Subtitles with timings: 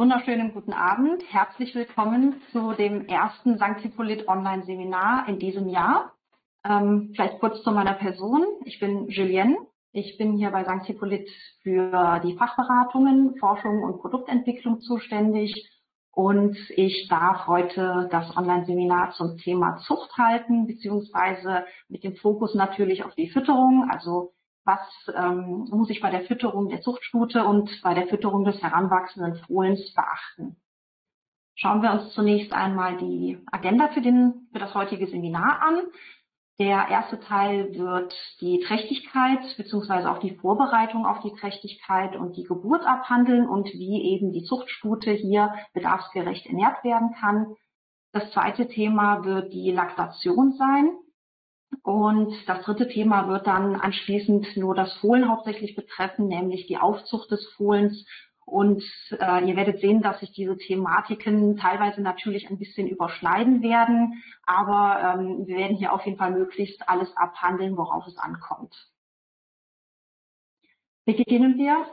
[0.00, 1.22] wunderschönen guten Abend.
[1.30, 3.82] Herzlich willkommen zu dem ersten St.
[3.82, 6.14] Hippolyt Online-Seminar in diesem Jahr.
[6.64, 8.46] Ähm, vielleicht kurz zu meiner Person.
[8.64, 9.58] Ich bin Julienne.
[9.92, 10.86] Ich bin hier bei St.
[10.86, 11.28] Hippolyt
[11.62, 15.68] für die Fachberatungen, Forschung und Produktentwicklung zuständig.
[16.12, 23.04] Und ich darf heute das Online-Seminar zum Thema Zucht halten, beziehungsweise mit dem Fokus natürlich
[23.04, 24.32] auf die Fütterung, also
[24.70, 29.34] was ähm, muss ich bei der Fütterung der Zuchtstute und bei der Fütterung des heranwachsenden
[29.46, 30.56] Fohlens beachten.
[31.56, 35.82] Schauen wir uns zunächst einmal die Agenda für, den, für das heutige Seminar an.
[36.58, 40.06] Der erste Teil wird die Trächtigkeit bzw.
[40.06, 45.10] auch die Vorbereitung auf die Trächtigkeit und die Geburt abhandeln und wie eben die Zuchtstute
[45.10, 47.56] hier bedarfsgerecht ernährt werden kann.
[48.12, 50.92] Das zweite Thema wird die Laktation sein.
[51.82, 57.30] Und das dritte Thema wird dann anschließend nur das Fohlen hauptsächlich betreffen, nämlich die Aufzucht
[57.30, 58.06] des Fohlens.
[58.44, 64.22] Und äh, ihr werdet sehen, dass sich diese Thematiken teilweise natürlich ein bisschen überschneiden werden,
[64.42, 68.74] aber ähm, wir werden hier auf jeden Fall möglichst alles abhandeln, worauf es ankommt.
[71.04, 71.86] Beginnen wir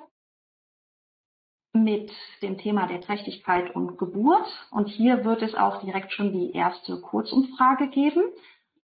[1.73, 4.47] mit dem Thema der Trächtigkeit und Geburt.
[4.71, 8.23] Und hier wird es auch direkt schon die erste Kurzumfrage geben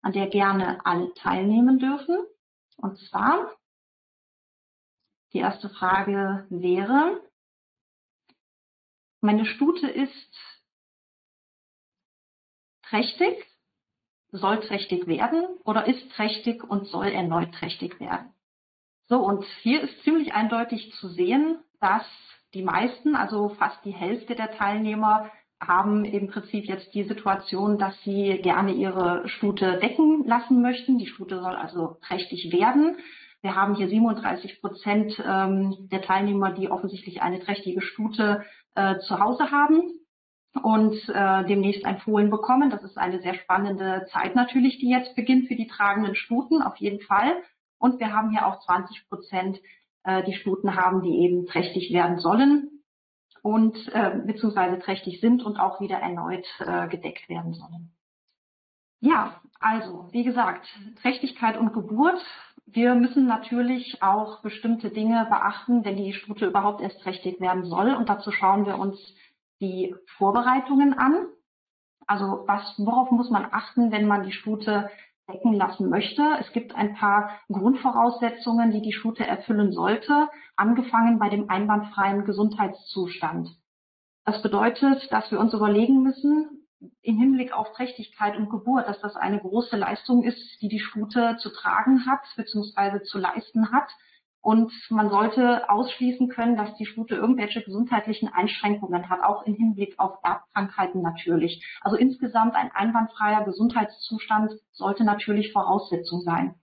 [0.01, 2.17] an der gerne alle teilnehmen dürfen.
[2.77, 3.51] Und zwar,
[5.33, 7.21] die erste Frage wäre,
[9.21, 10.37] meine Stute ist
[12.83, 13.45] trächtig,
[14.31, 18.33] soll trächtig werden oder ist trächtig und soll erneut trächtig werden.
[19.07, 22.05] So, und hier ist ziemlich eindeutig zu sehen, dass
[22.53, 27.93] die meisten, also fast die Hälfte der Teilnehmer, haben im Prinzip jetzt die Situation, dass
[28.03, 30.97] sie gerne ihre Stute decken lassen möchten.
[30.97, 32.97] Die Stute soll also trächtig werden.
[33.41, 38.43] Wir haben hier 37 Prozent ähm, der Teilnehmer, die offensichtlich eine trächtige Stute
[38.75, 39.81] äh, zu Hause haben
[40.63, 42.69] und äh, demnächst ein Fohlen bekommen.
[42.69, 46.77] Das ist eine sehr spannende Zeit natürlich, die jetzt beginnt für die tragenden Stuten, auf
[46.77, 47.33] jeden Fall.
[47.77, 49.59] Und wir haben hier auch 20 Prozent,
[50.03, 52.78] äh, die Stuten haben, die eben trächtig werden sollen
[53.41, 57.91] und äh, beziehungsweise trächtig sind und auch wieder erneut äh, gedeckt werden sollen.
[59.01, 60.67] Ja, also wie gesagt,
[61.01, 62.21] Trächtigkeit und Geburt.
[62.65, 67.95] Wir müssen natürlich auch bestimmte Dinge beachten, wenn die Stute überhaupt erst trächtig werden soll.
[67.95, 68.99] Und dazu schauen wir uns
[69.61, 71.27] die Vorbereitungen an.
[72.07, 74.89] Also was, worauf muss man achten, wenn man die Stute
[75.31, 76.23] decken lassen möchte.
[76.39, 83.49] Es gibt ein paar Grundvoraussetzungen, die die Stute erfüllen sollte, angefangen bei dem einwandfreien Gesundheitszustand.
[84.25, 86.67] Das bedeutet, dass wir uns überlegen müssen,
[87.01, 91.35] im Hinblick auf Trächtigkeit und Geburt, dass das eine große Leistung ist, die die Stute
[91.37, 93.03] zu tragen hat bzw.
[93.03, 93.89] zu leisten hat
[94.41, 99.95] und man sollte ausschließen können, dass die Stute irgendwelche gesundheitlichen Einschränkungen hat, auch im Hinblick
[99.99, 101.65] auf Erbkrankheiten natürlich.
[101.81, 106.55] Also insgesamt ein einwandfreier Gesundheitszustand sollte natürlich Voraussetzung sein.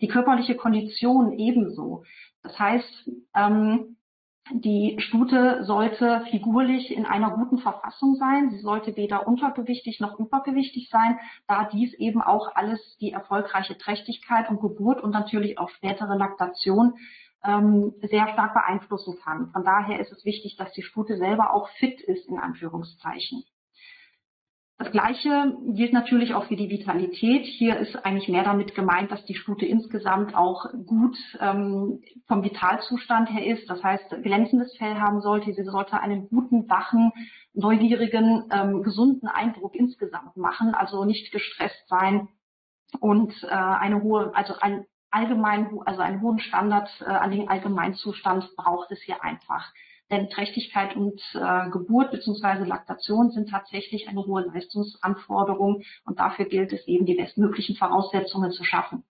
[0.00, 2.04] Die körperliche Kondition ebenso.
[2.42, 3.96] Das heißt, ähm,
[4.54, 8.50] die Stute sollte figurlich in einer guten Verfassung sein.
[8.50, 14.50] Sie sollte weder untergewichtig noch übergewichtig sein, da dies eben auch alles die erfolgreiche Trächtigkeit
[14.50, 16.94] und Geburt und natürlich auch spätere Laktation
[17.44, 19.50] ähm, sehr stark beeinflussen kann.
[19.52, 23.44] Von daher ist es wichtig, dass die Stute selber auch fit ist, in Anführungszeichen.
[24.78, 27.44] Das Gleiche gilt natürlich auch für die Vitalität.
[27.44, 33.30] Hier ist eigentlich mehr damit gemeint, dass die Stute insgesamt auch gut ähm, vom Vitalzustand
[33.30, 33.70] her ist.
[33.70, 35.52] Das heißt, glänzendes Fell haben sollte.
[35.52, 37.12] Sie sollte einen guten, wachen,
[37.54, 40.74] neugierigen, ähm, gesunden Eindruck insgesamt machen.
[40.74, 42.28] Also nicht gestresst sein
[42.98, 48.56] und äh, eine hohe, also ein allgemein, also einen hohen Standard äh, an den Allgemeinzustand
[48.56, 49.72] braucht es hier einfach.
[50.12, 52.64] Denn Trächtigkeit und äh, Geburt bzw.
[52.64, 58.62] Laktation sind tatsächlich eine hohe Leistungsanforderung und dafür gilt es eben, die bestmöglichen Voraussetzungen zu
[58.62, 59.04] schaffen.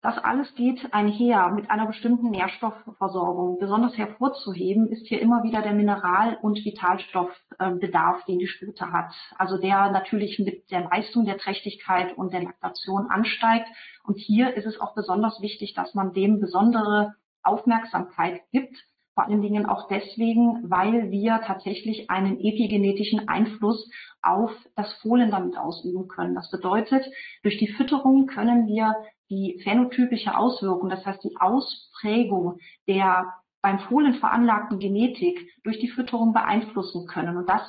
[0.00, 3.58] Das alles geht einher mit einer bestimmten Nährstoffversorgung.
[3.58, 9.14] Besonders hervorzuheben ist hier immer wieder der Mineral- und Vitalstoffbedarf, den die Stute hat.
[9.38, 13.66] Also der natürlich mit der Leistung der Trächtigkeit und der Laktation ansteigt.
[14.02, 18.84] Und hier ist es auch besonders wichtig, dass man dem besondere Aufmerksamkeit gibt,
[19.14, 23.88] vor allen Dingen auch deswegen, weil wir tatsächlich einen epigenetischen Einfluss
[24.22, 26.34] auf das Fohlen damit ausüben können.
[26.34, 27.04] Das bedeutet,
[27.42, 28.94] durch die Fütterung können wir
[29.30, 32.58] die phänotypische Auswirkung, das heißt die Ausprägung
[32.88, 33.32] der
[33.62, 37.38] beim Fohlen veranlagten Genetik durch die Fütterung beeinflussen können.
[37.38, 37.62] Und das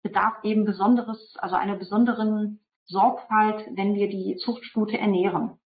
[0.00, 5.58] bedarf eben besonderes, also einer besonderen Sorgfalt, wenn wir die Zuchtstute ernähren.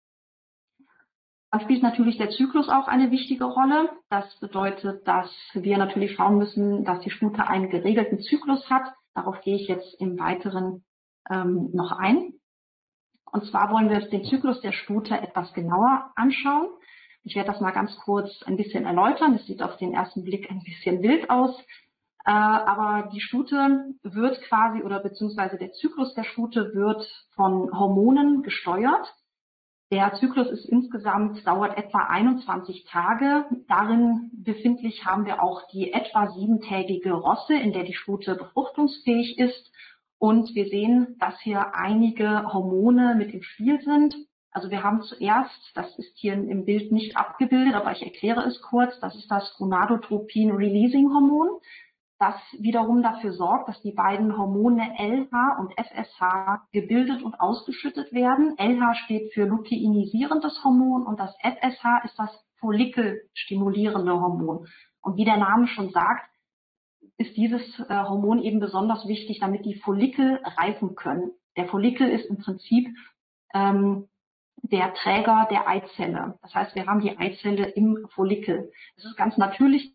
[1.55, 3.89] Dann spielt natürlich der Zyklus auch eine wichtige Rolle.
[4.09, 8.91] Das bedeutet, dass wir natürlich schauen müssen, dass die Stute einen geregelten Zyklus hat.
[9.13, 10.83] Darauf gehe ich jetzt im Weiteren
[11.31, 12.33] ähm, noch ein.
[13.31, 16.67] Und zwar wollen wir uns den Zyklus der Stute etwas genauer anschauen.
[17.23, 19.35] Ich werde das mal ganz kurz ein bisschen erläutern.
[19.35, 21.57] Es sieht auf den ersten Blick ein bisschen wild aus.
[22.25, 28.43] Äh, aber die Stute wird quasi oder beziehungsweise der Zyklus der Stute wird von Hormonen
[28.43, 29.15] gesteuert.
[29.91, 33.45] Der Zyklus ist insgesamt, dauert etwa 21 Tage.
[33.67, 39.71] Darin befindlich haben wir auch die etwa siebentägige Rosse, in der die Stute befruchtungsfähig ist.
[40.17, 44.15] Und wir sehen, dass hier einige Hormone mit im Spiel sind.
[44.49, 48.59] Also wir haben zuerst, das ist hier im Bild nicht abgebildet, aber ich erkläre es
[48.61, 51.59] kurz, das ist das Gonadotropin-Releasing-Hormon
[52.17, 58.56] das wiederum dafür sorgt, dass die beiden Hormone LH und FSH gebildet und ausgeschüttet werden.
[58.57, 64.67] LH steht für luteinisierendes Hormon und das FSH ist das follikelstimulierende Hormon.
[65.01, 66.29] Und wie der Name schon sagt,
[67.17, 71.31] ist dieses äh, Hormon eben besonders wichtig, damit die Follikel reifen können.
[71.57, 72.88] Der Follikel ist im Prinzip
[73.53, 74.07] ähm,
[74.63, 76.38] der Träger der Eizelle.
[76.41, 78.71] Das heißt, wir haben die Eizelle im Follikel.
[78.97, 79.94] Es ist ganz natürlich,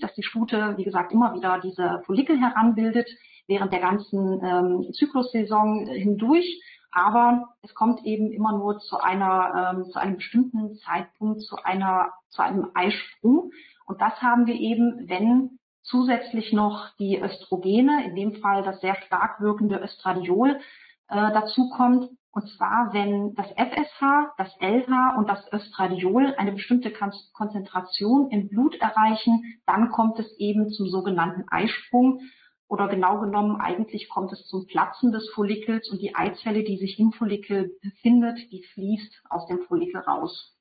[0.00, 3.08] dass die Stute, wie gesagt, immer wieder diese Follikel heranbildet
[3.46, 6.62] während der ganzen ähm, Zyklussaison hindurch.
[6.90, 12.12] Aber es kommt eben immer nur zu einer, ähm, zu einem bestimmten Zeitpunkt, zu einer,
[12.30, 13.50] zu einem Eisprung.
[13.86, 18.96] Und das haben wir eben, wenn zusätzlich noch die Östrogene, in dem Fall das sehr
[19.06, 20.60] stark wirkende Östradiol,
[21.08, 21.70] äh, dazu
[22.38, 26.92] und zwar, wenn das FSH, das LH und das Östradiol eine bestimmte
[27.32, 32.20] Konzentration im Blut erreichen, dann kommt es eben zum sogenannten Eisprung.
[32.68, 37.00] Oder genau genommen, eigentlich kommt es zum Platzen des Follikels und die Eizelle, die sich
[37.00, 40.56] im Follikel befindet, die fließt aus dem Follikel raus.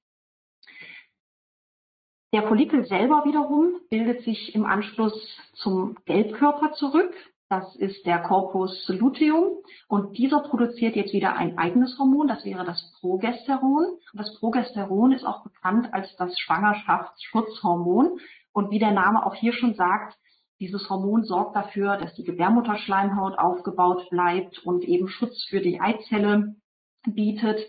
[2.34, 7.14] Der Follikel selber wiederum bildet sich im Anschluss zum Gelbkörper zurück.
[7.50, 9.60] Das ist der Corpus luteum.
[9.88, 12.28] Und dieser produziert jetzt wieder ein eigenes Hormon.
[12.28, 13.86] Das wäre das Progesteron.
[13.86, 18.20] Und das Progesteron ist auch bekannt als das Schwangerschaftsschutzhormon.
[18.52, 20.18] Und wie der Name auch hier schon sagt,
[20.60, 26.56] dieses Hormon sorgt dafür, dass die Gebärmutterschleimhaut aufgebaut bleibt und eben Schutz für die Eizelle
[27.06, 27.60] bietet.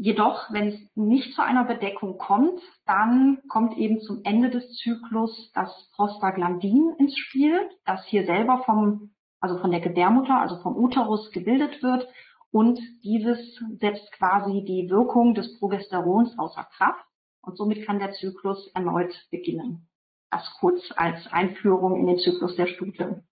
[0.00, 5.50] Jedoch, wenn es nicht zu einer Bedeckung kommt, dann kommt eben zum Ende des Zyklus
[5.54, 9.10] das Prostaglandin ins Spiel, das hier selber vom,
[9.40, 12.06] also von der Gebärmutter, also vom Uterus gebildet wird.
[12.52, 17.04] Und dieses setzt quasi die Wirkung des Progesterons außer Kraft.
[17.42, 19.88] Und somit kann der Zyklus erneut beginnen.
[20.30, 23.24] Das kurz als Einführung in den Zyklus der Stute.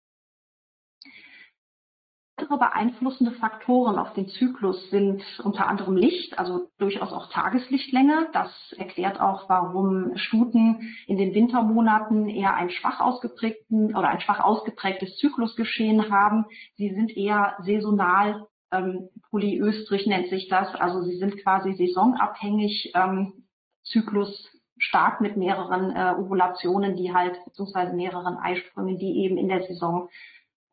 [2.39, 8.29] Weitere beeinflussende Faktoren auf den Zyklus sind unter anderem Licht, also durchaus auch Tageslichtlänge.
[8.35, 14.41] Das erklärt auch, warum Stuten in den Wintermonaten eher einen schwach ausgeprägten oder ein schwach
[14.41, 16.45] ausgeprägtes Zyklusgeschehen haben.
[16.77, 20.75] Sie sind eher saisonal ähm, polyöstrig nennt sich das.
[20.75, 23.45] Also sie sind quasi saisonabhängig, ähm,
[23.85, 29.63] Zyklus stark mit mehreren äh, Ovulationen, die halt, beziehungsweise mehreren Eisprüngen, die eben in der
[29.63, 30.09] Saison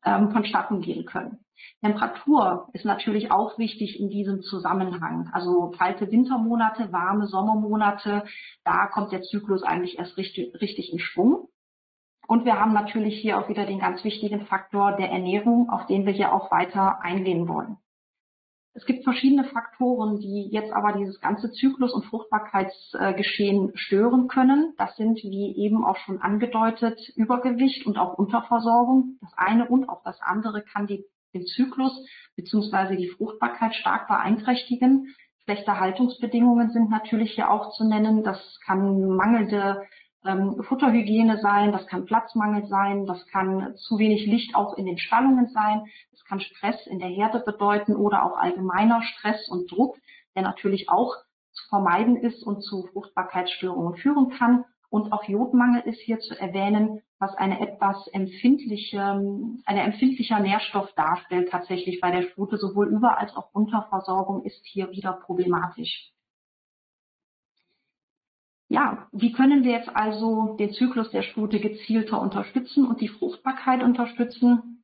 [0.06, 1.40] ähm, vonstatten gehen können.
[1.82, 5.30] Temperatur ist natürlich auch wichtig in diesem Zusammenhang.
[5.34, 8.24] Also kalte Wintermonate, warme Sommermonate,
[8.64, 11.50] da kommt der Zyklus eigentlich erst richtig, richtig in Schwung.
[12.28, 16.06] Und wir haben natürlich hier auch wieder den ganz wichtigen Faktor der Ernährung, auf den
[16.06, 17.78] wir hier auch weiter eingehen wollen.
[18.76, 24.74] Es gibt verschiedene Faktoren, die jetzt aber dieses ganze Zyklus- und Fruchtbarkeitsgeschehen stören können.
[24.78, 29.18] Das sind, wie eben auch schon angedeutet, Übergewicht und auch Unterversorgung.
[29.22, 32.04] Das eine und auch das andere kann die, den Zyklus
[32.36, 32.96] bzw.
[32.96, 35.14] die Fruchtbarkeit stark beeinträchtigen.
[35.44, 38.24] Schlechte Haltungsbedingungen sind natürlich hier auch zu nennen.
[38.24, 39.84] Das kann mangelnde
[40.26, 44.98] ähm, Futterhygiene sein, das kann Platzmangel sein, das kann zu wenig Licht auch in den
[44.98, 49.98] Stallungen sein, das kann Stress in der Herde bedeuten oder auch allgemeiner Stress und Druck,
[50.36, 51.16] der natürlich auch
[51.52, 54.66] zu vermeiden ist und zu Fruchtbarkeitsstörungen führen kann.
[54.90, 61.50] Und auch Jodmangel ist hier zu erwähnen, was eine etwas empfindliche, eine empfindlicher Nährstoff darstellt
[61.50, 62.58] tatsächlich bei der Stute.
[62.58, 66.13] Sowohl Über- als auch Unterversorgung ist hier wieder problematisch.
[68.74, 73.84] Ja, wie können wir jetzt also den Zyklus der Stute gezielter unterstützen und die Fruchtbarkeit
[73.84, 74.84] unterstützen?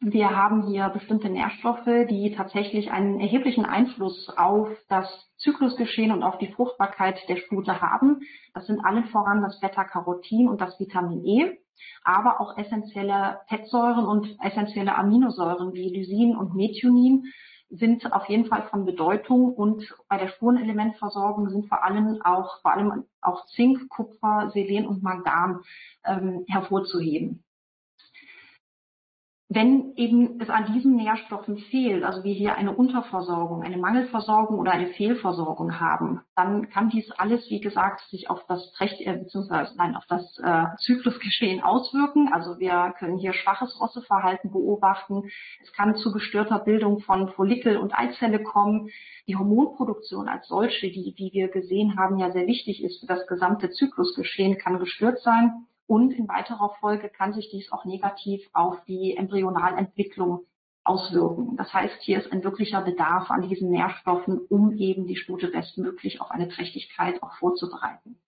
[0.00, 6.38] Wir haben hier bestimmte Nährstoffe, die tatsächlich einen erheblichen Einfluss auf das Zyklusgeschehen und auf
[6.38, 8.22] die Fruchtbarkeit der Stute haben.
[8.54, 11.58] Das sind allen voran das Beta-Carotin und das Vitamin E,
[12.02, 17.26] aber auch essentielle Fettsäuren und essentielle Aminosäuren wie Lysin und Methionin
[17.70, 22.72] sind auf jeden Fall von Bedeutung und bei der Spurenelementversorgung sind vor allem auch, vor
[22.72, 25.60] allem auch Zink, Kupfer, Selen und Mangan
[26.04, 27.44] ähm, hervorzuheben
[29.50, 34.72] wenn eben es an diesen Nährstoffen fehlt, also wir hier eine Unterversorgung, eine Mangelversorgung oder
[34.72, 39.74] eine Fehlversorgung haben, dann kann dies alles, wie gesagt, sich auf das Recht, äh, beziehungsweise
[39.78, 42.30] nein, auf das äh, Zyklusgeschehen auswirken.
[42.30, 45.30] Also wir können hier schwaches Rosseverhalten beobachten.
[45.62, 48.90] Es kann zu gestörter Bildung von Follikel und Eizelle kommen.
[49.26, 53.26] Die Hormonproduktion als solche, die, wie wir gesehen haben, ja sehr wichtig ist für das
[53.26, 55.64] gesamte Zyklusgeschehen, kann gestört sein.
[55.88, 60.44] Und in weiterer Folge kann sich dies auch negativ auf die Embryonalentwicklung
[60.84, 61.56] auswirken.
[61.56, 66.20] Das heißt, hier ist ein wirklicher Bedarf an diesen Nährstoffen, um eben die Stute bestmöglich
[66.20, 68.20] auf eine Trächtigkeit auch vorzubereiten.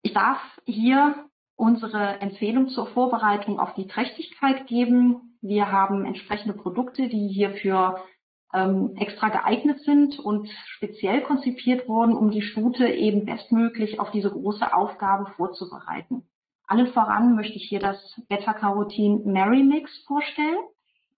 [0.00, 5.36] Ich darf hier unsere Empfehlung zur Vorbereitung auf die Trächtigkeit geben.
[5.42, 8.02] Wir haben entsprechende Produkte, die hierfür
[8.52, 14.30] ähm, extra geeignet sind und speziell konzipiert wurden, um die Stute eben bestmöglich auf diese
[14.30, 16.24] große Aufgabe vorzubereiten.
[16.66, 20.58] Allen voran möchte ich hier das Beta-Carotin Mary Mix vorstellen.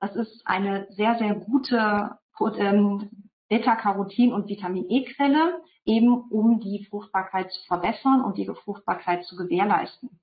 [0.00, 2.18] Das ist eine sehr, sehr gute
[2.58, 3.10] ähm,
[3.48, 10.20] Beta-Carotin und Vitamin E-Quelle, eben um die Fruchtbarkeit zu verbessern und die Fruchtbarkeit zu gewährleisten.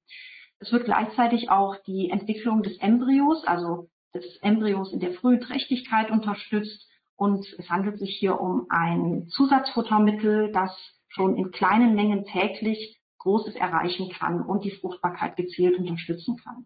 [0.59, 6.11] Es wird gleichzeitig auch die Entwicklung des Embryos, also des Embryos in der frühen Trächtigkeit
[6.11, 6.90] unterstützt
[7.21, 10.75] und es handelt sich hier um ein Zusatzfuttermittel, das
[11.07, 16.65] schon in kleinen Mengen täglich Großes erreichen kann und die Fruchtbarkeit gezielt unterstützen kann.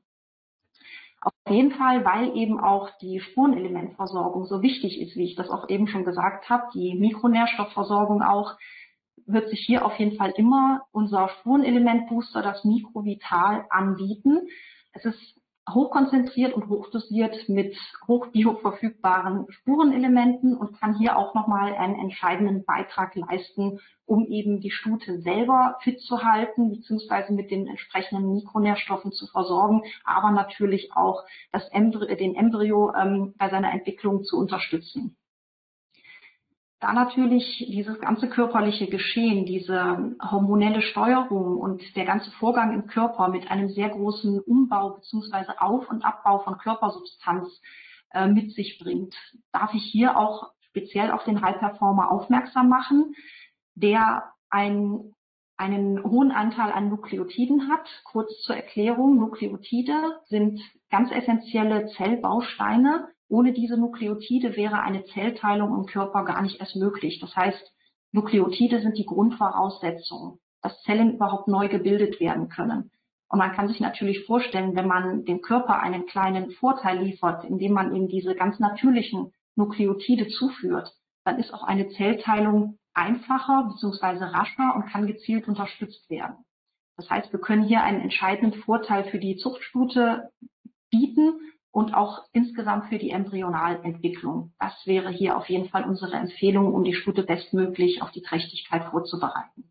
[1.19, 5.67] Auf jeden Fall, weil eben auch die Spurenelementversorgung so wichtig ist, wie ich das auch
[5.67, 8.55] eben schon gesagt habe, die Mikronährstoffversorgung auch,
[9.25, 14.47] wird sich hier auf jeden Fall immer unser Spurenelementbooster, das Mikrovital, anbieten.
[14.93, 17.75] Es ist hochkonzentriert und hochdosiert mit
[18.07, 25.21] hochbioverfügbaren Spurenelementen und kann hier auch nochmal einen entscheidenden Beitrag leisten, um eben die Stute
[25.21, 31.67] selber fit zu halten, beziehungsweise mit den entsprechenden Mikronährstoffen zu versorgen, aber natürlich auch das
[31.69, 35.17] Embryo, den Embryo ähm, bei seiner Entwicklung zu unterstützen.
[36.79, 43.29] Da natürlich dieses ganze körperliche Geschehen, diese hormonelle Steuerung und der ganze Vorgang im Körper
[43.29, 45.53] mit einem sehr großen Umbau bzw.
[45.57, 47.61] Auf- und Abbau von Körpersubstanz
[48.11, 49.15] äh, mit sich bringt,
[49.53, 53.15] darf ich hier auch speziell auf den High Performer aufmerksam machen,
[53.75, 55.13] der ein,
[55.55, 57.87] einen hohen Anteil an Nukleotiden hat.
[58.03, 65.85] Kurz zur Erklärung, Nukleotide sind ganz essentielle Zellbausteine, ohne diese Nukleotide wäre eine Zellteilung im
[65.85, 67.19] Körper gar nicht erst möglich.
[67.19, 67.73] Das heißt,
[68.11, 72.91] Nukleotide sind die Grundvoraussetzung, dass Zellen überhaupt neu gebildet werden können.
[73.27, 77.73] Und man kann sich natürlich vorstellen, wenn man dem Körper einen kleinen Vorteil liefert, indem
[77.73, 84.25] man ihm diese ganz natürlichen Nukleotide zuführt, dann ist auch eine Zellteilung einfacher bzw.
[84.25, 86.45] rascher und kann gezielt unterstützt werden.
[86.97, 90.29] Das heißt, wir können hier einen entscheidenden Vorteil für die Zuchtstute
[90.91, 91.39] bieten
[91.75, 94.53] und auch insgesamt für die Embryonalentwicklung.
[94.59, 98.85] Das wäre hier auf jeden Fall unsere Empfehlung, um die Stute bestmöglich auf die Trächtigkeit
[98.91, 99.69] vorzubereiten.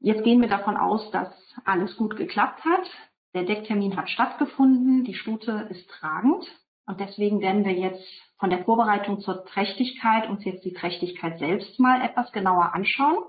[0.00, 1.32] Jetzt gehen wir davon aus, dass
[1.64, 2.90] alles gut geklappt hat.
[3.34, 6.44] Der Decktermin hat stattgefunden, die Stute ist tragend
[6.86, 8.04] und deswegen werden wir jetzt
[8.40, 13.22] von der Vorbereitung zur Trächtigkeit uns jetzt die Trächtigkeit selbst mal etwas genauer anschauen.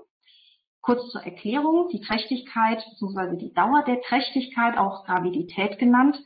[0.82, 3.36] Kurz zur Erklärung, die Trächtigkeit bzw.
[3.36, 6.18] die Dauer der Trächtigkeit, auch Gravidität genannt,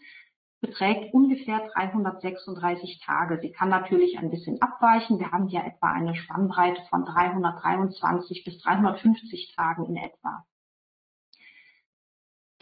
[0.60, 3.38] beträgt ungefähr 336 Tage.
[3.40, 5.18] Sie kann natürlich ein bisschen abweichen.
[5.18, 10.46] Wir haben hier etwa eine Spannbreite von 323 bis 350 Tagen in etwa.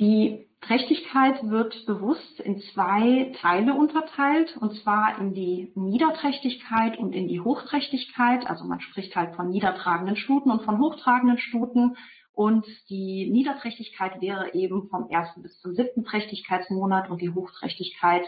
[0.00, 7.26] Die Trächtigkeit wird bewusst in zwei Teile unterteilt, und zwar in die Niederträchtigkeit und in
[7.26, 8.46] die Hochträchtigkeit.
[8.46, 11.96] Also man spricht halt von niedertragenden Stuten und von hochtragenden Stuten.
[12.32, 18.24] Und die Niederträchtigkeit wäre eben vom ersten bis zum siebten Trächtigkeitsmonat und die Hochträchtigkeit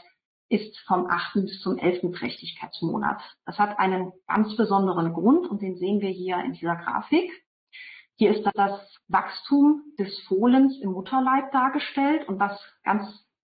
[0.49, 3.23] ist vom achten bis zum elften Trächtigkeitsmonat.
[3.47, 7.31] Das hat einen ganz besonderen Grund und den sehen wir hier in dieser Grafik.
[8.17, 13.05] Hier ist das Wachstum des Fohlens im Mutterleib dargestellt und was ganz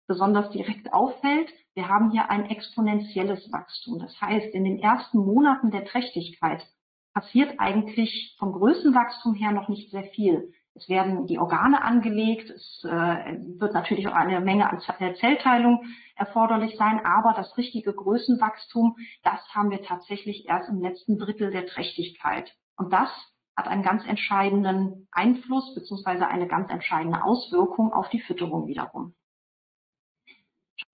[0.07, 4.00] besonders direkt auffällt, wir haben hier ein exponentielles Wachstum.
[4.00, 6.65] Das heißt, in den ersten Monaten der Trächtigkeit
[7.13, 10.51] passiert eigentlich vom Größenwachstum her noch nicht sehr viel.
[10.74, 15.83] Es werden die Organe angelegt, es äh, wird natürlich auch eine Menge an Zellteilung
[16.15, 21.65] erforderlich sein, aber das richtige Größenwachstum, das haben wir tatsächlich erst im letzten Drittel der
[21.65, 22.53] Trächtigkeit.
[22.75, 23.09] Und das
[23.57, 29.15] hat einen ganz entscheidenden Einfluss beziehungsweise eine ganz entscheidende Auswirkung auf die Fütterung wiederum.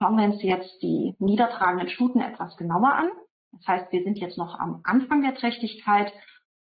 [0.01, 3.10] Schauen wir uns jetzt die niedertragenden Stuten etwas genauer an.
[3.51, 6.12] Das heißt, wir sind jetzt noch am Anfang der Trächtigkeit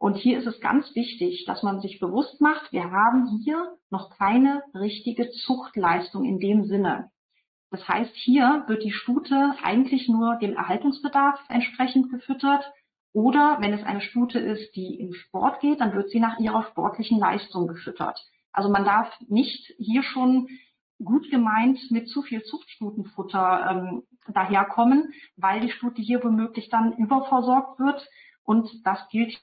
[0.02, 4.11] und hier ist es ganz wichtig, dass man sich bewusst macht, wir haben hier noch
[4.18, 7.12] keine richtige Zuchtleistung in dem Sinne.
[7.71, 12.64] Das heißt, hier wird die Stute eigentlich nur dem Erhaltungsbedarf entsprechend gefüttert.
[13.12, 16.64] Oder wenn es eine Stute ist, die im Sport geht, dann wird sie nach ihrer
[16.64, 18.19] sportlichen Leistung gefüttert.
[18.52, 20.49] Also man darf nicht hier schon
[21.02, 24.02] gut gemeint mit zu viel Zuchtstutenfutter ähm,
[24.33, 28.09] daherkommen, weil die Stute hier womöglich dann überversorgt wird.
[28.45, 29.38] Und das gilt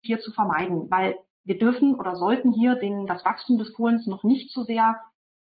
[0.00, 4.24] hier zu vermeiden, weil wir dürfen oder sollten hier den, das Wachstum des Fohlens noch
[4.24, 5.00] nicht zu sehr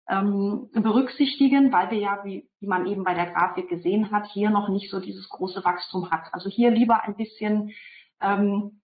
[0.09, 4.51] ähm, berücksichtigen, weil wir ja, wie, wie man eben bei der Grafik gesehen hat, hier
[4.51, 6.33] noch nicht so dieses große Wachstum hat.
[6.33, 7.73] Also hier lieber ein bisschen
[8.21, 8.81] ähm,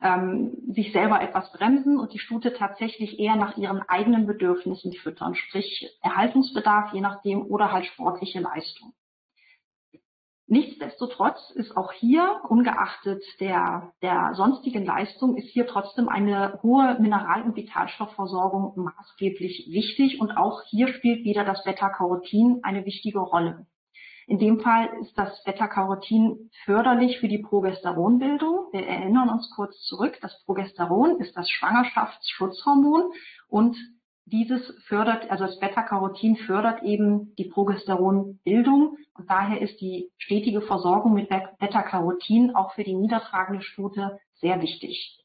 [0.00, 5.34] ähm, sich selber etwas bremsen und die Stute tatsächlich eher nach ihren eigenen Bedürfnissen füttern,
[5.34, 8.92] sprich Erhaltungsbedarf je nachdem oder halt sportliche Leistung.
[10.52, 17.44] Nichtsdestotrotz ist auch hier, ungeachtet der, der sonstigen Leistung, ist hier trotzdem eine hohe Mineral-
[17.44, 20.20] und Vitalstoffversorgung maßgeblich wichtig.
[20.20, 23.66] Und auch hier spielt wieder das Beta-Carotin eine wichtige Rolle.
[24.26, 28.72] In dem Fall ist das Beta-Carotin förderlich für die Progesteronbildung.
[28.72, 30.18] Wir erinnern uns kurz zurück.
[30.20, 33.10] Das Progesteron ist das Schwangerschaftsschutzhormon
[33.48, 33.74] und
[34.24, 41.14] dieses fördert, also das Beta-Carotin fördert eben die Progesteronbildung und daher ist die stetige Versorgung
[41.14, 45.18] mit Beta-Carotin auch für die niedertragende Stute sehr wichtig.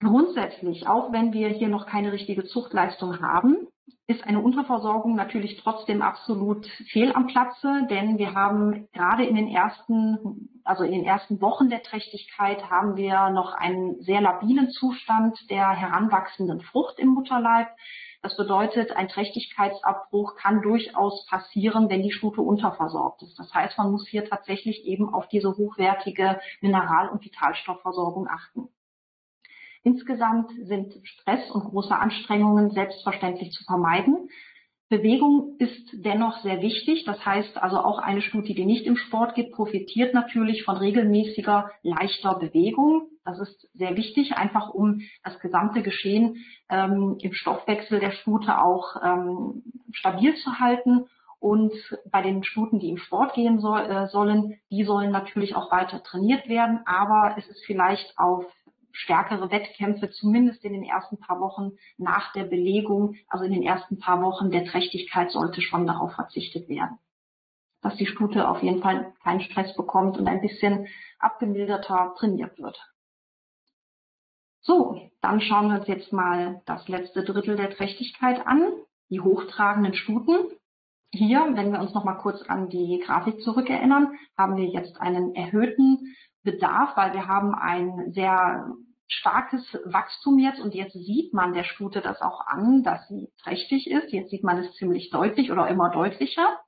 [0.00, 3.68] Grundsätzlich, auch wenn wir hier noch keine richtige Zuchtleistung haben,
[4.08, 9.48] ist eine Unterversorgung natürlich trotzdem absolut fehl am Platze, denn wir haben gerade in den
[9.48, 15.50] ersten, also in den ersten Wochen der Trächtigkeit haben wir noch einen sehr labilen Zustand
[15.50, 17.68] der heranwachsenden Frucht im Mutterleib.
[18.22, 23.36] Das bedeutet, ein Trächtigkeitsabbruch kann durchaus passieren, wenn die Stute unterversorgt ist.
[23.38, 28.68] Das heißt, man muss hier tatsächlich eben auf diese hochwertige Mineral- und Vitalstoffversorgung achten.
[29.82, 34.28] Insgesamt sind Stress und große Anstrengungen selbstverständlich zu vermeiden.
[34.92, 37.04] Bewegung ist dennoch sehr wichtig.
[37.06, 41.70] Das heißt also auch eine Stute, die nicht im Sport geht, profitiert natürlich von regelmäßiger,
[41.82, 43.08] leichter Bewegung.
[43.24, 48.96] Das ist sehr wichtig, einfach um das gesamte Geschehen ähm, im Stoffwechsel der Stute auch
[49.02, 51.06] ähm, stabil zu halten.
[51.40, 51.72] Und
[52.10, 56.02] bei den Stuten, die im Sport gehen soll, äh, sollen, die sollen natürlich auch weiter
[56.02, 56.80] trainiert werden.
[56.84, 58.44] Aber es ist vielleicht auf
[58.92, 63.98] stärkere Wettkämpfe, zumindest in den ersten paar Wochen nach der Belegung, also in den ersten
[63.98, 66.98] paar Wochen der Trächtigkeit sollte schon darauf verzichtet werden.
[67.80, 70.86] Dass die Stute auf jeden Fall keinen Stress bekommt und ein bisschen
[71.18, 72.78] abgemilderter trainiert wird.
[74.60, 78.70] So, dann schauen wir uns jetzt mal das letzte Drittel der Trächtigkeit an,
[79.10, 80.36] die hochtragenden Stuten.
[81.10, 85.34] Hier, wenn wir uns noch mal kurz an die Grafik zurückerinnern, haben wir jetzt einen
[85.34, 88.72] erhöhten Bedarf, weil wir haben ein sehr
[89.08, 93.90] starkes Wachstum jetzt und jetzt sieht man der Stute das auch an, dass sie trächtig
[93.90, 94.12] ist.
[94.12, 96.58] Jetzt sieht man es ziemlich deutlich oder immer deutlicher.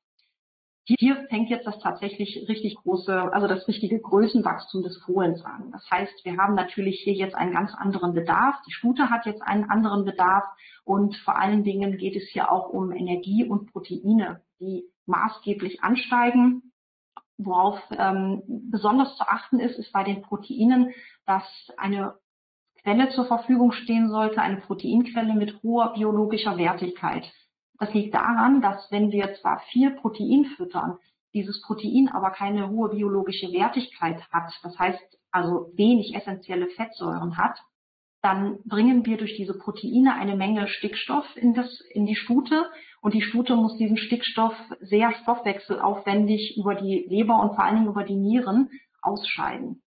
[0.87, 5.71] Hier fängt jetzt das tatsächlich richtig große, also das richtige Größenwachstum des Fohlens an.
[5.73, 8.57] Das heißt, wir haben natürlich hier jetzt einen ganz anderen Bedarf.
[8.67, 10.45] Die Stute hat jetzt einen anderen Bedarf
[10.85, 16.74] und vor allen Dingen geht es hier auch um Energie und Proteine, die maßgeblich ansteigen.
[17.37, 20.93] Worauf ähm, besonders zu achten ist, ist bei den Proteinen,
[21.27, 21.45] dass
[21.77, 22.15] eine
[22.83, 27.25] Quelle zur Verfügung stehen sollte, eine Proteinquelle mit hoher biologischer Wertigkeit.
[27.79, 30.99] Das liegt daran, dass wenn wir zwar viel Protein füttern,
[31.33, 37.59] dieses Protein aber keine hohe biologische Wertigkeit hat, das heißt also wenig essentielle Fettsäuren hat,
[38.25, 42.65] dann bringen wir durch diese Proteine eine Menge Stickstoff in, das, in die Stute
[43.03, 47.89] und die Stute muss diesen Stickstoff sehr stoffwechselaufwendig über die Leber und vor allen Dingen
[47.89, 48.71] über die Nieren
[49.03, 49.83] ausscheiden,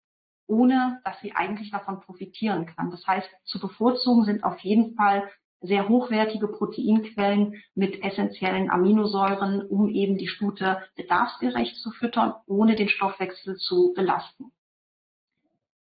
[0.45, 2.91] ohne dass sie eigentlich davon profitieren kann.
[2.91, 5.27] Das heißt, zu bevorzugen sind auf jeden Fall
[5.61, 12.87] sehr hochwertige Proteinquellen mit essentiellen Aminosäuren, um eben die Stute bedarfsgerecht zu füttern, ohne den
[12.87, 14.51] Stoffwechsel zu belasten.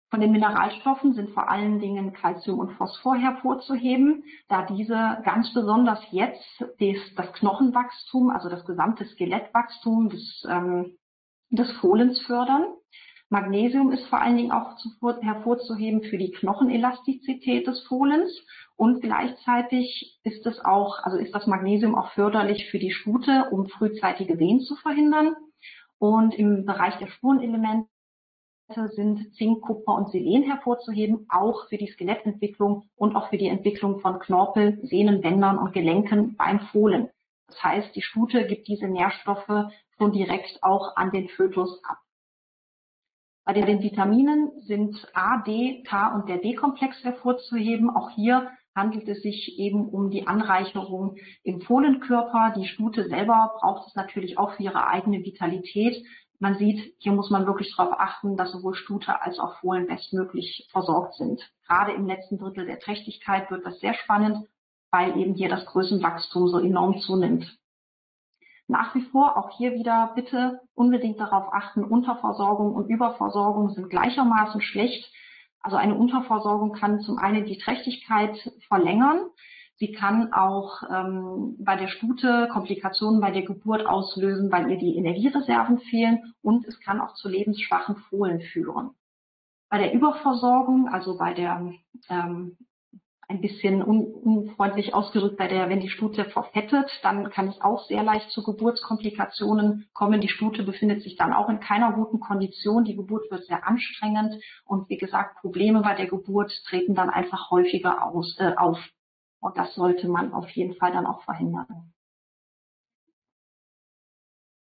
[0.10, 6.00] Von den Mineralstoffen sind vor allen Dingen Calcium und Phosphor hervorzuheben, da diese ganz besonders
[6.12, 6.66] jetzt
[7.16, 10.98] das Knochenwachstum, also das gesamte Skelettwachstum des, ähm,
[11.52, 12.66] des Fohlens fördern.
[13.30, 14.90] Magnesium ist vor allen Dingen auch zu,
[15.22, 18.32] hervorzuheben für die Knochenelastizität des Fohlens
[18.76, 23.68] und gleichzeitig ist es auch, also ist das Magnesium auch förderlich für die Stute, um
[23.68, 25.36] frühzeitige Wehen zu verhindern.
[26.00, 27.90] Und im Bereich der Spurenelemente
[28.76, 34.00] sind Zink, Kupfer und Selen hervorzuheben, auch für die Skelettentwicklung und auch für die Entwicklung
[34.00, 37.10] von Knorpel, Sehnen, Bändern und Gelenken beim Fohlen.
[37.48, 41.98] Das heißt, die Stute gibt diese Nährstoffe schon direkt auch an den Fötus ab.
[43.44, 47.90] Bei den Vitaminen sind A, D, K und der D-Komplex hervorzuheben.
[47.90, 52.54] Auch hier handelt es sich eben um die Anreicherung im Fohlenkörper.
[52.56, 56.06] Die Stute selber braucht es natürlich auch für ihre eigene Vitalität.
[56.40, 60.70] Man sieht, hier muss man wirklich darauf achten, dass sowohl Stute als auch Fohlen bestmöglich
[60.72, 61.42] versorgt sind.
[61.68, 64.48] Gerade im letzten Drittel der Trächtigkeit wird das sehr spannend,
[64.90, 67.60] weil eben hier das Größenwachstum so enorm zunimmt.
[68.70, 74.62] Nach wie vor auch hier wieder bitte unbedingt darauf achten, Unterversorgung und Überversorgung sind gleichermaßen
[74.62, 75.12] schlecht.
[75.60, 79.30] Also eine Unterversorgung kann zum einen die Trächtigkeit verlängern.
[79.80, 84.98] Sie kann auch ähm, bei der Stute Komplikationen bei der Geburt auslösen, weil ihr die
[84.98, 88.92] Energiereserven fehlen und es kann auch zu lebensschwachen Fohlen führen.
[89.70, 91.72] Bei der Überversorgung, also bei der
[92.10, 92.58] ähm,
[93.30, 97.86] ein bisschen un unfreundlich ausgedrückt, bei der, wenn die Stute verfettet, dann kann es auch
[97.86, 100.20] sehr leicht zu Geburtskomplikationen kommen.
[100.20, 102.84] Die Stute befindet sich dann auch in keiner guten Kondition.
[102.84, 107.50] Die Geburt wird sehr anstrengend und wie gesagt, Probleme bei der Geburt treten dann einfach
[107.52, 108.80] häufiger aus, äh, auf.
[109.40, 111.94] Und das sollte man auf jeden Fall dann auch verhindern.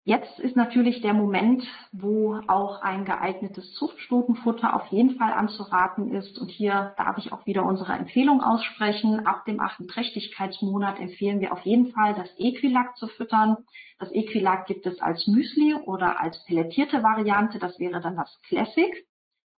[0.08, 6.38] Jetzt ist natürlich der Moment, wo auch ein geeignetes Zuchtstutenfutter auf jeden Fall anzuraten ist.
[6.38, 9.26] Und hier darf ich auch wieder unsere Empfehlung aussprechen.
[9.26, 13.56] Ab dem achten Trächtigkeitsmonat empfehlen wir auf jeden Fall, das Equilac zu füttern.
[13.98, 17.58] Das Equilac gibt es als Müsli oder als pelletierte Variante.
[17.58, 19.08] Das wäre dann das Classic.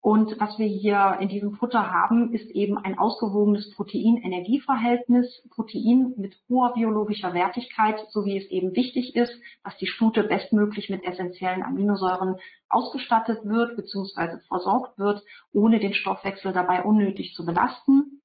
[0.07, 6.37] Und was wir hier in diesem Futter haben, ist eben ein ausgewogenes Protein-Energieverhältnis, Protein mit
[6.49, 9.33] hoher biologischer Wertigkeit, so wie es eben wichtig ist,
[9.65, 12.37] dass die Stute bestmöglich mit essentiellen Aminosäuren
[12.69, 14.39] ausgestattet wird bzw.
[14.47, 18.23] versorgt wird, ohne den Stoffwechsel dabei unnötig zu belasten.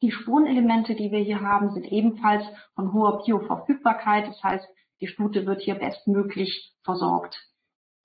[0.00, 4.28] Die Spurenelemente, die wir hier haben, sind ebenfalls von hoher Bioverfügbarkeit.
[4.28, 4.66] Das heißt,
[5.02, 7.36] die Stute wird hier bestmöglich versorgt.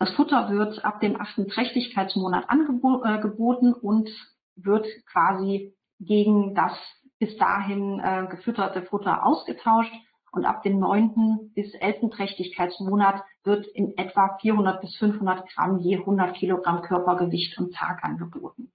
[0.03, 4.09] Das Futter wird ab dem achten Trächtigkeitsmonat angeboten äh, und
[4.57, 6.73] wird quasi gegen das
[7.19, 9.93] bis dahin äh, gefütterte Futter ausgetauscht.
[10.33, 15.99] Und ab dem neunten bis elften Trächtigkeitsmonat wird in etwa 400 bis 500 Gramm je
[15.99, 18.73] 100 Kilogramm Körpergewicht am Tag angeboten.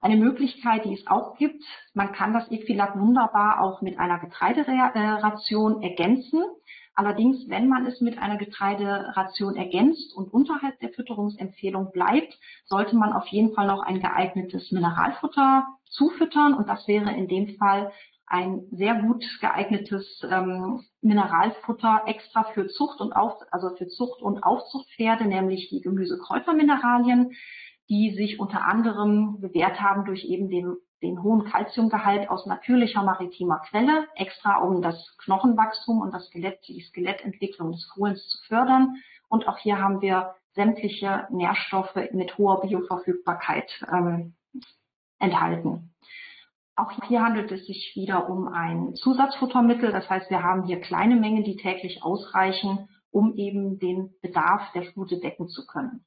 [0.00, 5.80] Eine Möglichkeit, die es auch gibt, man kann das Equilat wunderbar auch mit einer Getreideration
[5.80, 6.42] ergänzen.
[6.96, 13.12] Allerdings, wenn man es mit einer Getreideration ergänzt und unterhalb der Fütterungsempfehlung bleibt, sollte man
[13.12, 16.54] auf jeden Fall noch ein geeignetes Mineralfutter zufüttern.
[16.54, 17.90] Und das wäre in dem Fall
[18.26, 24.42] ein sehr gut geeignetes ähm, Mineralfutter extra für Zucht und Auf, also für Zucht und
[24.44, 27.32] Aufzuchtpferde, nämlich die Gemüse-Kräutermineralien,
[27.90, 33.60] die sich unter anderem bewährt haben durch eben den den hohen Kalziumgehalt aus natürlicher maritimer
[33.68, 38.96] Quelle, extra um das Knochenwachstum und das Skelett, die Skelettentwicklung des Fohlens zu fördern.
[39.28, 44.34] Und auch hier haben wir sämtliche Nährstoffe mit hoher Bioverfügbarkeit ähm,
[45.18, 45.94] enthalten.
[46.76, 49.92] Auch hier handelt es sich wieder um ein Zusatzfuttermittel.
[49.92, 54.82] Das heißt, wir haben hier kleine Mengen, die täglich ausreichen, um eben den Bedarf der
[54.82, 56.04] Stute decken zu können.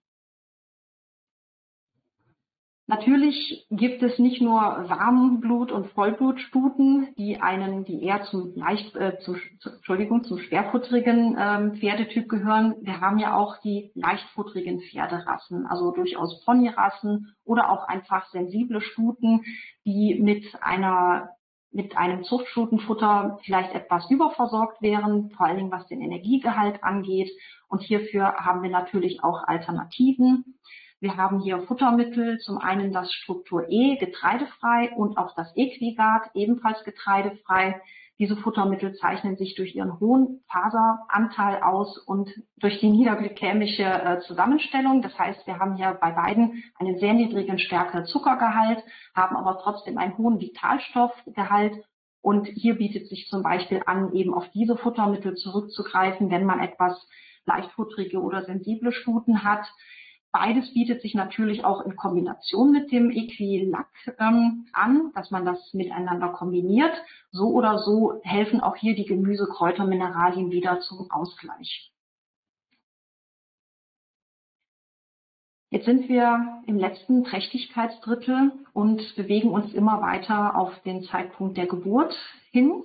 [2.90, 9.20] Natürlich gibt es nicht nur Warmblut- und Vollblutstuten, die einen, die eher zum leicht, äh,
[9.20, 12.76] zum, Entschuldigung, zum schwerfutterigen ähm, Pferdetyp gehören.
[12.80, 19.44] Wir haben ja auch die leichtfutterigen Pferderassen, also durchaus Ponyrassen oder auch einfach sensible Stuten,
[19.86, 21.32] die mit einer
[21.74, 27.30] mit einem Zuchtstutenfutter vielleicht etwas überversorgt wären, vor allen Dingen was den Energiegehalt angeht.
[27.68, 30.58] Und hierfür haben wir natürlich auch Alternativen.
[31.00, 36.84] Wir haben hier Futtermittel, zum einen das Struktur E, getreidefrei und auch das Equigard, ebenfalls
[36.84, 37.80] getreidefrei.
[38.18, 45.04] Diese Futtermittel zeichnen sich durch ihren hohen Faseranteil aus und durch die niederglykämische äh, Zusammenstellung.
[45.04, 48.84] Das heißt, wir haben hier bei beiden einen sehr niedrigen Stärke Zuckergehalt,
[49.16, 51.76] haben aber trotzdem einen hohen Vitalstoffgehalt.
[52.22, 57.08] Und hier bietet sich zum Beispiel an, eben auf diese Futtermittel zurückzugreifen, wenn man etwas
[57.46, 59.72] leichtfutterige oder sensible Stuten hat.
[60.40, 65.74] Beides bietet sich natürlich auch in Kombination mit dem Equilac ähm, an, dass man das
[65.74, 66.94] miteinander kombiniert.
[67.32, 71.92] So oder so helfen auch hier die Gemüse, Kräuter, Mineralien wieder zum Ausgleich.
[75.72, 81.66] Jetzt sind wir im letzten Trächtigkeitsdrittel und bewegen uns immer weiter auf den Zeitpunkt der
[81.66, 82.16] Geburt
[82.52, 82.84] hin.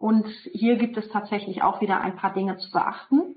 [0.00, 3.36] Und hier gibt es tatsächlich auch wieder ein paar Dinge zu beachten.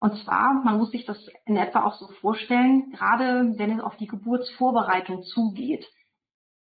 [0.00, 3.96] Und zwar, man muss sich das in etwa auch so vorstellen, gerade wenn es auf
[3.96, 5.86] die Geburtsvorbereitung zugeht.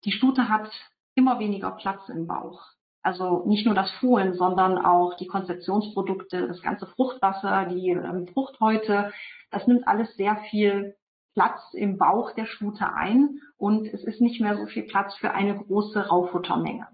[0.05, 0.71] Die Stute hat
[1.15, 2.63] immer weniger Platz im Bauch.
[3.03, 9.13] Also nicht nur das Fohlen, sondern auch die Konzeptionsprodukte, das ganze Fruchtwasser, die ähm, Fruchthäute,
[9.51, 10.97] das nimmt alles sehr viel
[11.35, 15.31] Platz im Bauch der Stute ein und es ist nicht mehr so viel Platz für
[15.31, 16.89] eine große Raufuttermenge.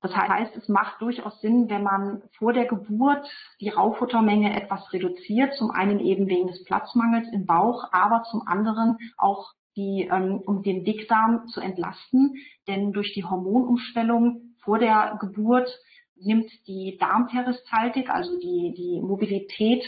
[0.00, 3.28] Das heißt, es macht durchaus Sinn, wenn man vor der Geburt
[3.60, 8.96] die Raufuttermenge etwas reduziert, zum einen eben wegen des Platzmangels im Bauch, aber zum anderen
[9.18, 12.36] auch die, ähm, um den Dickdarm zu entlasten.
[12.66, 15.70] Denn durch die Hormonumstellung vor der Geburt
[16.16, 19.84] nimmt die Darmperistaltik, also die, die Mobilität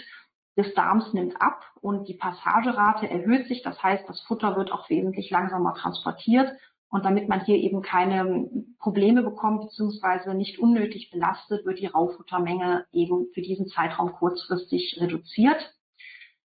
[0.56, 3.62] des Darms nimmt ab und die Passagerate erhöht sich.
[3.62, 6.52] Das heißt, das Futter wird auch wesentlich langsamer transportiert.
[6.92, 10.34] Und damit man hier eben keine Probleme bekommt bzw.
[10.34, 15.74] nicht unnötig belastet, wird die Raufuttermenge eben für diesen Zeitraum kurzfristig reduziert.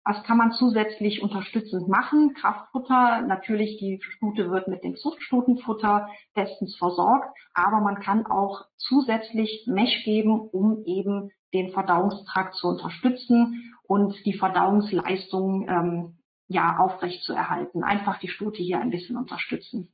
[0.04, 2.34] Was kann man zusätzlich unterstützend machen?
[2.34, 9.68] Kraftfutter, natürlich die Stute wird mit dem Zuchtstutenfutter bestens versorgt, aber man kann auch zusätzlich
[9.68, 17.30] Mesh geben, um eben den Verdauungstrakt zu unterstützen und die Verdauungsleistung ähm, ja aufrecht.
[17.30, 19.92] Einfach die Stute hier ein bisschen unterstützen.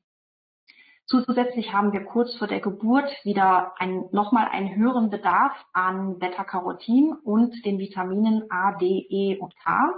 [1.10, 7.14] Zusätzlich haben wir kurz vor der Geburt wieder ein, nochmal einen höheren Bedarf an Beta-Carotin
[7.24, 9.94] und den Vitaminen A, D, E und K.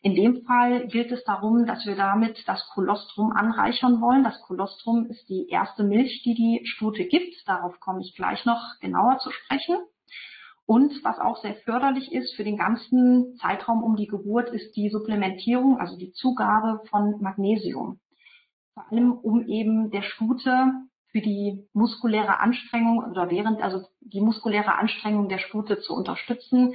[0.00, 4.24] In dem Fall gilt es darum, dass wir damit das Kolostrum anreichern wollen.
[4.24, 7.34] Das Kolostrum ist die erste Milch, die die Stute gibt.
[7.46, 9.76] Darauf komme ich gleich noch genauer zu sprechen.
[10.64, 14.88] Und was auch sehr förderlich ist für den ganzen Zeitraum um die Geburt, ist die
[14.88, 18.00] Supplementierung, also die Zugabe von Magnesium
[18.76, 20.72] vor allem um eben der Stute
[21.10, 26.74] für die muskuläre Anstrengung oder während, also die muskuläre Anstrengung der Stute zu unterstützen.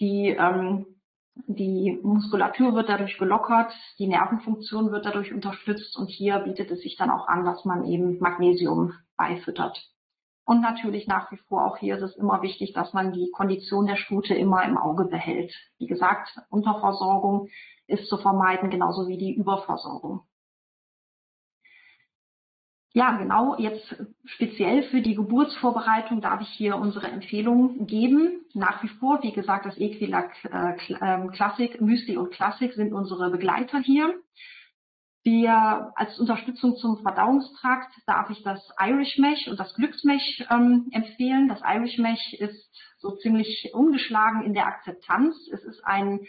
[0.00, 0.86] Die, ähm,
[1.34, 6.96] die Muskulatur wird dadurch gelockert, die Nervenfunktion wird dadurch unterstützt und hier bietet es sich
[6.96, 9.90] dann auch an, dass man eben Magnesium beifüttert.
[10.44, 13.86] Und natürlich nach wie vor auch hier ist es immer wichtig, dass man die Kondition
[13.86, 15.52] der Stute immer im Auge behält.
[15.78, 17.48] Wie gesagt, Unterversorgung
[17.88, 20.20] ist zu vermeiden, genauso wie die Überversorgung.
[22.96, 23.56] Ja, genau.
[23.58, 28.44] Jetzt speziell für die Geburtsvorbereitung darf ich hier unsere Empfehlungen geben.
[28.54, 33.30] Nach wie vor, wie gesagt, das Equilac äh, ähm, Classic, Müsli und Classic sind unsere
[33.30, 34.14] Begleiter hier.
[35.24, 41.48] Wir als Unterstützung zum Verdauungstrakt darf ich das Irish Mesh und das Glücksmesh ähm, empfehlen.
[41.48, 45.34] Das Irish Mesh ist so ziemlich ungeschlagen in der Akzeptanz.
[45.52, 46.20] Es ist ein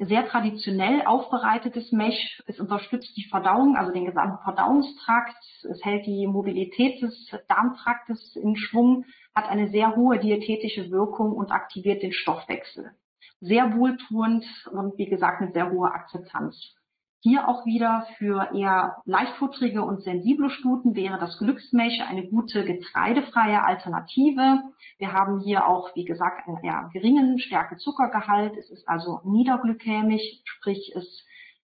[0.00, 2.42] sehr traditionell aufbereitetes Mesh.
[2.46, 5.36] Es unterstützt die Verdauung, also den gesamten Verdauungstrakt.
[5.70, 11.50] Es hält die Mobilität des Darmtraktes in Schwung, hat eine sehr hohe diätetische Wirkung und
[11.50, 12.92] aktiviert den Stoffwechsel.
[13.40, 16.74] Sehr wohltuend und wie gesagt mit sehr hoher Akzeptanz.
[17.20, 23.64] Hier auch wieder für eher leichtfutterige und sensible Stuten wäre das Glücksmilch eine gute getreidefreie
[23.64, 24.62] Alternative.
[24.98, 28.56] Wir haben hier auch, wie gesagt, einen eher geringen Stärke-Zuckergehalt.
[28.56, 31.26] Es ist also niederglykämisch, sprich es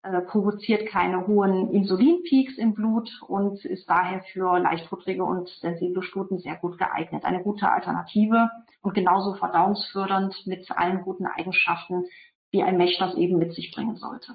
[0.03, 6.39] äh, provoziert keine hohen Insulinpeaks im Blut und ist daher für leichtfutterige und sensible Stuten
[6.39, 7.25] sehr gut geeignet.
[7.25, 8.51] Eine gute Alternative
[8.83, 12.07] und genauso verdauungsfördernd mit allen guten Eigenschaften,
[12.51, 14.35] wie ein Mesh das eben mit sich bringen sollte.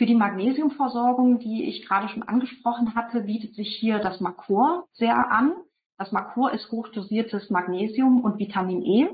[0.00, 5.30] Für die Magnesiumversorgung, die ich gerade schon angesprochen hatte, bietet sich hier das Makor sehr
[5.30, 5.52] an.
[5.98, 9.10] Das Makor ist hochdosiertes Magnesium und Vitamin E,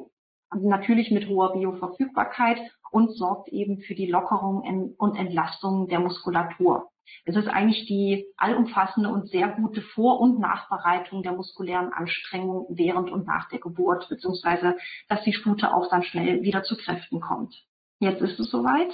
[0.55, 2.61] natürlich mit hoher Bioverfügbarkeit
[2.92, 6.88] und sorgt eben für die Lockerung und Entlastung der Muskulatur.
[7.25, 13.11] Es ist eigentlich die allumfassende und sehr gute Vor- und Nachbereitung der muskulären Anstrengung während
[13.11, 14.77] und nach der Geburt, beziehungsweise
[15.09, 17.57] dass die Stute auch dann schnell wieder zu Kräften kommt.
[17.99, 18.92] Jetzt ist es soweit.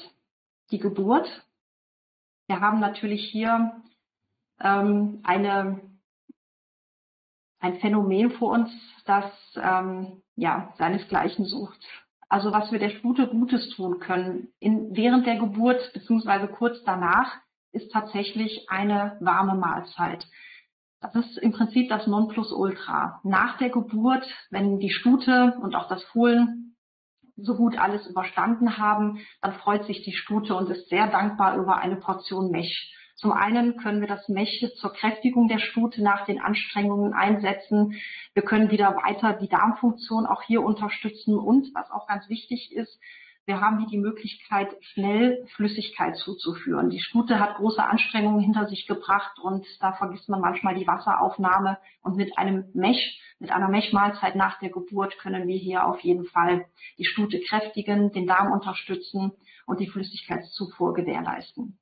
[0.71, 1.29] Die Geburt
[2.47, 3.83] wir haben natürlich hier
[4.61, 5.81] ähm, eine,
[7.61, 8.71] ein Phänomen vor uns,
[9.05, 9.25] das
[9.57, 11.81] ähm, ja, seinesgleichen sucht.
[12.29, 17.31] Also was wir der Stute Gutes tun können in, während der Geburt beziehungsweise kurz danach,
[17.73, 20.27] ist tatsächlich eine warme Mahlzeit.
[21.01, 23.21] Das ist im Prinzip das Nonplusultra.
[23.25, 26.72] Nach der Geburt, wenn die Stute und auch das Fohlen
[27.37, 31.79] so gut alles überstanden haben, dann freut sich die Stute und ist sehr dankbar über
[31.79, 32.95] eine Portion Mech.
[33.17, 37.95] Zum einen können wir das Mech zur Kräftigung der Stute nach den Anstrengungen einsetzen.
[38.35, 42.99] Wir können wieder weiter die Darmfunktion auch hier unterstützen und was auch ganz wichtig ist,
[43.45, 46.91] wir haben hier die Möglichkeit, schnell Flüssigkeit zuzuführen.
[46.91, 51.79] Die Stute hat große Anstrengungen hinter sich gebracht und da vergisst man manchmal die Wasseraufnahme.
[52.03, 56.25] Und mit einem Mech, mit einer Mechmahlzeit nach der Geburt können wir hier auf jeden
[56.27, 56.67] Fall
[56.99, 59.33] die Stute kräftigen, den Darm unterstützen
[59.67, 61.79] und die Flüssigkeitszufuhr gewährleisten.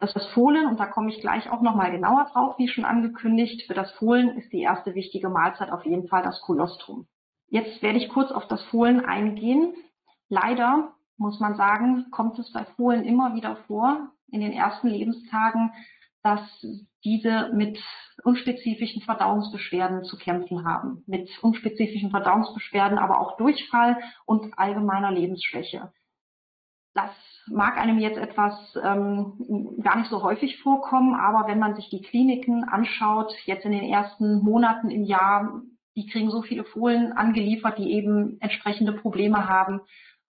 [0.00, 3.66] Das, das Fohlen, und da komme ich gleich auch nochmal genauer drauf, wie schon angekündigt,
[3.66, 7.06] für das Fohlen ist die erste wichtige Mahlzeit auf jeden Fall das Kolostrum.
[7.48, 9.74] Jetzt werde ich kurz auf das Fohlen eingehen.
[10.30, 15.72] Leider muss man sagen, kommt es bei Fohlen immer wieder vor, in den ersten Lebenstagen,
[16.22, 16.40] dass
[17.04, 17.78] diese mit
[18.24, 21.02] unspezifischen Verdauungsbeschwerden zu kämpfen haben.
[21.06, 25.92] Mit unspezifischen Verdauungsbeschwerden, aber auch Durchfall und allgemeiner Lebensschwäche.
[26.94, 27.10] Das
[27.46, 32.02] mag einem jetzt etwas ähm, gar nicht so häufig vorkommen, aber wenn man sich die
[32.02, 35.62] Kliniken anschaut, jetzt in den ersten Monaten im Jahr,
[35.96, 39.80] die kriegen so viele Fohlen angeliefert, die eben entsprechende Probleme haben.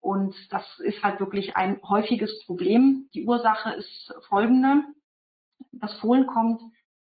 [0.06, 3.08] Und das ist halt wirklich ein häufiges Problem.
[3.12, 4.84] Die Ursache ist folgende.
[5.72, 6.62] Das Fohlen kommt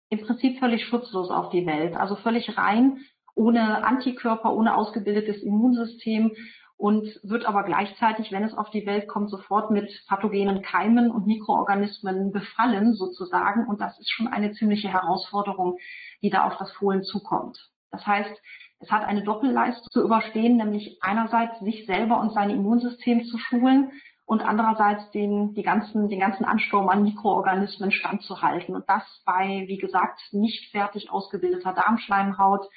[0.10, 3.02] im Prinzip völlig schutzlos auf die Welt, also völlig rein,
[3.36, 6.32] ohne Antikörper, ohne ausgebildetes Immunsystem
[6.78, 11.28] und wird aber gleichzeitig, wenn es auf die Welt kommt, sofort mit pathogenen Keimen und
[11.28, 13.68] Mikroorganismen befallen sozusagen.
[13.68, 15.80] Und das ist schon eine ziemliche Herausforderung,
[16.22, 17.60] die da auf das Fohlen zukommt.
[17.92, 18.42] Das heißt,
[18.80, 23.92] es hat eine Doppelleistung zu überstehen, nämlich einerseits sich selber und sein Immunsystem zu schulen
[24.26, 28.76] und andererseits den, die ganzen, den ganzen Ansturm an Mikroorganismen standzuhalten.
[28.76, 32.68] Und das bei, wie gesagt, nicht fertig ausgebildeter Darmschleimhaut,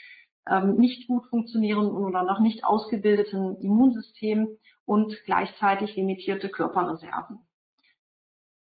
[0.48, 4.48] ähm, nicht gut funktionierenden oder noch nicht ausgebildeten Immunsystem
[4.84, 7.40] und gleichzeitig limitierte Körperreserven.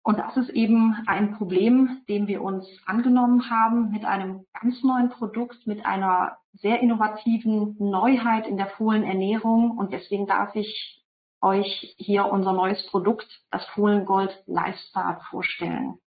[0.02, 5.10] Und das ist eben ein Problem, dem wir uns angenommen haben mit einem ganz neuen
[5.10, 9.78] Produkt, mit einer sehr innovativen Neuheit in der Fohlenernährung.
[9.78, 11.02] Und deswegen darf ich
[11.40, 15.98] euch hier unser neues Produkt, das Fohlengold Lifestart, vorstellen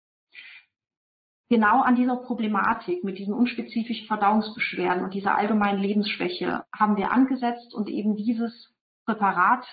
[1.53, 7.75] genau an dieser Problematik mit diesen unspezifischen Verdauungsbeschwerden und dieser allgemeinen Lebensschwäche haben wir angesetzt
[7.75, 8.73] und eben dieses
[9.05, 9.63] Präparat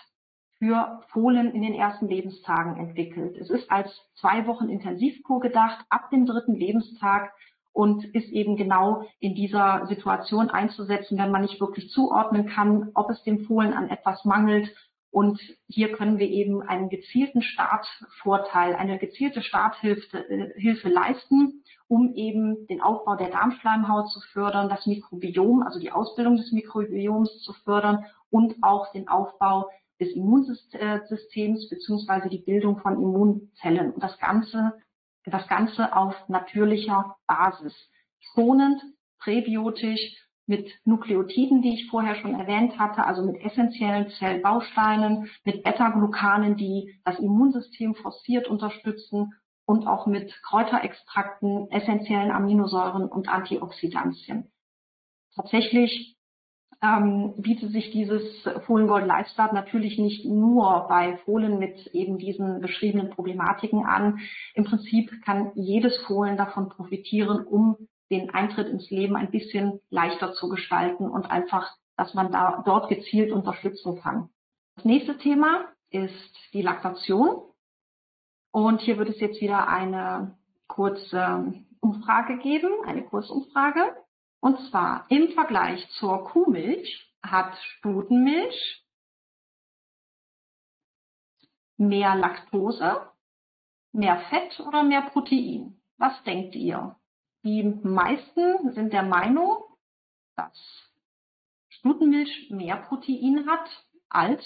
[0.59, 3.39] für Fohlen in den ersten Lebenstagen entwickelt.
[3.39, 7.33] Es ist als zwei Wochen Intensivkur gedacht, ab dem dritten Lebenstag
[7.73, 13.11] und ist eben genau in dieser Situation einzusetzen, wenn man nicht wirklich zuordnen kann, ob
[13.11, 14.75] es dem Fohlen an etwas mangelt.
[15.13, 22.15] Und hier können wir eben einen gezielten Startvorteil, eine gezielte Starthilfe äh, Hilfe leisten um
[22.15, 27.53] eben den Aufbau der Darmschleimhaut zu fördern, das Mikrobiom, also die Ausbildung des Mikrobioms zu
[27.53, 33.91] fördern und auch den Aufbau des Immunsystems beziehungsweise die Bildung von Immunzellen.
[33.91, 34.73] Und das Ganze,
[35.25, 37.75] das Ganze auf natürlicher Basis.
[38.19, 38.83] Schonend,
[39.19, 40.17] präbiotisch,
[40.51, 47.01] mit Nukleotiden, die ich vorher schon erwähnt hatte, also mit essentiellen Zellbausteinen, mit Beta-Glucanen, die
[47.05, 49.33] das Immunsystem forciert unterstützen
[49.65, 54.51] und auch mit Kräuterextrakten, essentiellen Aminosäuren und Antioxidantien.
[55.37, 56.17] Tatsächlich
[56.83, 58.23] ähm, bietet sich dieses
[58.67, 64.21] Fohlengold Lifestart natürlich nicht nur bei Fohlen mit eben diesen beschriebenen Problematiken an.
[64.55, 67.77] Im Prinzip kann jedes Fohlen davon profitieren, um
[68.11, 72.89] den Eintritt ins Leben ein bisschen leichter zu gestalten und einfach, dass man da dort
[72.89, 74.31] gezielt unterstützen kann.
[74.77, 77.43] Das nächste Thema ist die Laktation.
[78.53, 83.81] Und hier wird es jetzt wieder eine kurze Umfrage geben, eine Kursumfrage.
[84.41, 88.85] Und zwar im Vergleich zur Kuhmilch hat Stutenmilch
[91.77, 93.11] mehr Laktose,
[93.93, 95.81] mehr Fett oder mehr Protein?
[95.99, 96.97] Was denkt ihr?
[97.43, 99.65] Die meisten sind der Meinung,
[100.37, 100.53] dass
[101.69, 103.69] Stutenmilch mehr Protein hat
[104.09, 104.45] als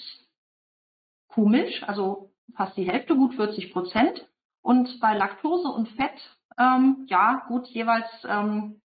[1.29, 4.29] Kuhmilch, also fast die Hälfte, gut 40 Prozent.
[4.63, 8.81] Und bei Laktose und Fett, ähm, ja, gut, jeweils ähm,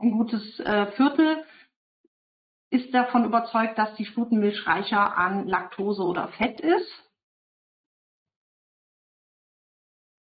[0.00, 1.44] ein gutes äh, Viertel
[2.70, 6.90] ist davon überzeugt, dass die Stutenmilch reicher an Laktose oder Fett ist.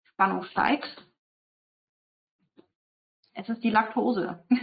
[0.05, 1.07] Spannung steigt.
[3.35, 4.45] Es ist die Laktose.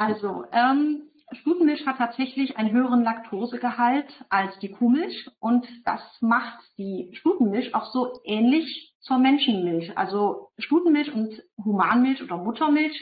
[0.00, 7.10] Also, ähm, Stutenmilch hat tatsächlich einen höheren Laktosegehalt als die Kuhmilch und das macht die
[7.14, 9.98] Stutenmilch auch so ähnlich zur Menschenmilch.
[9.98, 12.96] Also Stutenmilch und Humanmilch oder Muttermilch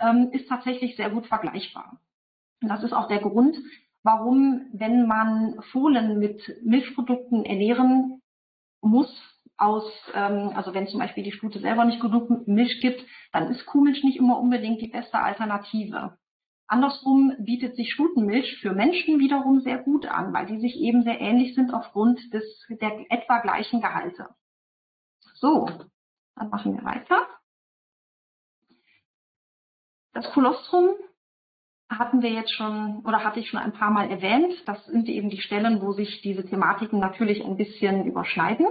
[0.00, 2.00] ähm, ist tatsächlich sehr gut vergleichbar.
[2.62, 3.56] Und das ist auch der Grund,
[4.02, 8.22] warum, wenn man Fohlen mit Milchprodukten ernähren
[8.80, 9.12] muss,
[9.56, 9.84] aus,
[10.14, 14.02] ähm, also wenn zum Beispiel die Stute selber nicht genug Milch gibt, dann ist Kuhmilch
[14.02, 16.18] nicht immer unbedingt die beste Alternative.
[16.66, 21.20] Andersrum bietet sich Stutenmilch für Menschen wiederum sehr gut an, weil die sich eben sehr
[21.20, 24.30] ähnlich sind aufgrund des, der etwa gleichen Gehalte.
[25.34, 25.68] So,
[26.36, 27.26] dann machen wir weiter.
[30.14, 30.90] Das Kolostrum
[31.90, 34.54] hatten wir jetzt schon oder hatte ich schon ein paar Mal erwähnt.
[34.66, 38.66] Das sind eben die Stellen, wo sich diese Thematiken natürlich ein bisschen überschneiden.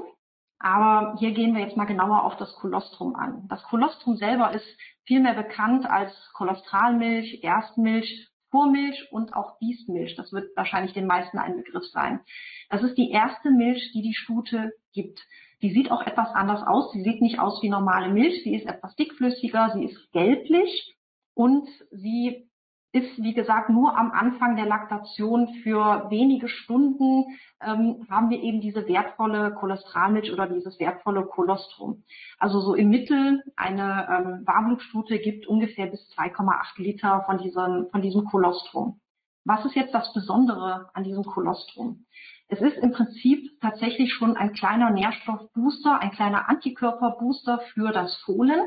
[0.60, 3.46] Aber hier gehen wir jetzt mal genauer auf das Kolostrum an.
[3.50, 4.66] Das Kolostrum selber ist
[5.06, 10.16] vielmehr bekannt als Kolostralmilch, Erstmilch, Vormilch und auch Biesmilch.
[10.16, 12.22] Das wird wahrscheinlich den meisten ein Begriff sein.
[12.70, 15.20] Das ist die erste Milch, die die Stute gibt.
[15.62, 16.94] Die sieht auch etwas anders aus.
[16.94, 18.44] Sie sieht nicht aus wie normale Milch.
[18.44, 19.72] Sie ist etwas dickflüssiger.
[19.74, 20.96] Sie ist gelblich
[21.34, 22.50] und sie
[22.94, 27.26] ist, wie gesagt, nur am Anfang der Laktation für wenige Stunden
[27.60, 32.04] ähm, haben wir eben diese wertvolle Cholesteralmilch oder dieses wertvolle Kolostrum.
[32.38, 38.04] Also so im Mittel eine ähm, Warmblutstute gibt ungefähr bis 2,8 Liter von diesem, von
[38.04, 39.00] diesem Kolostrum.
[39.44, 42.06] Was ist jetzt das Besondere an diesem Kolostrum?
[42.48, 48.62] Es ist im Prinzip tatsächlich schon ein kleiner Nährstoffbooster, ein kleiner Antikörperbooster für das Fohlen,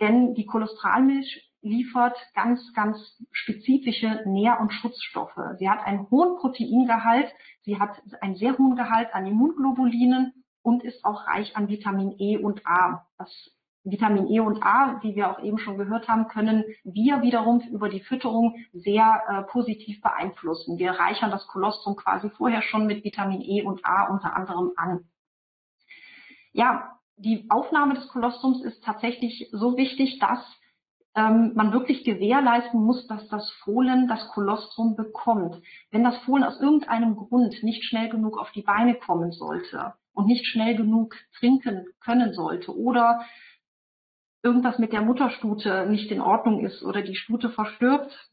[0.00, 2.98] denn die Cholesteralmilch liefert ganz, ganz
[3.32, 5.38] spezifische Nähr- und Schutzstoffe.
[5.58, 7.32] Sie hat einen hohen Proteingehalt,
[7.62, 12.38] sie hat einen sehr hohen Gehalt an Immunglobulinen und ist auch reich an Vitamin E
[12.38, 13.06] und A.
[13.18, 13.30] Das
[13.86, 17.88] Vitamin E und A, wie wir auch eben schon gehört haben, können wir wiederum über
[17.88, 20.78] die Fütterung sehr äh, positiv beeinflussen.
[20.78, 25.08] Wir reichern das Kolostrum quasi vorher schon mit Vitamin E und A unter anderem an.
[26.52, 30.40] Ja, die Aufnahme des Kolostrums ist tatsächlich so wichtig, dass
[31.16, 35.56] ähm, man wirklich gewährleisten muss, dass das Fohlen das Kolostrum bekommt.
[35.90, 40.26] Wenn das Fohlen aus irgendeinem Grund nicht schnell genug auf die Beine kommen sollte und
[40.26, 43.24] nicht schnell genug trinken können sollte oder
[44.42, 48.30] irgendwas mit der Mutterstute nicht in Ordnung ist oder die Stute verstirbt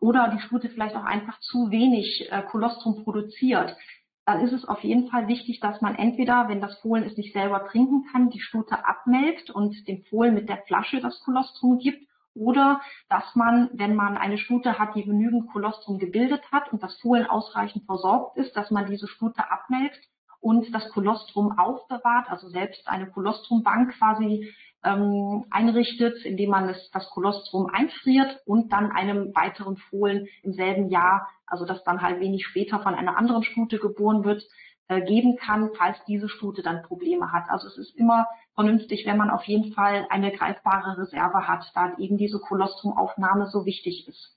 [0.00, 3.76] oder die Stute vielleicht auch einfach zu wenig äh, Kolostrum produziert,
[4.24, 7.32] dann ist es auf jeden Fall wichtig, dass man entweder, wenn das Fohlen es nicht
[7.32, 12.06] selber trinken kann, die Stute abmelkt und dem Fohlen mit der Flasche das Kolostrum gibt
[12.34, 16.98] oder dass man, wenn man eine Stute hat, die genügend Kolostrum gebildet hat und das
[17.00, 20.00] Fohlen ausreichend versorgt ist, dass man diese Stute abmelkt
[20.40, 24.52] und das Kolostrum aufbewahrt, also selbst eine Kolostrumbank quasi
[24.84, 30.88] ähm, einrichtet, indem man es, das Kolostrum einfriert und dann einem weiteren Fohlen im selben
[30.88, 34.42] Jahr, also das dann halt wenig später von einer anderen Stute geboren wird,
[34.88, 37.44] äh, geben kann, falls diese Stute dann Probleme hat.
[37.48, 41.96] Also es ist immer vernünftig, wenn man auf jeden Fall eine greifbare Reserve hat, da
[41.98, 44.36] eben diese Kolostrumaufnahme so wichtig ist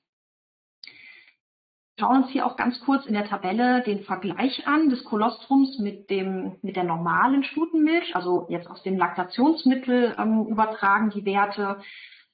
[2.00, 6.10] schauen uns hier auch ganz kurz in der Tabelle den Vergleich an des Kolostrums mit,
[6.10, 11.80] dem, mit der normalen Stutenmilch, also jetzt aus dem Laktationsmittel ähm, übertragen die Werte.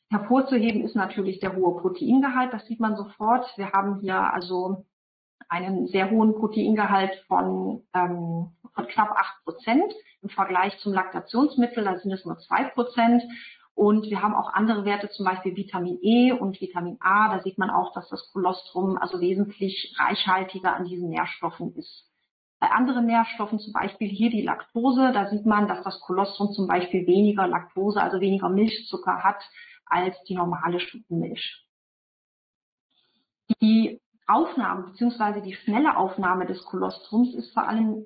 [0.10, 3.46] Hervorzuheben ist natürlich der hohe Proteingehalt, das sieht man sofort.
[3.56, 4.86] Wir haben hier also
[5.48, 11.98] einen sehr hohen Proteingehalt von, ähm, von knapp acht Prozent im Vergleich zum Laktationsmittel, da
[11.98, 13.24] sind es nur zwei Prozent.
[13.74, 17.36] Und wir haben auch andere Werte, zum Beispiel Vitamin E und Vitamin A.
[17.36, 22.08] Da sieht man auch, dass das Kolostrum also wesentlich reichhaltiger an diesen Nährstoffen ist.
[22.60, 26.68] Bei anderen Nährstoffen, zum Beispiel hier die Laktose, da sieht man, dass das Kolostrum zum
[26.68, 29.42] Beispiel weniger Laktose, also weniger Milchzucker hat
[29.86, 31.66] als die normale Stutenmilch.
[33.62, 35.42] Die Aufnahme bzw.
[35.42, 38.06] die schnelle Aufnahme des Kolostrums ist vor allem,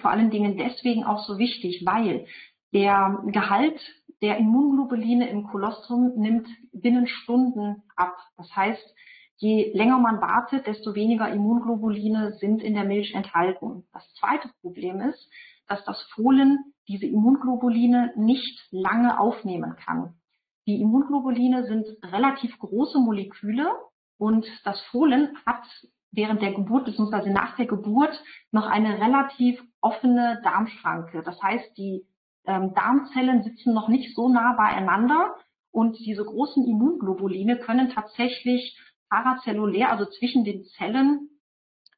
[0.00, 2.26] vor allen Dingen deswegen auch so wichtig, weil
[2.72, 3.80] der Gehalt
[4.22, 8.16] der Immunglobuline im Kolostrum nimmt binnen Stunden ab.
[8.36, 8.94] Das heißt,
[9.36, 13.84] je länger man wartet, desto weniger Immunglobuline sind in der Milch enthalten.
[13.92, 15.28] Das zweite Problem ist,
[15.66, 20.14] dass das Fohlen diese Immunglobuline nicht lange aufnehmen kann.
[20.66, 23.68] Die Immunglobuline sind relativ große Moleküle
[24.18, 25.64] und das Fohlen hat
[26.12, 27.30] während der Geburt bzw.
[27.30, 31.22] nach der Geburt noch eine relativ offene Darmschranke.
[31.24, 32.06] Das heißt, die
[32.46, 35.36] ähm, Darmzellen sitzen noch nicht so nah beieinander
[35.70, 38.78] und diese großen Immunglobuline können tatsächlich
[39.08, 41.28] parazellulär, also zwischen den Zellen,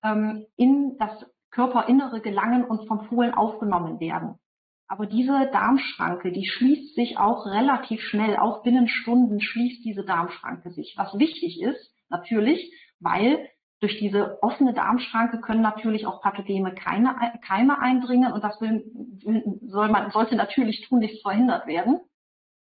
[0.03, 4.39] ähm, in das Körperinnere gelangen und vom Fohlen aufgenommen werden.
[4.87, 10.71] Aber diese Darmschranke, die schließt sich auch relativ schnell, auch binnen Stunden schließt diese Darmschranke
[10.71, 10.95] sich.
[10.97, 13.49] Was wichtig ist, natürlich, weil
[13.85, 17.15] durch diese offene Darmschranke können natürlich auch pathogene Keime,
[17.47, 18.83] Keime eindringen und das will,
[19.61, 22.01] soll man, sollte natürlich tunlichst verhindert werden.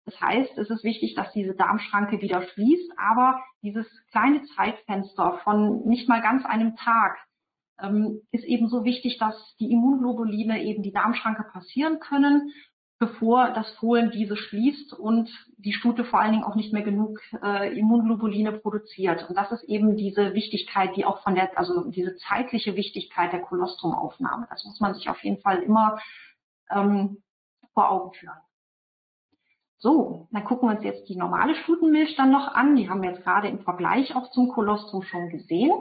[0.04, 5.86] Das heißt, es ist wichtig, dass diese Darmschranke wieder schließt, aber dieses kleine Zeitfenster von
[5.86, 7.16] nicht mal ganz einem Tag
[7.80, 12.52] ähm, ist eben so wichtig, dass die Immunglobuline eben die Darmschranke passieren können
[13.03, 17.18] bevor das Fohlen diese schließt und die Stute vor allen Dingen auch nicht mehr genug
[17.42, 19.28] äh, Immunglobuline produziert.
[19.28, 23.40] Und das ist eben diese Wichtigkeit, die auch von der, also diese zeitliche Wichtigkeit der
[23.40, 24.46] Kolostrumaufnahme.
[24.50, 25.98] Das muss man sich auf jeden Fall immer
[26.70, 27.24] ähm,
[27.74, 28.38] vor Augen führen.
[29.78, 32.76] So, dann gucken wir uns jetzt die normale Stutenmilch dann noch an.
[32.76, 35.72] Die haben wir jetzt gerade im Vergleich auch zum Kolostrum schon gesehen.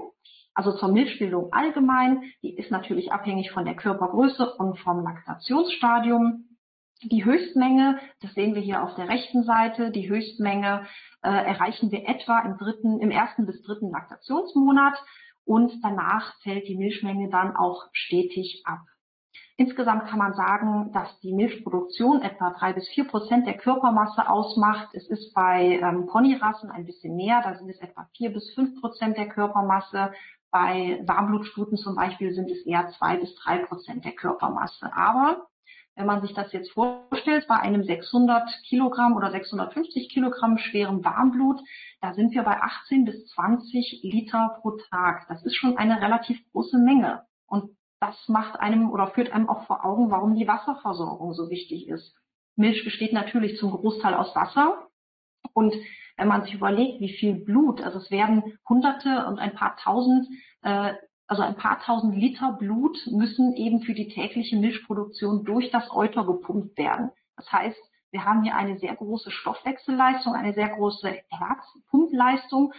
[0.55, 6.47] Also zur Milchbildung allgemein, die ist natürlich abhängig von der Körpergröße und vom Laktationsstadium.
[7.04, 10.86] Die Höchstmenge, das sehen wir hier auf der rechten Seite, die Höchstmenge
[11.24, 15.04] äh, erreichen wir etwa im dritten, im ersten bis dritten Laktationsmonat
[15.43, 18.82] und danach fällt die Milchmenge dann auch stetig ab.
[19.58, 24.89] Insgesamt kann man sagen, dass die Milchproduktion etwa drei bis vier Prozent der Körpermasse ausmacht.
[24.93, 28.80] Es ist bei ähm, Ponyrassen ein bisschen mehr, da sind es etwa vier bis fünf
[28.80, 30.14] Prozent der Körpermasse.
[30.52, 34.91] Bei Warmblutstuten zum Beispiel sind es eher zwei bis drei Prozent der Körpermasse.
[34.93, 35.47] Aber
[35.95, 41.59] wenn man sich das jetzt vorstellt, bei einem 600 Kilogramm oder 650 Kilogramm schweren Warmblut,
[42.01, 45.27] da sind wir bei 18 bis 20 Liter pro Tag.
[45.27, 47.23] Das ist schon eine relativ große Menge.
[47.45, 51.87] Und das macht einem oder führt einem auch vor Augen, warum die Wasserversorgung so wichtig
[51.87, 52.15] ist.
[52.55, 54.87] Milch besteht natürlich zum Großteil aus Wasser.
[55.53, 55.75] Und
[56.17, 60.27] wenn man sich überlegt, wie viel Blut, also es werden Hunderte und ein paar Tausend
[60.61, 60.93] äh,
[61.32, 66.25] also ein paar tausend Liter Blut müssen eben für die tägliche Milchproduktion durch das Euter
[66.25, 67.11] gepumpt werden.
[67.38, 67.79] Das heißt,
[68.11, 72.73] wir haben hier eine sehr große Stoffwechselleistung, eine sehr große Herzpumpleistung.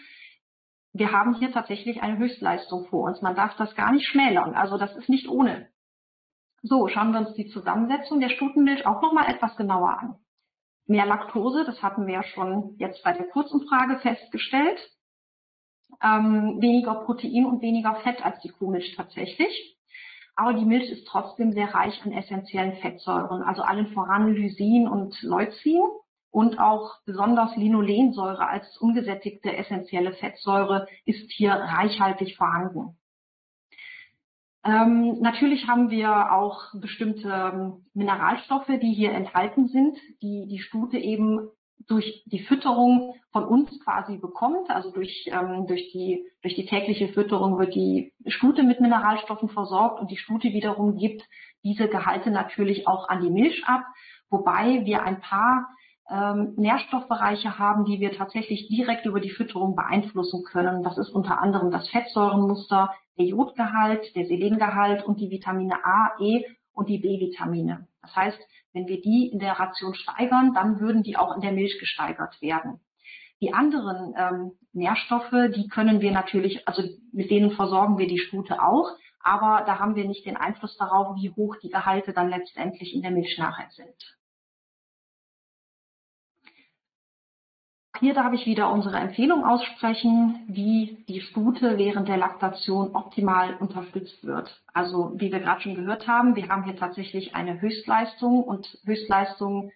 [0.92, 3.22] Wir haben hier tatsächlich eine Höchstleistung vor uns.
[3.22, 4.55] Man darf das gar nicht schmälern.
[4.55, 5.70] Also das ist nicht ohne.
[6.61, 10.16] So, schauen wir uns die Zusammensetzung der Stutenmilch auch nochmal etwas genauer an.
[10.84, 14.91] Mehr Laktose, das hatten wir ja schon jetzt bei der Kurzumfrage festgestellt
[16.03, 19.76] ähm, weniger Protein und weniger Fett als die Kuhmilch tatsächlich.
[20.34, 25.20] Aber die Milch ist trotzdem sehr reich an essentiellen Fettsäuren, also allen voran Lysin und
[25.22, 25.82] Leucin
[26.30, 32.97] und auch besonders Linolensäure als ungesättigte essentielle Fettsäure ist hier reichhaltig vorhanden.
[34.64, 40.99] Ähm, natürlich haben wir auch bestimmte ähm, Mineralstoffe, die hier enthalten sind, die die Stute
[40.99, 41.51] eben
[41.89, 44.70] durch die Fütterung von uns quasi bekommt.
[44.70, 50.01] Also durch, ähm, durch, die, durch die tägliche Fütterung wird die Stute mit Mineralstoffen versorgt
[50.01, 51.22] und die Stute wiederum gibt
[51.64, 53.83] diese Gehalte natürlich auch an die Milch ab,
[54.30, 55.68] wobei wir ein paar
[56.11, 60.83] ähm, Nährstoffbereiche haben, die wir tatsächlich direkt über die Fütterung beeinflussen können.
[60.83, 66.45] Das ist unter anderem das Fettsäurenmuster, der Jodgehalt, der Selengehalt und die Vitamine A, E
[66.72, 67.87] und die B-Vitamine.
[68.01, 68.39] Das heißt,
[68.73, 72.41] wenn wir die in der Ration steigern, dann würden die auch in der Milch gesteigert
[72.41, 72.81] werden.
[73.41, 78.62] Die anderen ähm, Nährstoffe, die können wir natürlich, also mit denen versorgen wir die Stute
[78.62, 78.89] auch,
[79.20, 83.03] aber da haben wir nicht den Einfluss darauf, wie hoch die Gehalte dann letztendlich in
[83.03, 84.16] der Milch nachher sind.
[88.03, 94.24] Hier darf ich wieder unsere Empfehlung aussprechen, wie die Stute während der Laktation optimal unterstützt
[94.26, 94.61] wird.
[94.74, 99.70] Also wie wir gerade schon gehört haben, wir haben hier tatsächlich eine Höchstleistung und Höchstleistung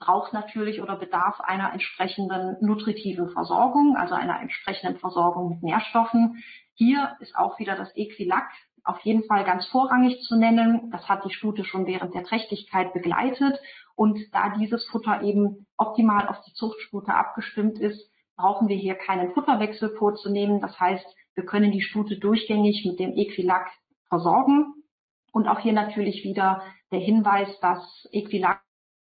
[0.00, 6.42] braucht natürlich oder bedarf einer entsprechenden nutritiven Versorgung, also einer entsprechenden Versorgung mit Nährstoffen.
[6.74, 8.50] Hier ist auch wieder das Equilac
[8.84, 10.90] auf jeden Fall ganz vorrangig zu nennen.
[10.90, 13.58] Das hat die Stute schon während der Trächtigkeit begleitet
[13.94, 19.32] und da dieses Futter eben optimal auf die Zuchtstute abgestimmt ist, brauchen wir hier keinen
[19.32, 20.60] Futterwechsel vorzunehmen.
[20.60, 21.04] Das heißt,
[21.34, 23.70] wir können die Stute durchgängig mit dem Equilac
[24.08, 24.74] versorgen.
[25.32, 28.62] Und auch hier natürlich wieder der Hinweis, dass Equilac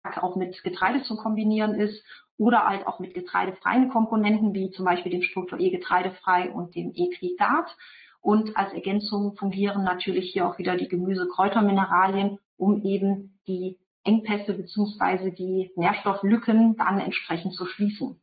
[0.03, 2.03] auch mit Getreide zu kombinieren ist
[2.37, 6.91] oder halt auch mit getreidefreien Komponenten, wie zum Beispiel dem Struktur E getreidefrei und dem
[6.95, 7.75] Equigat.
[8.21, 15.31] Und als Ergänzung fungieren natürlich hier auch wieder die Gemüse-Kräutermineralien, um eben die Engpässe beziehungsweise
[15.31, 18.19] die Nährstofflücken dann entsprechend zu schließen.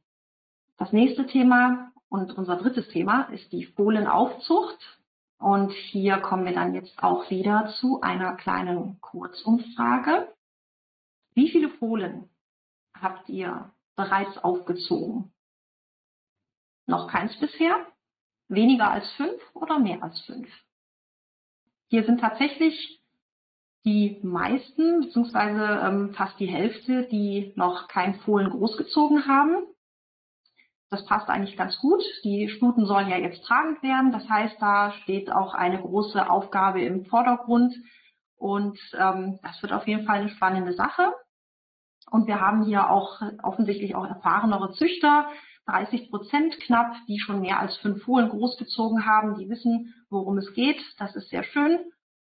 [0.77, 4.79] Das nächste Thema und unser drittes Thema ist die Fohlenaufzucht.
[5.39, 10.33] Und hier kommen wir dann jetzt auch wieder zu einer kleinen Kurzumfrage.
[11.35, 12.29] Wie viele Fohlen
[12.95, 15.33] habt ihr bereits aufgezogen?
[16.87, 17.87] Noch keins bisher?
[18.49, 20.49] Weniger als fünf oder mehr als fünf?
[21.89, 23.01] Hier sind tatsächlich
[23.85, 29.65] die meisten, beziehungsweise ähm, fast die Hälfte, die noch kein Fohlen großgezogen haben.
[30.91, 32.03] Das passt eigentlich ganz gut.
[32.25, 34.11] Die Stuten sollen ja jetzt tragend werden.
[34.13, 37.75] Das heißt, da steht auch eine große Aufgabe im Vordergrund.
[38.37, 41.13] Und ähm, das wird auf jeden Fall eine spannende Sache.
[42.11, 45.29] Und wir haben hier auch offensichtlich auch erfahrenere Züchter,
[45.69, 50.53] 30 Prozent knapp, die schon mehr als fünf Fohlen großgezogen haben, die wissen, worum es
[50.55, 50.81] geht.
[50.99, 51.79] Das ist sehr schön.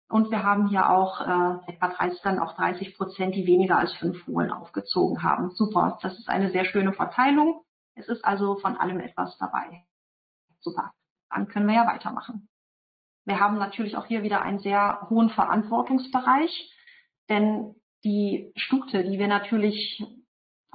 [0.08, 3.94] Und wir haben hier auch äh, etwa 30, dann auch 30 Prozent, die weniger als
[3.94, 5.52] fünf Fohlen aufgezogen haben.
[5.52, 7.62] Super, das ist eine sehr schöne Verteilung.
[7.96, 9.84] Es ist also von allem etwas dabei.
[10.60, 10.94] Super,
[11.30, 12.48] dann können wir ja weitermachen.
[13.26, 16.72] Wir haben natürlich auch hier wieder einen sehr hohen Verantwortungsbereich,
[17.30, 20.06] denn die Stute, die wir natürlich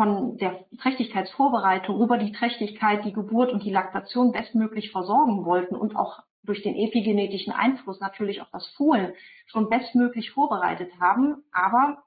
[0.01, 5.95] von der Trächtigkeitsvorbereitung über die Trächtigkeit, die Geburt und die Laktation bestmöglich versorgen wollten und
[5.95, 9.13] auch durch den epigenetischen Einfluss natürlich auch das Fohlen
[9.45, 11.45] schon bestmöglich vorbereitet haben.
[11.53, 12.03] Aber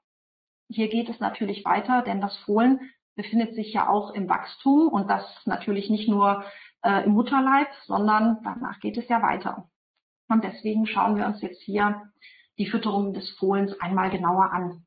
[0.68, 2.80] hier geht es natürlich weiter, denn das Fohlen
[3.14, 6.42] befindet sich ja auch im Wachstum und das natürlich nicht nur
[6.82, 9.68] äh, im Mutterleib, sondern danach geht es ja weiter.
[10.28, 12.10] Und deswegen schauen wir uns jetzt hier
[12.58, 14.83] die Fütterung des Fohlens einmal genauer an.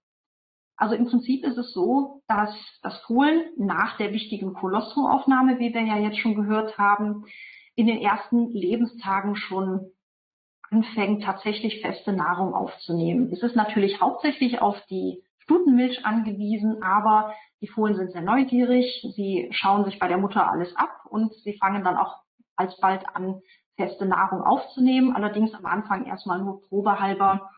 [0.78, 2.54] Also im Prinzip ist es so, dass
[2.84, 7.26] das Fohlen nach der wichtigen Kolostromaufnahme, wie wir ja jetzt schon gehört haben,
[7.76, 9.92] in den ersten Lebenstagen schon
[10.70, 13.32] anfängt, tatsächlich feste Nahrung aufzunehmen.
[13.32, 19.04] Es ist natürlich hauptsächlich auf die Stutenmilch angewiesen, aber die Fohlen sind sehr neugierig.
[19.16, 22.18] Sie schauen sich bei der Mutter alles ab und sie fangen dann auch
[22.56, 23.42] alsbald an,
[23.78, 25.16] feste Nahrung aufzunehmen.
[25.16, 27.50] Allerdings am Anfang erstmal nur probehalber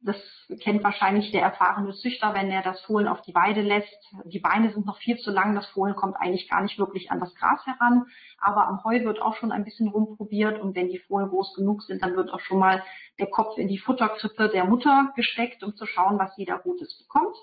[0.00, 0.16] das
[0.60, 3.94] kennt wahrscheinlich der erfahrene Züchter, wenn er das Fohlen auf die Weide lässt.
[4.24, 7.20] Die Beine sind noch viel zu lang, das Fohlen kommt eigentlich gar nicht wirklich an
[7.20, 8.06] das Gras heran.
[8.38, 11.82] Aber am Heu wird auch schon ein bisschen rumprobiert und wenn die Fohlen groß genug
[11.82, 12.82] sind, dann wird auch schon mal
[13.18, 16.98] der Kopf in die Futterkrippe der Mutter gesteckt, um zu schauen, was sie da Gutes
[16.98, 17.36] bekommt.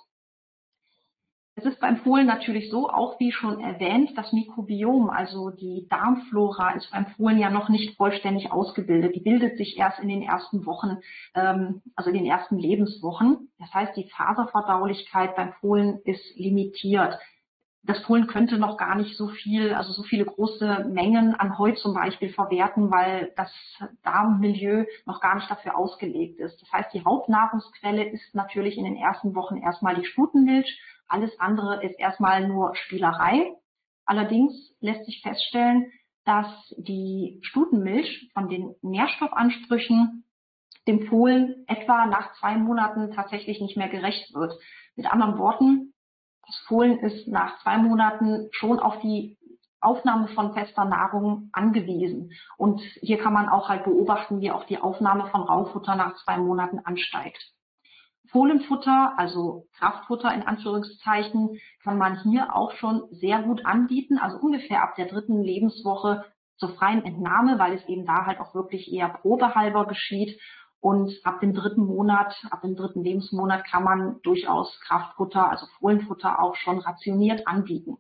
[1.60, 6.72] Es ist beim Fohlen natürlich so, auch wie schon erwähnt, das Mikrobiom, also die Darmflora,
[6.76, 9.14] ist beim Fohlen ja noch nicht vollständig ausgebildet.
[9.14, 11.00] Die bildet sich erst in den ersten Wochen,
[11.36, 13.50] ähm, also in den ersten Lebenswochen.
[13.60, 17.20] Das heißt, die Faserverdaulichkeit beim Fohlen ist limitiert.
[17.84, 21.74] Das Fohlen könnte noch gar nicht so viel, also so viele große Mengen an Heu
[21.74, 23.52] zum Beispiel verwerten, weil das
[24.04, 26.62] Darmmilieu noch gar nicht dafür ausgelegt ist.
[26.62, 30.80] Das heißt, die Hauptnahrungsquelle ist natürlich in den ersten Wochen erstmal die Stutenmilch
[31.10, 33.54] alles andere ist erstmal nur Spielerei.
[34.06, 35.92] Allerdings lässt sich feststellen,
[36.26, 36.48] dass
[36.78, 40.24] die Stutenmilch von den Nährstoffansprüchen
[40.88, 44.54] dem Fohlen etwa nach zwei Monaten tatsächlich nicht mehr gerecht wird.
[44.96, 45.94] Mit anderen Worten,
[46.46, 49.38] das Fohlen ist nach zwei Monaten schon auf die
[49.82, 52.32] Aufnahme von fester Nahrung angewiesen.
[52.58, 56.38] Und hier kann man auch halt beobachten, wie auch die Aufnahme von Raufutter nach zwei
[56.38, 57.54] Monaten ansteigt.
[58.32, 64.84] Fohlenfutter, also Kraftfutter in Anführungszeichen, kann man hier auch schon sehr gut anbieten, also ungefähr
[64.84, 66.26] ab der dritten Lebenswoche
[66.58, 70.40] zur freien Entnahme, weil es eben da halt auch wirklich eher probehalber geschieht.
[70.82, 76.42] Und ab dem dritten Monat, ab dem dritten Lebensmonat kann man durchaus Kraftfutter, also Fohlenfutter
[76.42, 77.98] auch schon rationiert anbieten.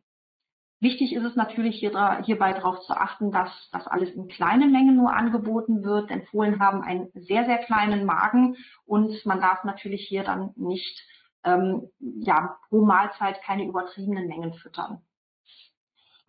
[0.81, 4.95] Wichtig ist es natürlich hier, hierbei darauf zu achten, dass das alles in kleinen Mengen
[4.95, 8.55] nur angeboten wird, denn Fohlen haben einen sehr, sehr kleinen Magen
[8.85, 11.03] und man darf natürlich hier dann nicht
[11.43, 15.01] ähm, ja, pro Mahlzeit keine übertriebenen Mengen füttern.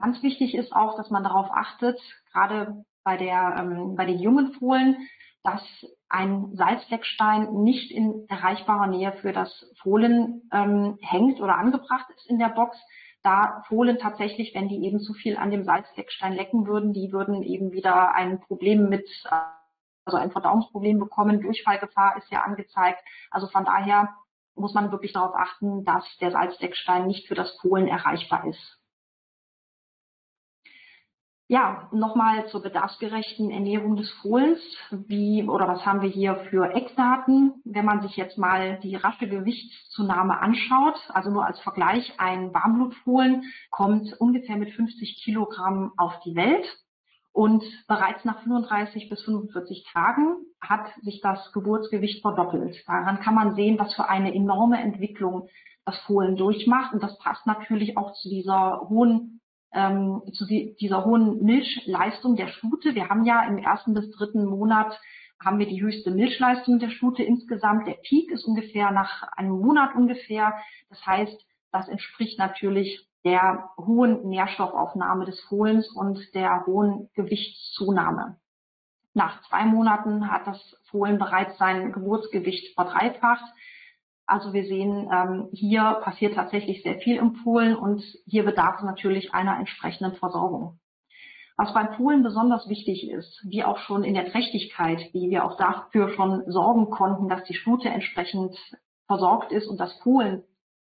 [0.00, 2.00] Ganz wichtig ist auch, dass man darauf achtet,
[2.32, 4.96] gerade bei, der, ähm, bei den jungen Fohlen,
[5.44, 5.62] dass
[6.08, 12.38] ein Salzleckstein nicht in erreichbarer Nähe für das Fohlen ähm, hängt oder angebracht ist in
[12.38, 12.76] der Box,
[13.22, 17.42] da Fohlen tatsächlich, wenn die eben zu viel an dem Salzdeckstein lecken würden, die würden
[17.42, 19.08] eben wieder ein Problem mit,
[20.04, 21.40] also ein Verdauungsproblem bekommen.
[21.40, 23.00] Durchfallgefahr ist ja angezeigt.
[23.30, 24.14] Also von daher
[24.54, 28.79] muss man wirklich darauf achten, dass der Salzdeckstein nicht für das Fohlen erreichbar ist.
[31.50, 34.60] Ja, nochmal zur bedarfsgerechten Ernährung des Fohlens.
[34.92, 37.60] Wie oder was haben wir hier für Eckdaten?
[37.64, 43.42] Wenn man sich jetzt mal die rasche Gewichtszunahme anschaut, also nur als Vergleich, ein Warmblutfohlen
[43.72, 46.64] kommt ungefähr mit 50 Kilogramm auf die Welt.
[47.32, 52.76] Und bereits nach 35 bis 45 Tagen hat sich das Geburtsgewicht verdoppelt.
[52.86, 55.48] Daran kann man sehen, was für eine enorme Entwicklung
[55.84, 56.94] das Fohlen durchmacht.
[56.94, 59.39] Und das passt natürlich auch zu dieser hohen
[59.72, 62.94] ähm, zu die, dieser hohen Milchleistung der Stute.
[62.94, 64.98] Wir haben ja im ersten bis dritten Monat
[65.42, 67.86] haben wir die höchste Milchleistung der Stute insgesamt.
[67.86, 70.54] Der Peak ist ungefähr nach einem Monat ungefähr.
[70.90, 78.36] Das heißt, das entspricht natürlich der hohen Nährstoffaufnahme des Fohlens und der hohen Gewichtszunahme.
[79.14, 83.44] Nach zwei Monaten hat das Fohlen bereits sein Geburtsgewicht verdreifacht.
[84.30, 88.84] Also wir sehen, ähm, hier passiert tatsächlich sehr viel im Polen und hier bedarf es
[88.84, 90.78] natürlich einer entsprechenden Versorgung.
[91.56, 95.56] Was beim Polen besonders wichtig ist, wie auch schon in der Trächtigkeit, wie wir auch
[95.56, 98.56] dafür schon sorgen konnten, dass die Stute entsprechend
[99.08, 100.44] versorgt ist und das Polen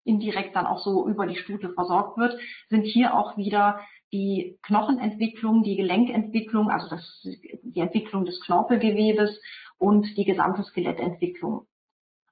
[0.03, 2.37] indirekt dann auch so über die Stute versorgt wird,
[2.67, 3.79] sind hier auch wieder
[4.11, 7.25] die Knochenentwicklung, die Gelenkentwicklung, also das,
[7.63, 9.39] die Entwicklung des Knorpelgewebes
[9.77, 11.68] und die gesamte Skelettentwicklung.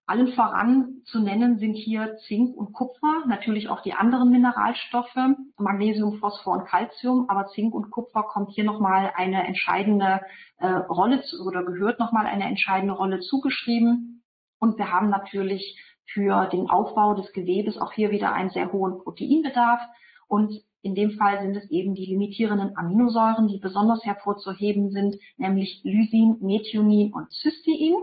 [0.10, 5.18] Allen voran zu nennen sind hier Zink und Kupfer, natürlich auch die anderen Mineralstoffe,
[5.58, 10.22] Magnesium, Phosphor und Calcium, aber Zink und Kupfer kommt hier nochmal eine entscheidende
[10.60, 14.24] äh, Rolle zu, oder gehört nochmal eine entscheidende Rolle zugeschrieben.
[14.60, 19.00] Und wir haben natürlich für den Aufbau des Gewebes auch hier wieder einen sehr hohen
[19.00, 19.82] Proteinbedarf.
[20.30, 20.54] Und
[20.88, 26.38] In dem Fall sind es eben die limitierenden Aminosäuren, die besonders hervorzuheben sind, nämlich Lysin,
[26.40, 27.96] Methionin und Cystein.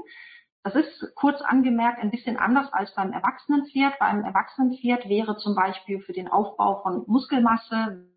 [0.64, 3.98] Das ist kurz angemerkt ein bisschen anders als beim Erwachsenenpferd.
[3.98, 8.08] Beim Erwachsenenpferd wäre zum Beispiel für den Aufbau von Muskelmasse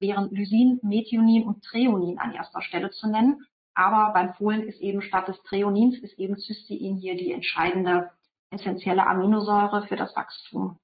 [0.00, 3.46] wären Lysin, Methionin und Treonin an erster Stelle zu nennen.
[3.74, 8.10] Aber beim Fohlen ist eben statt des Treonins ist eben Cystein hier die entscheidende
[8.50, 10.78] essentielle Aminosäure für das Wachstum.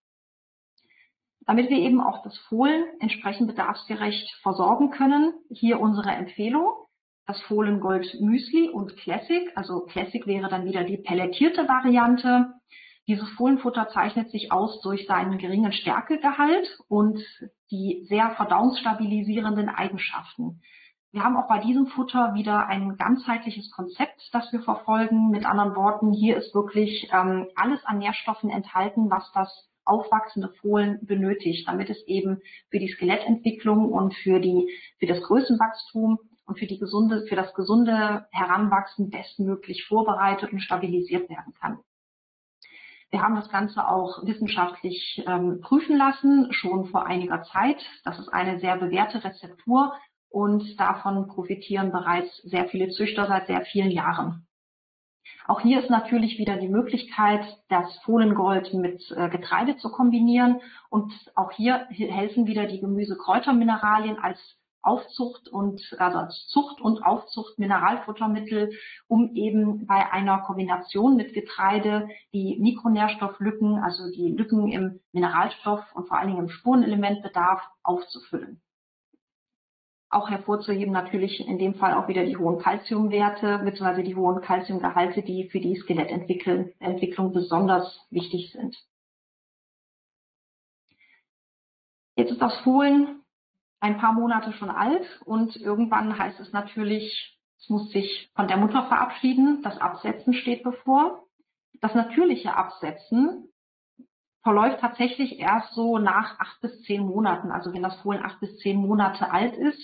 [1.40, 6.70] Damit wir eben auch das Fohlen entsprechend bedarfsgerecht versorgen können, hier unsere Empfehlung.
[7.28, 12.54] Das Fohlen Gold Müsli und Classic, also Classic wäre dann wieder die pelletierte Variante.
[13.06, 17.20] Dieses Fohlenfutter zeichnet sich aus durch seinen geringen Stärkegehalt und
[17.70, 20.62] die sehr verdauungsstabilisierenden Eigenschaften.
[21.12, 25.28] Wir haben auch bei diesem Futter wieder ein ganzheitliches Konzept, das wir verfolgen.
[25.28, 30.98] Mit anderen Worten, hier ist wirklich ähm, alles an Nährstoffen enthalten, was das aufwachsende Fohlen
[31.02, 36.18] benötigt, damit es eben für die Skelettentwicklung und für die, für das Größenwachstum
[36.48, 41.78] und für die gesunde, für das gesunde Heranwachsen bestmöglich vorbereitet und stabilisiert werden kann.
[43.10, 47.78] Wir haben das Ganze auch wissenschaftlich ähm, prüfen lassen, schon vor einiger Zeit.
[48.04, 49.94] Das ist eine sehr bewährte Rezeptur
[50.30, 54.46] und davon profitieren bereits sehr viele Züchter seit sehr vielen Jahren.
[55.46, 60.60] Auch hier ist natürlich wieder die Möglichkeit, das Fohlengold mit äh, Getreide zu kombinieren.
[60.90, 64.38] Und auch hier helfen wieder die Gemüse-Kräutermineralien als
[64.88, 68.72] Aufzucht und also als Zucht und Aufzucht Mineralfuttermittel,
[69.06, 76.08] um eben bei einer Kombination mit Getreide die Mikronährstofflücken, also die Lücken im Mineralstoff und
[76.08, 78.62] vor allen Dingen im Spurenelementbedarf aufzufüllen.
[80.10, 84.02] Auch hervorzuheben natürlich in dem Fall auch wieder die hohen Kalziumwerte bzw.
[84.02, 88.74] die hohen Kalziumgehalte, die für die Skelettentwicklung besonders wichtig sind.
[92.16, 93.17] Jetzt ist das Fohlen
[93.80, 98.56] ein paar Monate schon alt und irgendwann heißt es natürlich, es muss sich von der
[98.56, 99.62] Mutter verabschieden.
[99.62, 101.24] Das Absetzen steht bevor.
[101.80, 103.48] Das natürliche Absetzen
[104.42, 108.56] verläuft tatsächlich erst so nach acht bis zehn Monaten, also wenn das Fohlen acht bis
[108.58, 109.80] zehn Monate alt ist.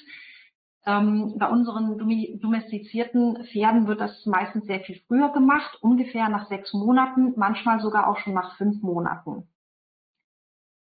[0.87, 6.73] Ähm, bei unseren domestizierten Pferden wird das meistens sehr viel früher gemacht, ungefähr nach sechs
[6.75, 9.49] Monaten, manchmal sogar auch schon nach fünf Monaten.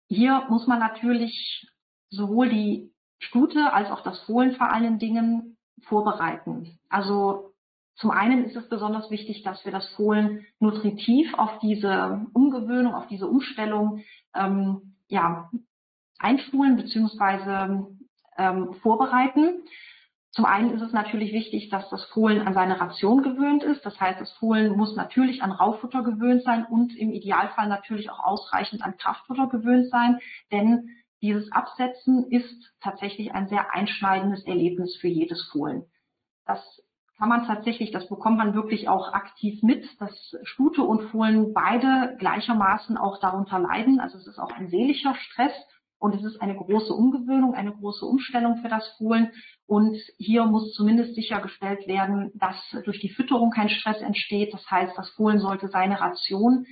[0.07, 1.69] Hier muss man natürlich
[2.09, 6.79] sowohl die Stute als auch das Fohlen vor allen Dingen vorbereiten.
[6.89, 7.53] Also
[7.95, 13.07] zum einen ist es besonders wichtig, dass wir das Fohlen nutritiv auf diese Umgewöhnung, auf
[13.07, 14.03] diese Umstellung
[14.33, 15.49] ähm, ja,
[16.17, 17.83] einschulen bzw.
[18.37, 19.63] Ähm, vorbereiten.
[20.31, 23.85] Zum einen ist es natürlich wichtig, dass das Fohlen an seine Ration gewöhnt ist.
[23.85, 28.23] Das heißt, das Fohlen muss natürlich an Rauffutter gewöhnt sein und im Idealfall natürlich auch
[28.23, 30.19] ausreichend an Kraftfutter gewöhnt sein,
[30.51, 30.91] denn
[31.21, 35.85] dieses Absetzen ist tatsächlich ein sehr einschneidendes Erlebnis für jedes Fohlen.
[36.45, 36.61] Das
[37.17, 42.15] kann man tatsächlich, das bekommt man wirklich auch aktiv mit, dass Stute und Fohlen beide
[42.17, 43.99] gleichermaßen auch darunter leiden.
[43.99, 45.51] Also es ist auch ein seelischer Stress
[45.99, 49.33] und es ist eine große Umgewöhnung, eine große Umstellung für das Fohlen.
[49.67, 52.55] Und hier muss zumindest sichergestellt werden, dass
[52.85, 54.53] durch die Fütterung kein Stress entsteht.
[54.53, 56.65] Das heißt, das Fohlen sollte seine Ration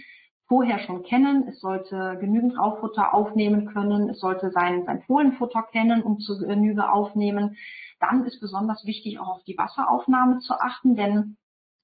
[0.47, 1.47] vorher schon kennen.
[1.47, 4.09] Es sollte genügend Auffutter aufnehmen können.
[4.09, 7.57] Es sollte sein, sein Fohlenfutter kennen und zu Genüge aufnehmen.
[7.99, 11.37] Dann ist besonders wichtig, auch auf die Wasseraufnahme zu achten, denn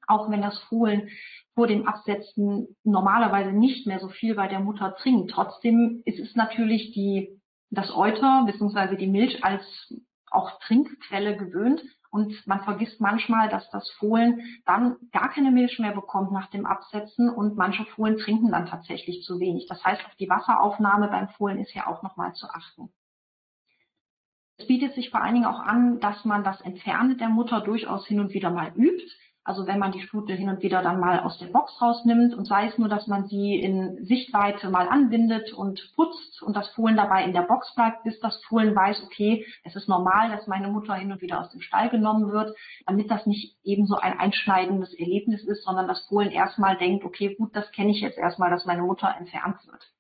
[0.08, 1.10] auch wenn das Fohlen
[1.56, 6.36] vor dem Absetzen normalerweise nicht mehr so viel bei der Mutter trinkt, trotzdem ist es
[6.36, 7.40] natürlich die,
[7.70, 8.98] das Euter bzw.
[8.98, 9.64] die Milch als
[10.30, 11.82] auch Trinkquelle gewöhnt
[12.14, 16.68] und man vergisst manchmal, dass das Fohlen dann gar keine Milch mehr bekommt nach dem
[16.68, 19.66] Absetzen und manche Fohlen trinken dann tatsächlich zu wenig.
[19.68, 22.94] Das heißt, auf die Wasseraufnahme beim Fohlen ist ja auch nochmal zu achten.
[24.58, 28.06] Es bietet sich vor allen Dingen auch an, dass man das Entfernen der Mutter durchaus
[28.06, 29.12] hin und wieder mal übt.
[29.46, 32.46] Also wenn man die Stute hin und wieder dann mal aus der Box rausnimmt und
[32.46, 36.96] sei es nur, dass man sie in Sichtweite mal anbindet und putzt und das Fohlen
[36.96, 40.70] dabei in der Box bleibt, bis das Fohlen weiß, okay, es ist normal, dass meine
[40.70, 44.18] Mutter hin und wieder aus dem Stall genommen wird, damit das nicht eben so ein
[44.18, 48.50] einschneidendes Erlebnis ist, sondern das Fohlen erstmal denkt, okay, gut, das kenne ich jetzt erstmal,
[48.50, 49.92] dass meine Mutter entfernt wird.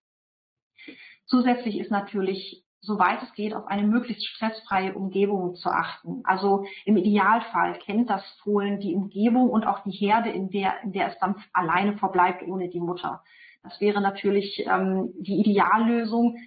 [1.26, 6.22] Zusätzlich ist natürlich soweit es geht, auf eine möglichst stressfreie Umgebung zu achten.
[6.26, 10.92] Also im Idealfall kennt das Fohlen die Umgebung und auch die Herde, in der, in
[10.92, 13.24] der es dann alleine verbleibt ohne die Mutter.
[13.64, 16.38] Das wäre natürlich ähm, die Ideallösung.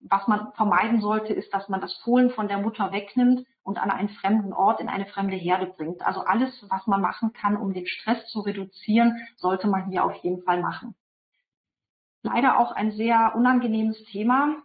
[0.00, 3.92] Was man vermeiden sollte, ist, dass man das Fohlen von der Mutter wegnimmt und an
[3.92, 6.04] einen fremden Ort, in eine fremde Herde bringt.
[6.04, 10.16] Also alles, was man machen kann, um den Stress zu reduzieren, sollte man hier auf
[10.24, 10.96] jeden Fall machen.
[12.24, 14.56] Leider auch ein sehr unangenehmes Thema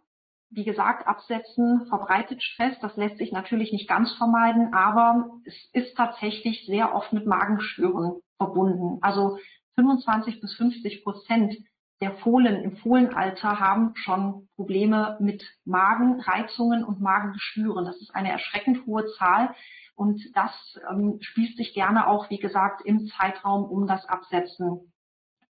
[0.50, 2.80] wie gesagt, Absetzen verbreitet Stress.
[2.82, 8.22] Das lässt sich natürlich nicht ganz vermeiden, aber es ist tatsächlich sehr oft mit Magenschwüren
[8.38, 9.00] verbunden.
[9.02, 9.38] Also
[9.76, 11.56] 25 bis 50 Prozent
[12.00, 17.86] der Fohlen im Fohlenalter haben schon Probleme mit Magenreizungen und Magengeschwüren.
[17.86, 19.56] Das ist eine erschreckend hohe Zahl
[19.95, 24.93] und das ähm, spielt sich gerne auch, wie gesagt, im Zeitraum um das Absetzen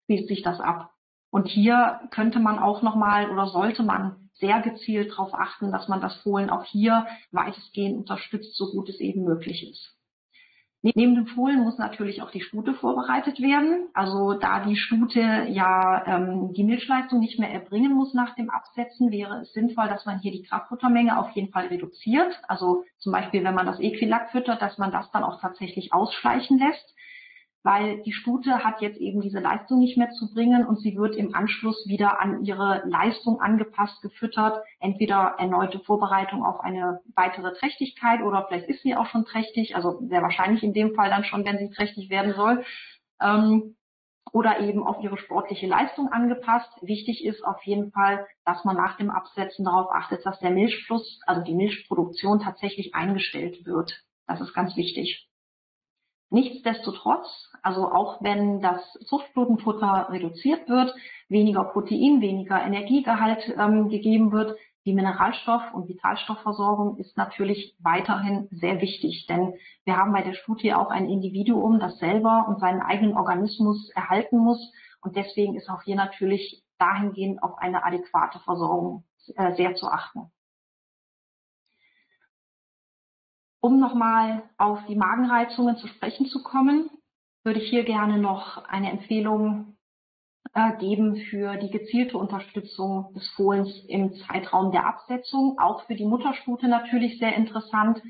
[0.03, 0.93] spielt sich das ab.
[1.29, 6.01] Und hier könnte man auch nochmal oder sollte man sehr gezielt darauf achten, dass man
[6.01, 9.97] das Fohlen auch hier weitestgehend unterstützt, so gut es eben möglich ist.
[10.83, 13.89] Neben dem Fohlen muss natürlich auch die Stute vorbereitet werden.
[13.93, 15.19] Also da die Stute
[15.49, 20.05] ja ähm, die Milchleistung nicht mehr erbringen muss nach dem Absetzen, wäre es sinnvoll, dass
[20.05, 22.39] man hier die Kraftfuttermenge auf jeden Fall reduziert.
[22.47, 26.59] Also zum Beispiel, wenn man das Equilac füttert, dass man das dann auch tatsächlich ausschleichen
[26.59, 26.95] lässt
[27.67, 31.17] weil die Stute hat jetzt eben diese Leistung nicht mehr zu bringen und sie wird
[31.17, 38.21] im Anschluss wieder an ihre Leistung angepasst gefüttert, entweder erneute Vorbereitung auf eine weitere Trächtigkeit
[38.21, 41.43] oder vielleicht ist sie auch schon trächtig, also sehr wahrscheinlich in dem Fall dann schon,
[41.43, 42.63] wenn sie trächtig werden soll.
[43.21, 43.75] Ähm,
[44.31, 46.71] oder eben auf ihre sportliche Leistung angepasst.
[46.81, 51.19] Wichtig ist auf jeden Fall, dass man nach dem Absetzen darauf achtet, dass der Milchfluss,
[51.25, 54.05] also die Milchproduktion tatsächlich eingestellt wird.
[54.25, 55.27] Das ist ganz wichtig.
[56.29, 60.93] Nichtsdestotrotz, also auch wenn das Zuchtflotenfutter reduziert wird,
[61.29, 68.79] weniger Protein, weniger Energiegehalt ähm, gegeben wird, die Mineralstoff- und Vitalstoffversorgung ist natürlich weiterhin sehr
[68.81, 69.53] wichtig, denn
[69.83, 74.37] wir haben bei der Studie auch ein Individuum, das selber und seinen eigenen Organismus erhalten
[74.37, 74.71] muss
[75.01, 79.03] und deswegen ist auch hier natürlich dahingehend auf eine adäquate Versorgung
[79.35, 80.31] äh, sehr zu achten.
[83.67, 86.89] Um nochmal auf die Magenreizungen zu sprechen zu kommen,
[87.43, 89.75] würde ich hier gerne noch eine Empfehlung
[90.53, 95.59] äh, geben für die gezielte Unterstützung des Fohlens im Zeitraum der Absetzung.
[95.59, 98.01] Auch für die Mutterstute natürlich sehr interessant,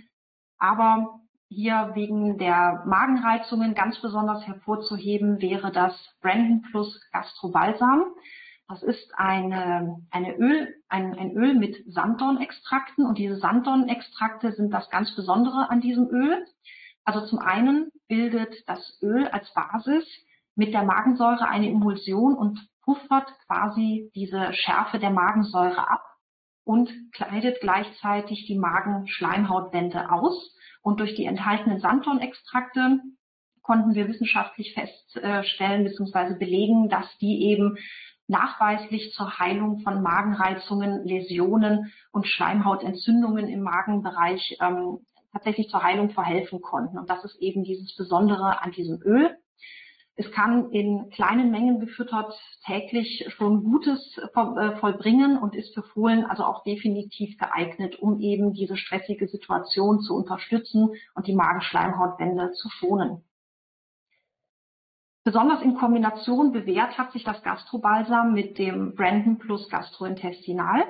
[0.59, 8.03] aber hier wegen der Magenreizungen ganz besonders hervorzuheben wäre das Brandon Plus Gastrobalsam.
[8.69, 14.89] Das ist eine, eine Öl, ein, ein Öl mit Sanddornextrakten und diese Sanddornextrakte sind das
[14.89, 16.45] ganz Besondere an diesem Öl.
[17.05, 20.05] Also zum einen bildet das Öl als Basis
[20.55, 26.03] mit der Magensäure eine Emulsion und puffert quasi diese Schärfe der Magensäure ab
[26.65, 30.53] und kleidet gleichzeitig die Magenschleimhautwände aus.
[30.81, 32.99] Und durch die enthaltenen Sanddornextrakte
[33.61, 36.35] konnten wir wissenschaftlich feststellen bzw.
[36.37, 37.77] belegen, dass die eben
[38.27, 44.99] nachweislich zur Heilung von Magenreizungen, Läsionen und Schleimhautentzündungen im Magenbereich ähm,
[45.31, 46.97] tatsächlich zur Heilung verhelfen konnten.
[46.97, 49.35] Und das ist eben dieses Besondere an diesem Öl.
[50.19, 52.33] Es kann in kleinen Mengen gefüttert
[52.65, 58.51] täglich schon Gutes äh, vollbringen und ist für Fohlen also auch definitiv geeignet, um eben
[58.53, 63.26] diese stressige Situation zu unterstützen und die Magenschleimhautwände zu schonen.
[65.27, 70.85] Besonders in Kombination bewährt hat sich das Gastrobalsam mit dem Brandon Plus Gastrointestinal.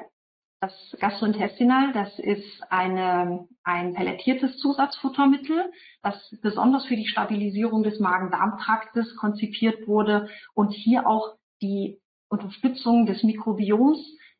[0.61, 5.71] Das Gastrointestinal, das ist eine, ein pelletiertes Zusatzfuttermittel,
[6.03, 13.23] das besonders für die Stabilisierung des Magen-Darm-Traktes konzipiert wurde und hier auch die Unterstützung des
[13.23, 13.97] Mikrobioms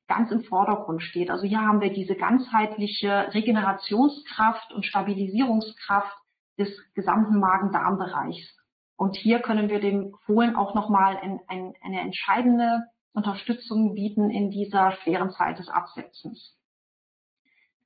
[0.08, 1.32] ganz im Vordergrund steht.
[1.32, 6.16] Also hier haben wir diese ganzheitliche Regenerationskraft und Stabilisierungskraft
[6.60, 8.58] des gesamten Magen-Darm-Bereichs.
[8.98, 14.50] Und hier können wir dem Fohlen auch nochmal ein, ein, eine entscheidende Unterstützung bieten in
[14.50, 16.56] dieser schweren Zeit des Absetzens.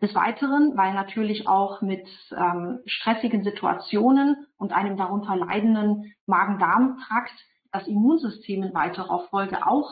[0.02, 7.36] Des Weiteren, weil natürlich auch mit ähm, stressigen Situationen und einem darunter leidenden Magen-Darm-Trakt
[7.72, 9.90] das Immunsystem in weiterer Folge auch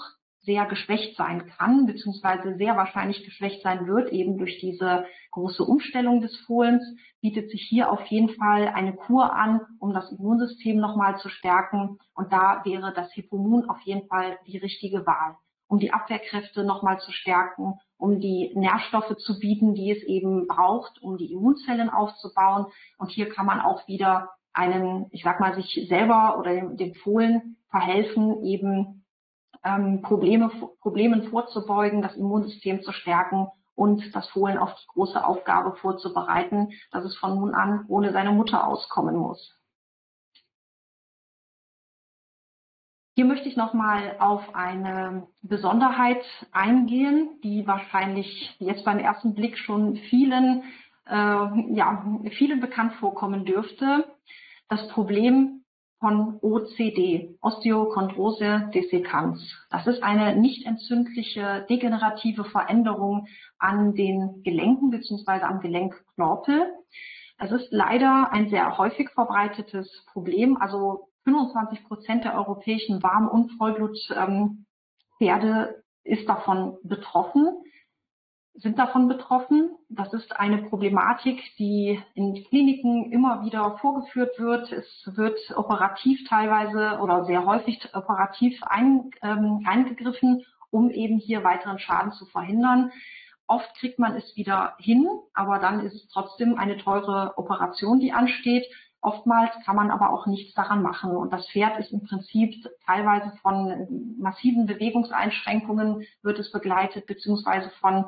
[0.50, 6.22] sehr geschwächt sein kann, beziehungsweise sehr wahrscheinlich geschwächt sein wird, eben durch diese große Umstellung
[6.22, 6.84] des Fohlens,
[7.22, 12.00] bietet sich hier auf jeden Fall eine Kur an, um das Immunsystem nochmal zu stärken.
[12.16, 15.36] Und da wäre das Hipomun auf jeden Fall die richtige Wahl,
[15.68, 21.00] um die Abwehrkräfte nochmal zu stärken, um die Nährstoffe zu bieten, die es eben braucht,
[21.04, 22.66] um die Immunzellen aufzubauen.
[22.98, 26.96] Und hier kann man auch wieder einen, ich sag mal, sich selber oder dem, dem
[26.96, 28.99] Fohlen verhelfen, eben
[29.64, 30.50] ähm, Probleme,
[30.82, 37.06] Problemen vorzubeugen, das Immunsystem zu stärken und das Fohlen auf die große Aufgabe vorzubereiten, dass
[37.06, 39.56] es von nun an ohne seine Mutter auskommen muss.
[43.16, 49.98] Hier möchte ich nochmal auf eine Besonderheit eingehen, die wahrscheinlich jetzt beim ersten Blick schon
[50.10, 50.64] vielen,
[51.06, 52.06] äh, ja,
[52.38, 54.06] vielen bekannt vorkommen dürfte.
[54.70, 55.59] Das Problem
[56.00, 59.42] von OCD, Osteochondrose dissecans.
[59.70, 63.28] Das ist eine nicht entzündliche degenerative Veränderung
[63.58, 65.44] an den Gelenken bzw.
[65.44, 66.74] am Gelenkknorpel.
[67.38, 70.58] Es ist leider ein sehr häufig verbreitetes Problem.
[70.58, 74.26] Also 25 Prozent der europäischen Warm- und Vollblutpferde
[75.20, 77.64] ähm, ist davon betroffen
[78.62, 79.72] sind davon betroffen.
[79.90, 84.72] Das ist eine Problematik, die in Kliniken immer wieder vorgeführt wird.
[84.72, 91.80] Es wird operativ teilweise oder sehr häufig operativ ein, ähm, eingegriffen, um eben hier weiteren
[91.80, 92.92] Schaden zu verhindern.
[93.48, 98.14] Oft kriegt man es wieder hin, aber dann ist es trotzdem eine teure Operation, die
[98.14, 98.66] ansteht.
[99.02, 101.16] Oftmals kann man aber auch nichts daran machen.
[101.16, 102.54] Und das Pferd ist im Prinzip
[102.86, 108.06] teilweise von massiven Bewegungseinschränkungen wird es begleitet, beziehungsweise von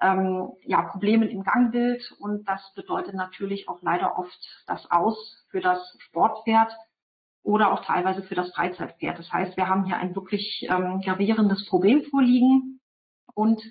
[0.00, 5.60] ähm, ja, Problemen im Gangbild und das bedeutet natürlich auch leider oft das Aus für
[5.60, 6.72] das Sportpferd
[7.42, 9.18] oder auch teilweise für das Freizeitpferd.
[9.18, 12.80] Das heißt, wir haben hier ein wirklich ähm, gravierendes Problem vorliegen
[13.34, 13.62] und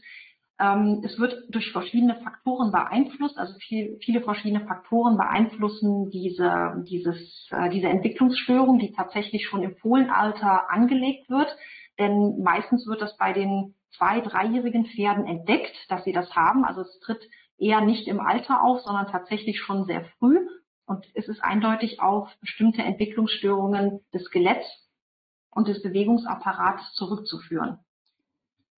[0.62, 7.48] ähm, es wird durch verschiedene Faktoren beeinflusst, also viel, viele verschiedene Faktoren beeinflussen diese, dieses,
[7.52, 11.50] äh, diese Entwicklungsstörung, die tatsächlich schon im Fohlenalter angelegt wird.
[11.98, 16.66] Denn meistens wird das bei den zwei-, dreijährigen Pferden entdeckt, dass sie das haben.
[16.66, 17.28] Also es tritt
[17.58, 20.48] eher nicht im Alter auf, sondern tatsächlich schon sehr früh.
[20.86, 24.68] Und es ist eindeutig auf bestimmte Entwicklungsstörungen des Skeletts
[25.52, 27.80] und des Bewegungsapparates zurückzuführen.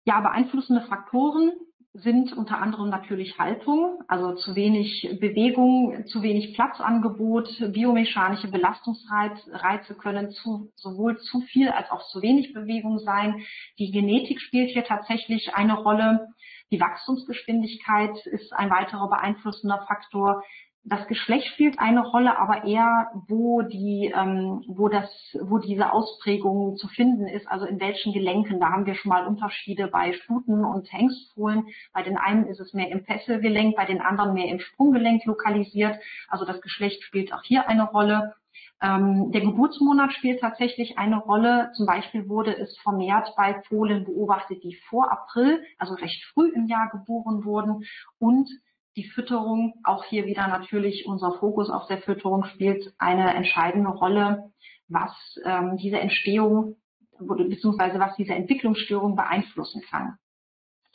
[0.04, 1.52] Ja, beeinflussende Faktoren
[1.94, 10.30] sind unter anderem natürlich Haltung, also zu wenig Bewegung, zu wenig Platzangebot, biomechanische Belastungsreize können
[10.30, 13.44] zu, sowohl zu viel als auch zu wenig Bewegung sein.
[13.78, 16.28] Die Genetik spielt hier tatsächlich eine Rolle.
[16.70, 20.42] Die Wachstumsgeschwindigkeit ist ein weiterer beeinflussender Faktor
[20.84, 25.08] das Geschlecht spielt eine Rolle, aber eher, wo die, ähm, wo das,
[25.40, 28.58] wo diese Ausprägung zu finden ist, also in welchen Gelenken.
[28.58, 31.68] Da haben wir schon mal Unterschiede bei Stuten und Hengstfohlen.
[31.92, 35.96] Bei den einen ist es mehr im Fesselgelenk, bei den anderen mehr im Sprunggelenk lokalisiert.
[36.28, 38.34] Also das Geschlecht spielt auch hier eine Rolle.
[38.82, 41.70] Ähm, der Geburtsmonat spielt tatsächlich eine Rolle.
[41.76, 46.66] Zum Beispiel wurde es vermehrt bei Fohlen beobachtet, die vor April, also recht früh im
[46.66, 47.84] Jahr geboren wurden
[48.18, 48.48] und
[48.96, 54.52] die Fütterung, auch hier wieder natürlich unser Fokus auf der Fütterung spielt eine entscheidende Rolle,
[54.88, 55.12] was
[55.44, 56.76] ähm, diese Entstehung
[57.18, 60.18] beziehungsweise was diese Entwicklungsstörung beeinflussen kann.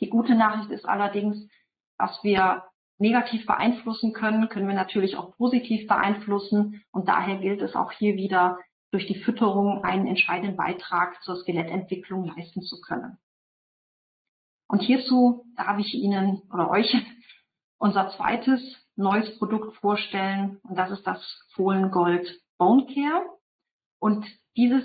[0.00, 1.48] Die gute Nachricht ist allerdings,
[1.96, 2.64] was wir
[2.98, 8.14] negativ beeinflussen können, können wir natürlich auch positiv beeinflussen und daher gilt es auch hier
[8.16, 8.58] wieder,
[8.90, 13.18] durch die Fütterung einen entscheidenden Beitrag zur Skelettentwicklung leisten zu können.
[14.66, 16.94] Und hierzu darf ich Ihnen oder euch
[17.78, 18.60] unser zweites
[18.96, 21.22] neues Produkt vorstellen und das ist das
[21.54, 23.24] Fohlengold Bone Care.
[24.00, 24.26] Und
[24.56, 24.84] dieses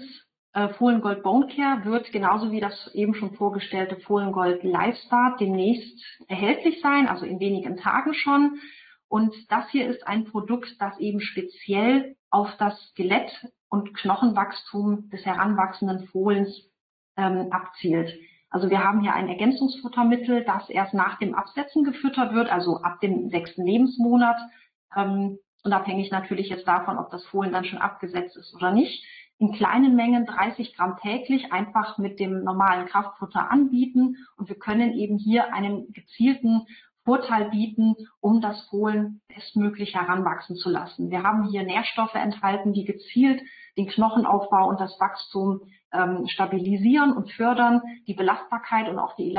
[0.54, 6.80] äh, Fohlengold Bone Care wird genauso wie das eben schon vorgestellte Fohlengold Lifestart demnächst erhältlich
[6.82, 8.60] sein, also in wenigen Tagen schon.
[9.08, 13.32] Und das hier ist ein Produkt, das eben speziell auf das Skelett
[13.70, 16.50] und Knochenwachstum des heranwachsenden Fohlens
[17.18, 18.14] ähm, abzielt.
[18.54, 22.99] Also wir haben hier ein Ergänzungsfuttermittel, das erst nach dem Absetzen gefüttert wird, also ab
[23.01, 24.38] dem sechsten Lebensmonat,
[24.95, 29.04] ähm, unabhängig natürlich jetzt davon, ob das Fohlen dann schon abgesetzt ist oder nicht.
[29.39, 34.93] In kleinen Mengen 30 Gramm täglich einfach mit dem normalen Kraftfutter anbieten und wir können
[34.93, 36.68] eben hier einen gezielten
[37.06, 41.10] Vorteil bieten, um das Fohlen bestmöglich heranwachsen zu lassen.
[41.10, 43.41] Wir haben hier Nährstoffe enthalten, die gezielt
[43.78, 45.62] den Knochenaufbau und das Wachstum
[45.94, 49.36] ähm, stabilisieren und fördern, die Belastbarkeit und auch die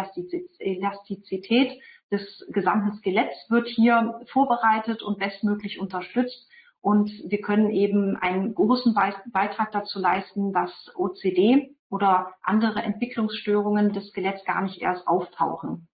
[0.58, 1.80] Elastizität
[2.10, 6.48] des gesamten Skeletts wird hier vorbereitet und bestmöglich unterstützt.
[6.80, 8.94] Und wir können eben einen großen
[9.32, 15.88] Beitrag dazu leisten, dass OCD oder andere Entwicklungsstörungen des Skeletts gar nicht erst auftauchen.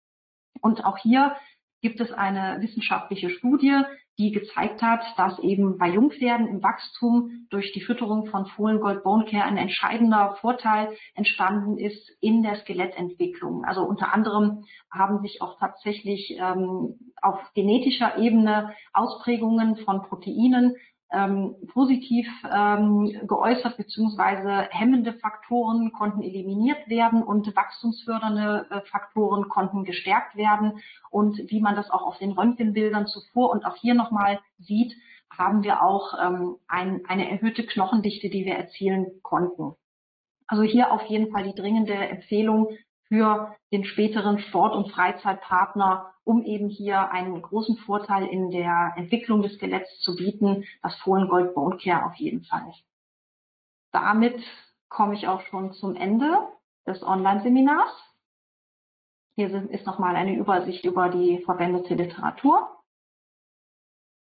[0.60, 1.36] Und auch hier
[1.80, 3.82] gibt es eine wissenschaftliche Studie,
[4.18, 9.24] die gezeigt hat, dass eben bei Jungpferden im Wachstum durch die Fütterung von Fohlengold Bone
[9.24, 13.64] Care ein entscheidender Vorteil entstanden ist in der Skelettentwicklung.
[13.64, 20.76] Also unter anderem haben sich auch tatsächlich ähm, auf genetischer Ebene Ausprägungen von Proteinen
[21.12, 29.84] ähm, positiv ähm, geäußert, beziehungsweise hemmende Faktoren konnten eliminiert werden und wachstumsfördernde äh, Faktoren konnten
[29.84, 30.80] gestärkt werden.
[31.10, 34.94] Und wie man das auch auf den Röntgenbildern zuvor und auch hier nochmal sieht,
[35.36, 39.74] haben wir auch ähm, ein, eine erhöhte Knochendichte, die wir erzielen konnten.
[40.46, 42.68] Also hier auf jeden Fall die dringende Empfehlung,
[43.10, 49.42] für den späteren Sport- und Freizeitpartner, um eben hier einen großen Vorteil in der Entwicklung
[49.42, 52.72] des Skeletts zu bieten, das Fohlen Gold Bone Care auf jeden Fall.
[53.90, 54.40] damit
[54.88, 56.30] komme ich auch schon zum Ende
[56.86, 57.90] des Online-Seminars.
[59.34, 62.80] Hier ist nochmal eine Übersicht über die verwendete Literatur.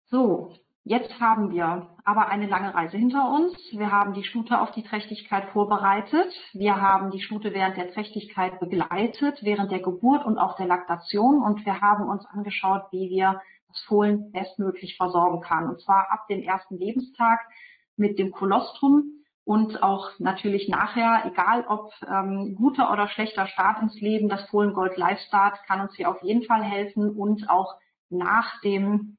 [0.05, 0.55] So,
[0.89, 3.53] jetzt haben wir aber eine lange Reise hinter uns.
[3.71, 6.33] Wir haben die Stute auf die Trächtigkeit vorbereitet.
[6.53, 11.43] Wir haben die Stute während der Trächtigkeit begleitet, während der Geburt und auch der Laktation.
[11.43, 15.69] Und wir haben uns angeschaut, wie wir das Fohlen bestmöglich versorgen kann.
[15.69, 17.39] Und zwar ab dem ersten Lebenstag
[17.95, 19.03] mit dem Kolostrum
[19.45, 24.73] und auch natürlich nachher, egal ob ähm, guter oder schlechter Start ins Leben, das Fohlen
[24.73, 27.75] Gold Live Start kann uns hier auf jeden Fall helfen und auch
[28.09, 29.18] nach dem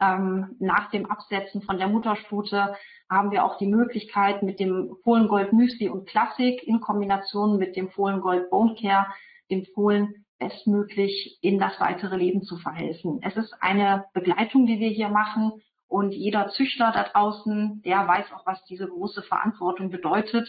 [0.00, 2.74] ähm, nach dem Absetzen von der Mutterstute
[3.08, 7.76] haben wir auch die Möglichkeit mit dem Fohlen Gold Müsli und Klassik in Kombination mit
[7.76, 9.06] dem Fohlen Gold Bone Care
[9.50, 13.20] dem Fohlen bestmöglich in das weitere Leben zu verhelfen.
[13.22, 15.52] Es ist eine Begleitung, die wir hier machen
[15.86, 20.48] und jeder Züchter da draußen, der weiß auch, was diese große Verantwortung bedeutet.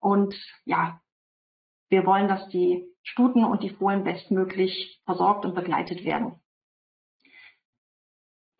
[0.00, 0.34] Und
[0.64, 1.00] ja,
[1.88, 6.40] wir wollen, dass die Stuten und die Fohlen bestmöglich versorgt und begleitet werden.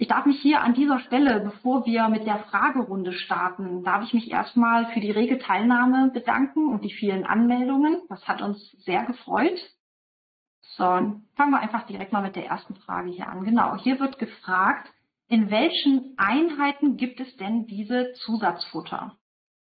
[0.00, 4.14] Ich darf mich hier an dieser Stelle, bevor wir mit der Fragerunde starten, darf ich
[4.14, 8.00] mich erstmal für die rege Teilnahme bedanken und die vielen Anmeldungen.
[8.08, 9.58] Das hat uns sehr gefreut.
[10.60, 13.42] So, fangen wir einfach direkt mal mit der ersten Frage hier an.
[13.42, 14.88] Genau, hier wird gefragt,
[15.26, 19.16] in welchen Einheiten gibt es denn diese Zusatzfutter?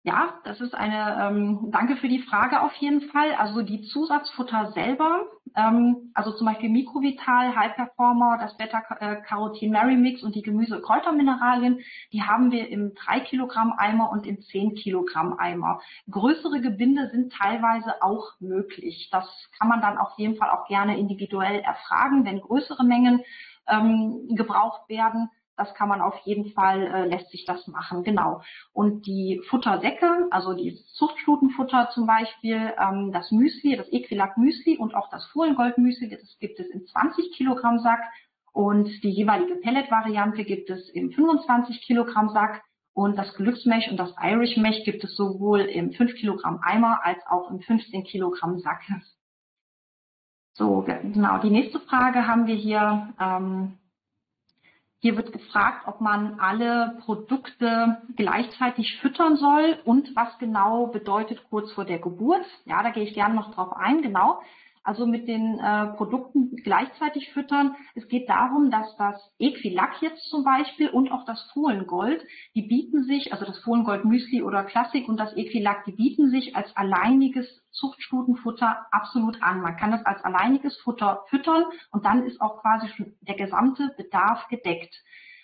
[0.06, 3.36] Ja, das ist eine, ähm, danke für die Frage auf jeden Fall.
[3.36, 5.22] Also die Zusatzfutter selber,
[5.56, 11.80] ähm, also zum Beispiel Mikrovital, High Performer, das Beta-Carotin Mary Mix und die Gemüse-Kräutermineralien,
[12.12, 15.80] die haben wir im 3 Kilogramm Eimer und im 10 Kilogramm Eimer.
[16.12, 19.08] Größere Gebinde sind teilweise auch möglich.
[19.10, 19.26] Das
[19.58, 23.22] kann man dann auf jeden Fall auch gerne individuell erfragen, wenn größere Mengen
[23.70, 25.30] ähm, gebraucht werden.
[25.56, 28.42] Das kann man auf jeden Fall, äh, lässt sich das machen, genau.
[28.72, 34.96] Und die Futtersäcke, also die Zuchtstutenfutter zum Beispiel, ähm, das Müsli, das Equilac Müsli und
[34.96, 38.02] auch das Fohlengold Müsli, das gibt es im 20 Kilogramm Sack.
[38.52, 42.64] Und die jeweilige Pellet-Variante gibt es im 25 Kilogramm Sack.
[42.96, 47.20] Und das Glücksmech und das Irish Mech gibt es sowohl im 5 Kilogramm Eimer als
[47.28, 48.82] auch im 15 Kilogramm Sack.
[50.54, 51.40] So, genau.
[51.40, 53.14] Die nächste Frage haben wir hier.
[53.20, 53.80] Ähm,
[55.04, 61.74] hier wird gefragt, ob man alle Produkte gleichzeitig füttern soll und was genau bedeutet kurz
[61.74, 62.46] vor der Geburt.
[62.64, 64.40] Ja, da gehe ich gerne noch drauf ein, genau
[64.84, 67.76] also mit den äh, Produkten gleichzeitig füttern.
[67.96, 72.24] Es geht darum, dass das Equilac jetzt zum Beispiel und auch das Fohlengold,
[72.54, 76.56] die bieten sich, also das Fohlengold Müsli oder Klassik und das Equilac, die bieten sich
[76.56, 79.62] als alleiniges Zuchtstutenfutter absolut an.
[79.62, 83.94] Man kann es als alleiniges Futter füttern und dann ist auch quasi schon der gesamte
[83.98, 85.02] Bedarf gedeckt.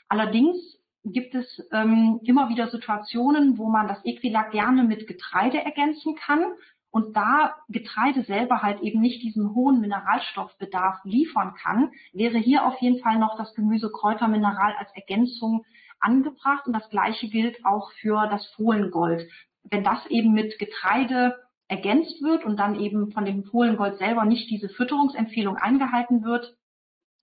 [0.09, 0.57] Allerdings
[1.05, 6.43] gibt es ähm, immer wieder Situationen, wo man das Equilac gerne mit Getreide ergänzen kann
[6.91, 12.79] und da Getreide selber halt eben nicht diesen hohen Mineralstoffbedarf liefern kann, wäre hier auf
[12.81, 15.65] jeden Fall noch das Gemüse-Kräutermineral als Ergänzung
[15.99, 16.65] angebracht.
[16.65, 19.29] Und das Gleiche gilt auch für das Fohlengold.
[19.63, 21.37] Wenn das eben mit Getreide
[21.67, 26.55] ergänzt wird und dann eben von dem Fohlengold selber nicht diese Fütterungsempfehlung eingehalten wird,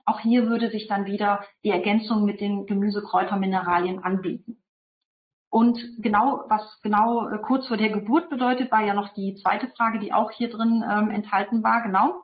[0.04, 4.62] auch hier würde sich dann wieder die Ergänzung mit den Gemüse-Kräutermineralien anbieten.
[5.48, 9.68] Und genau, was genau äh, kurz vor der Geburt bedeutet, war ja noch die zweite
[9.68, 11.82] Frage, die auch hier drin ähm, enthalten war.
[11.82, 12.22] Genau.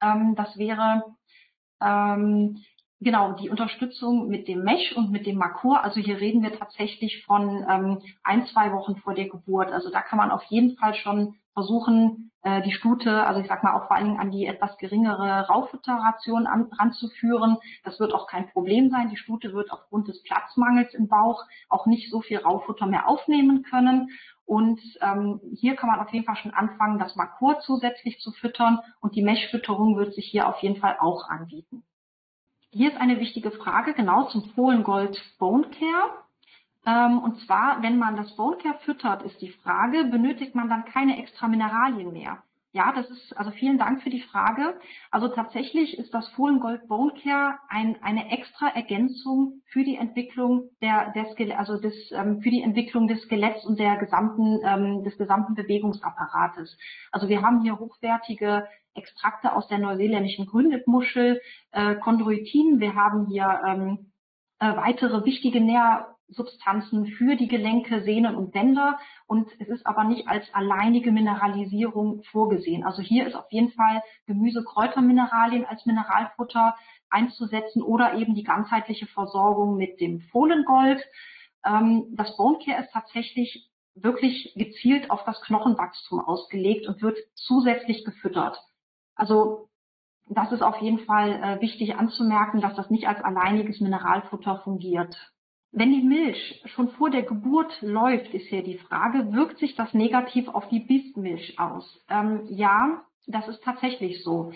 [0.00, 1.04] Ähm, das wäre
[1.80, 2.58] ähm,
[3.00, 5.84] genau die Unterstützung mit dem Mesh und mit dem Makor.
[5.84, 9.70] Also hier reden wir tatsächlich von ähm, ein, zwei Wochen vor der Geburt.
[9.70, 13.64] Also da kann man auf jeden Fall schon versuchen, äh, die Stute, also ich sag
[13.64, 17.56] mal auch vor allen Dingen an die etwas geringere Rauffutterration an, ranzuführen.
[17.82, 19.10] Das wird auch kein Problem sein.
[19.10, 23.64] Die Stute wird aufgrund des Platzmangels im Bauch auch nicht so viel Raufutter mehr aufnehmen
[23.64, 24.10] können.
[24.46, 28.78] Und ähm, hier kann man auf jeden Fall schon anfangen, das Makor zusätzlich zu füttern
[29.00, 31.82] und die Meshfütterung wird sich hier auf jeden Fall auch anbieten.
[32.70, 36.27] Hier ist eine wichtige Frage genau zum Fohlengold Bone Care.
[36.88, 40.86] Ähm, und zwar, wenn man das Bone Care füttert, ist die Frage, benötigt man dann
[40.86, 42.42] keine extra Mineralien mehr?
[42.72, 44.78] Ja, das ist, also vielen Dank für die Frage.
[45.10, 51.12] Also tatsächlich ist das Fohlengold Bone Care ein, eine extra Ergänzung für die Entwicklung der,
[51.12, 55.16] der Skelett, also des, ähm, für die Entwicklung des Skeletts und der gesamten, ähm, des
[55.18, 56.78] gesamten Bewegungsapparates.
[57.10, 61.40] Also wir haben hier hochwertige Extrakte aus der neuseeländischen Grünlippmuschel,
[61.72, 62.80] äh, Chondroitin.
[62.80, 64.12] Wir haben hier ähm,
[64.58, 70.04] äh, weitere wichtige Nähr Substanzen für die Gelenke, Sehnen und Bänder und es ist aber
[70.04, 72.84] nicht als alleinige Mineralisierung vorgesehen.
[72.84, 76.76] Also hier ist auf jeden Fall Gemüse, Kräutermineralien als Mineralfutter
[77.10, 81.02] einzusetzen oder eben die ganzheitliche Versorgung mit dem Fohlengold.
[81.64, 88.04] Ähm, das Bone Care ist tatsächlich wirklich gezielt auf das Knochenwachstum ausgelegt und wird zusätzlich
[88.04, 88.58] gefüttert.
[89.14, 89.68] Also
[90.28, 95.16] das ist auf jeden Fall äh, wichtig anzumerken, dass das nicht als alleiniges Mineralfutter fungiert.
[95.70, 99.92] Wenn die Milch schon vor der Geburt läuft, ist hier die Frage, wirkt sich das
[99.92, 102.00] negativ auf die Biestmilch aus?
[102.08, 104.52] Ähm, ja, das ist tatsächlich so.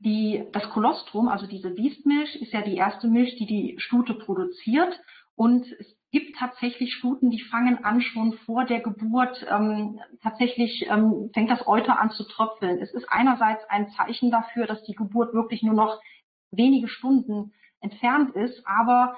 [0.00, 5.00] Die, das Kolostrum, also diese Biestmilch, ist ja die erste Milch, die die Stute produziert.
[5.36, 11.30] Und es gibt tatsächlich Stuten, die fangen an schon vor der Geburt, ähm, tatsächlich ähm,
[11.32, 12.78] fängt das Euter an zu tröpfeln.
[12.80, 16.00] Es ist einerseits ein Zeichen dafür, dass die Geburt wirklich nur noch
[16.50, 19.16] wenige Stunden entfernt ist, aber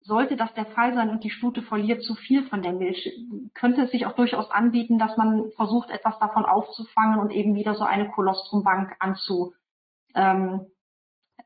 [0.00, 3.10] sollte das der Fall sein und die Stute verliert zu viel von der Milch,
[3.54, 7.74] könnte es sich auch durchaus anbieten, dass man versucht, etwas davon aufzufangen und eben wieder
[7.74, 9.52] so eine Kolostrumbank anzu,
[10.14, 10.66] ähm,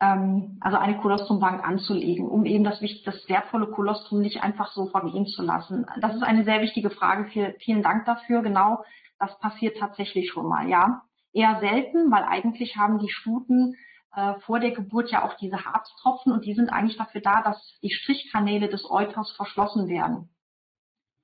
[0.00, 5.26] ähm, also eine Kolostrumbank anzulegen, um eben das, das wertvolle Kolostrum nicht einfach so vergehen
[5.26, 5.86] zu lassen.
[6.00, 7.54] Das ist eine sehr wichtige Frage.
[7.58, 8.42] vielen Dank dafür.
[8.42, 8.84] Genau,
[9.18, 11.02] das passiert tatsächlich schon mal, ja.
[11.32, 13.74] Eher selten, weil eigentlich haben die Stuten
[14.14, 17.78] äh, vor der Geburt ja auch diese Harztropfen und die sind eigentlich dafür da, dass
[17.82, 20.28] die Strichkanäle des Euters verschlossen werden.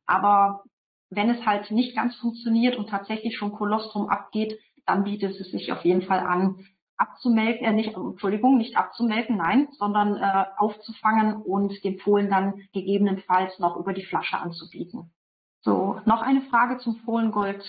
[0.06, 0.64] Aber
[1.10, 5.70] wenn es halt nicht ganz funktioniert und tatsächlich schon Kolostrum abgeht, dann bietet es sich
[5.72, 6.64] auf jeden Fall an,
[6.96, 13.58] abzumelken, äh, nicht, Entschuldigung, nicht abzumelken, nein, sondern äh, aufzufangen und dem Fohlen dann gegebenenfalls
[13.58, 15.12] noch über die Flasche anzubieten.
[15.60, 17.62] So, noch eine Frage zum Fohlengold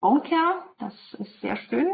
[0.00, 0.64] Bone Care.
[0.78, 1.86] Das ist sehr schön.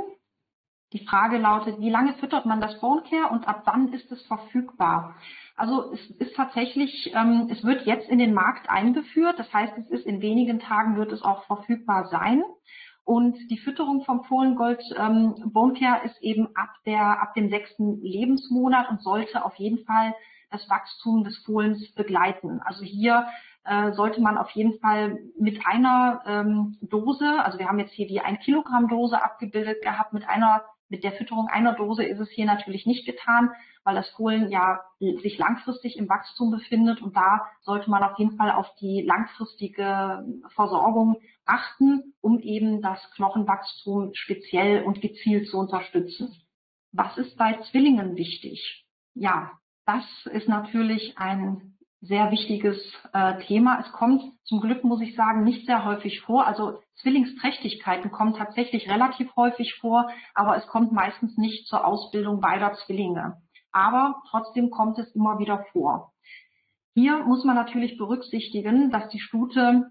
[0.92, 4.22] Die Frage lautet, wie lange füttert man das Bone Care und ab wann ist es
[4.26, 5.14] verfügbar?
[5.56, 9.38] Also es ist tatsächlich, ähm, es wird jetzt in den Markt eingeführt.
[9.38, 12.42] Das heißt, es ist in wenigen Tagen wird es auch verfügbar sein.
[13.04, 18.00] Und die Fütterung vom Fohlengold ähm, Bone Care ist eben ab der, ab dem sechsten
[18.00, 20.14] Lebensmonat und sollte auf jeden Fall
[20.50, 22.60] das Wachstum des Fohlens begleiten.
[22.64, 23.26] Also hier
[23.64, 28.06] äh, sollte man auf jeden Fall mit einer ähm, Dose, also wir haben jetzt hier
[28.06, 30.62] die 1 Kilogramm Dose abgebildet gehabt, mit einer
[30.92, 33.50] mit der Fütterung einer Dose ist es hier natürlich nicht getan,
[33.82, 38.36] weil das Fohlen ja sich langfristig im Wachstum befindet und da sollte man auf jeden
[38.36, 40.22] Fall auf die langfristige
[40.54, 41.16] Versorgung
[41.46, 46.36] achten, um eben das Knochenwachstum speziell und gezielt zu unterstützen.
[46.92, 48.84] Was ist bei Zwillingen wichtig?
[49.14, 49.52] Ja,
[49.86, 51.71] das ist natürlich ein
[52.02, 52.76] sehr wichtiges
[53.12, 53.78] äh, Thema.
[53.80, 56.46] Es kommt zum Glück, muss ich sagen, nicht sehr häufig vor.
[56.46, 62.74] Also Zwillingsträchtigkeiten kommen tatsächlich relativ häufig vor, aber es kommt meistens nicht zur Ausbildung beider
[62.84, 63.36] Zwillinge.
[63.70, 66.12] Aber trotzdem kommt es immer wieder vor.
[66.94, 69.86] Hier muss man natürlich berücksichtigen, dass die Stute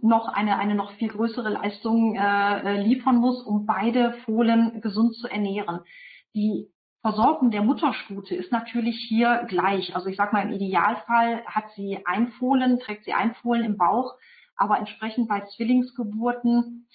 [0.00, 5.28] noch eine, eine noch viel größere Leistung äh, liefern muss, um beide Fohlen gesund zu
[5.28, 5.80] ernähren.
[6.34, 6.73] Die
[7.04, 9.94] Versorgung der Mutterstute ist natürlich hier gleich.
[9.94, 13.76] Also ich sage mal, im Idealfall hat sie ein Fohlen, trägt sie ein Fohlen im
[13.76, 14.14] Bauch,
[14.56, 16.88] aber entsprechend bei Zwillingsgeburten,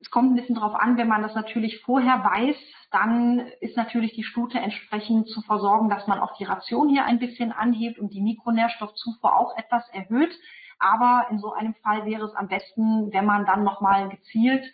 [0.00, 2.54] es kommt ein bisschen darauf an, wenn man das natürlich vorher weiß,
[2.92, 7.18] dann ist natürlich die Stute entsprechend zu versorgen, dass man auch die Ration hier ein
[7.18, 10.38] bisschen anhebt und die Mikronährstoffzufuhr auch etwas erhöht.
[10.78, 14.64] Aber in so einem Fall wäre es am besten, wenn man dann nochmal gezielt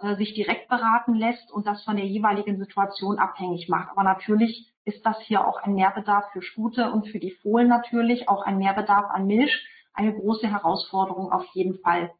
[0.00, 3.90] äh, sich direkt beraten lässt und das von der jeweiligen Situation abhängig macht.
[3.90, 8.28] Aber natürlich ist das hier auch ein Mehrbedarf für Stute und für die Fohlen natürlich,
[8.28, 12.12] auch ein Mehrbedarf an Milch, eine große Herausforderung auf jeden Fall.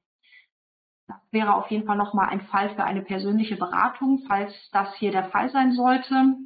[1.06, 5.10] Das wäre auf jeden Fall nochmal ein Fall für eine persönliche Beratung, falls das hier
[5.10, 6.36] der Fall sein sollte.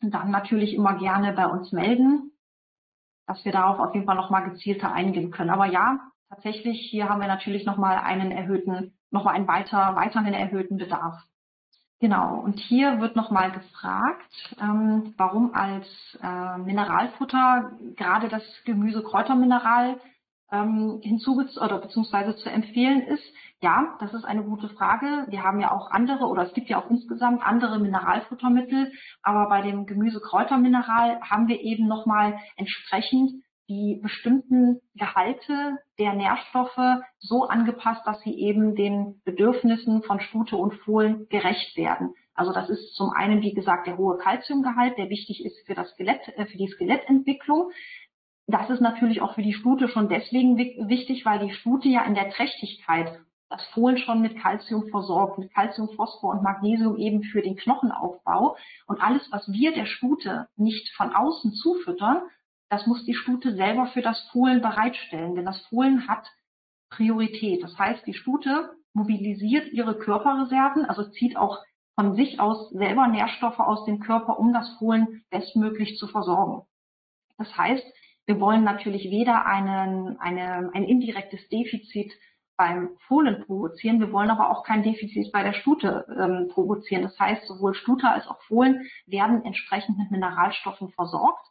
[0.00, 2.30] Dann natürlich immer gerne bei uns melden,
[3.26, 5.50] dass wir darauf auf jeden Fall nochmal gezielter eingehen können.
[5.50, 5.98] Aber ja,
[6.30, 11.22] tatsächlich, hier haben wir natürlich nochmal einen erhöhten nochmal einen weiter, weiterhin erhöhten Bedarf.
[12.00, 14.30] Genau, und hier wird nochmal gefragt,
[14.60, 15.86] ähm, warum als
[16.22, 20.00] äh, Mineralfutter gerade das Gemüse-Kräutermineral
[20.52, 23.24] ähm, hinzugezogen oder beziehungsweise zu empfehlen ist.
[23.60, 25.26] Ja, das ist eine gute Frage.
[25.28, 29.62] Wir haben ja auch andere oder es gibt ja auch insgesamt andere Mineralfuttermittel, aber bei
[29.62, 38.20] dem Gemüse-Kräutermineral haben wir eben nochmal entsprechend die bestimmten Gehalte der Nährstoffe so angepasst, dass
[38.22, 42.14] sie eben den Bedürfnissen von Stute und Fohlen gerecht werden.
[42.34, 45.90] Also das ist zum einen, wie gesagt, der hohe Kalziumgehalt, der wichtig ist für das
[45.90, 47.70] Skelett, äh, für die Skelettentwicklung.
[48.46, 52.14] Das ist natürlich auch für die Stute schon deswegen wichtig, weil die Stute ja in
[52.14, 53.20] der Trächtigkeit
[53.50, 58.56] das Fohlen schon mit Kalzium versorgt, mit Kalzium, Phosphor und Magnesium eben für den Knochenaufbau.
[58.86, 62.22] Und alles, was wir der Stute nicht von außen zufüttern,
[62.70, 66.26] das muss die Stute selber für das Fohlen bereitstellen, denn das Fohlen hat
[66.90, 67.62] Priorität.
[67.62, 71.58] Das heißt, die Stute mobilisiert ihre Körperreserven, also zieht auch
[71.94, 76.66] von sich aus selber Nährstoffe aus dem Körper, um das Fohlen bestmöglich zu versorgen.
[77.38, 77.84] Das heißt,
[78.26, 82.12] wir wollen natürlich weder einen, eine, ein indirektes Defizit
[82.56, 84.00] beim Fohlen provozieren.
[84.00, 87.04] Wir wollen aber auch kein Defizit bei der Stute ähm, provozieren.
[87.04, 91.46] Das heißt, sowohl Stute als auch Fohlen werden entsprechend mit Mineralstoffen versorgt.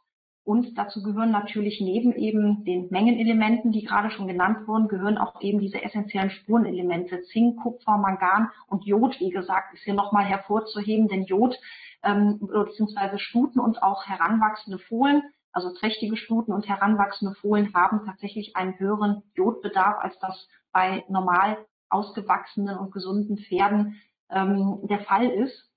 [0.48, 5.38] Und dazu gehören natürlich neben eben den Mengenelementen, die gerade schon genannt wurden, gehören auch
[5.42, 11.06] eben diese essentiellen Spurenelemente Zink, Kupfer, Mangan und Jod, wie gesagt, ist hier nochmal hervorzuheben,
[11.06, 11.60] denn Jod
[12.02, 13.18] ähm, bzw.
[13.18, 15.22] Stuten und auch heranwachsende Fohlen,
[15.52, 21.58] also trächtige Stuten und heranwachsende Fohlen haben tatsächlich einen höheren Jodbedarf, als das bei normal
[21.90, 24.00] ausgewachsenen und gesunden Pferden
[24.30, 25.70] ähm, der Fall ist.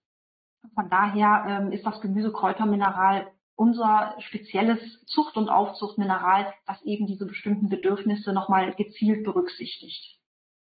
[0.76, 7.70] Von daher ähm, ist das Gemüsekräutermineral unser spezielles Zucht- und Aufzuchtmineral, das eben diese bestimmten
[7.70, 10.20] Bedürfnisse nochmal gezielt berücksichtigt.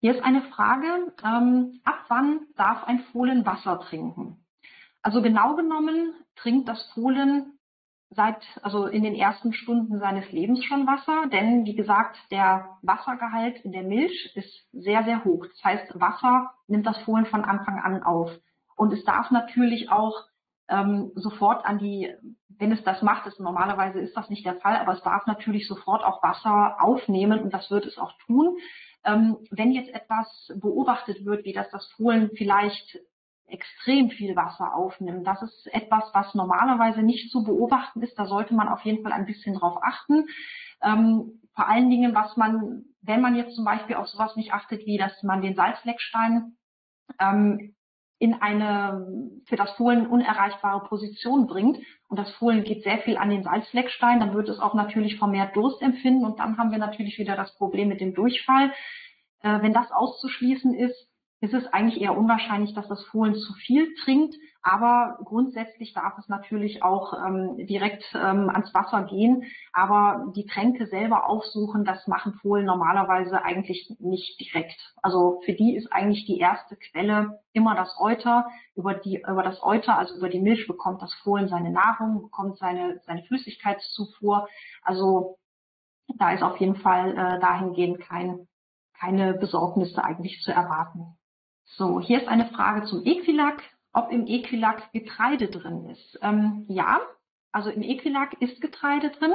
[0.00, 4.44] Hier ist eine Frage, ähm, ab wann darf ein Fohlen Wasser trinken?
[5.00, 7.58] Also genau genommen trinkt das Fohlen
[8.10, 13.64] seit, also in den ersten Stunden seines Lebens schon Wasser, denn wie gesagt, der Wassergehalt
[13.64, 15.46] in der Milch ist sehr, sehr hoch.
[15.46, 18.30] Das heißt, Wasser nimmt das Fohlen von Anfang an auf.
[18.76, 20.24] Und es darf natürlich auch
[20.68, 22.12] ähm, sofort an die,
[22.58, 25.66] wenn es das macht, ist, normalerweise ist das nicht der Fall, aber es darf natürlich
[25.66, 28.56] sofort auch Wasser aufnehmen und das wird es auch tun.
[29.04, 32.98] Ähm, wenn jetzt etwas beobachtet wird, wie dass das Fohlen vielleicht
[33.46, 38.18] extrem viel Wasser aufnimmt, das ist etwas, was normalerweise nicht zu beobachten ist.
[38.18, 40.26] Da sollte man auf jeden Fall ein bisschen drauf achten.
[40.82, 44.86] Ähm, vor allen Dingen, was man, wenn man jetzt zum Beispiel auf sowas nicht achtet,
[44.86, 46.56] wie dass man den Salzleckstein
[47.18, 47.74] ähm,
[48.22, 49.04] in eine
[49.46, 51.78] für das Fohlen unerreichbare Position bringt.
[52.06, 55.56] Und das Fohlen geht sehr viel an den Salzfleckstein, dann wird es auch natürlich vermehrt
[55.56, 56.24] Durst empfinden.
[56.24, 58.72] Und dann haben wir natürlich wieder das Problem mit dem Durchfall.
[59.40, 61.11] Äh, wenn das auszuschließen ist,
[61.42, 64.36] ist es eigentlich eher unwahrscheinlich, dass das Fohlen zu viel trinkt.
[64.62, 69.42] Aber grundsätzlich darf es natürlich auch ähm, direkt ähm, ans Wasser gehen.
[69.72, 74.94] Aber die Tränke selber aufsuchen, das machen Fohlen normalerweise eigentlich nicht direkt.
[75.02, 78.46] Also für die ist eigentlich die erste Quelle immer das Euter.
[78.76, 82.56] Über, die, über das Euter, also über die Milch, bekommt das Fohlen seine Nahrung, bekommt
[82.58, 84.46] seine, seine Flüssigkeitszufuhr.
[84.82, 85.38] Also
[86.18, 88.46] da ist auf jeden Fall äh, dahingehend kein,
[88.96, 91.16] keine Besorgnisse eigentlich zu erwarten.
[91.76, 93.62] So, hier ist eine Frage zum Equilac,
[93.94, 96.18] ob im Equilac Getreide drin ist.
[96.20, 97.00] Ähm, ja,
[97.50, 99.32] also im Equilac ist Getreide drin.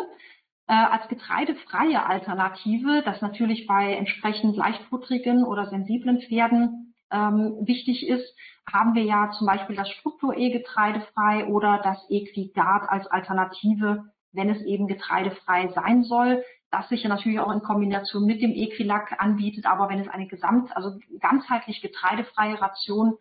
[0.67, 8.35] Äh, als getreidefreie Alternative, das natürlich bei entsprechend leichtfutterigen oder sensiblen Pferden ähm, wichtig ist,
[8.71, 14.61] haben wir ja zum Beispiel das Struktur-E getreidefrei oder das Equigard als Alternative, wenn es
[14.63, 19.65] eben getreidefrei sein soll das sich ja natürlich auch in Kombination mit dem Equilac anbietet.
[19.65, 23.17] Aber wenn es eine gesamt, also ganzheitlich getreidefreie Ration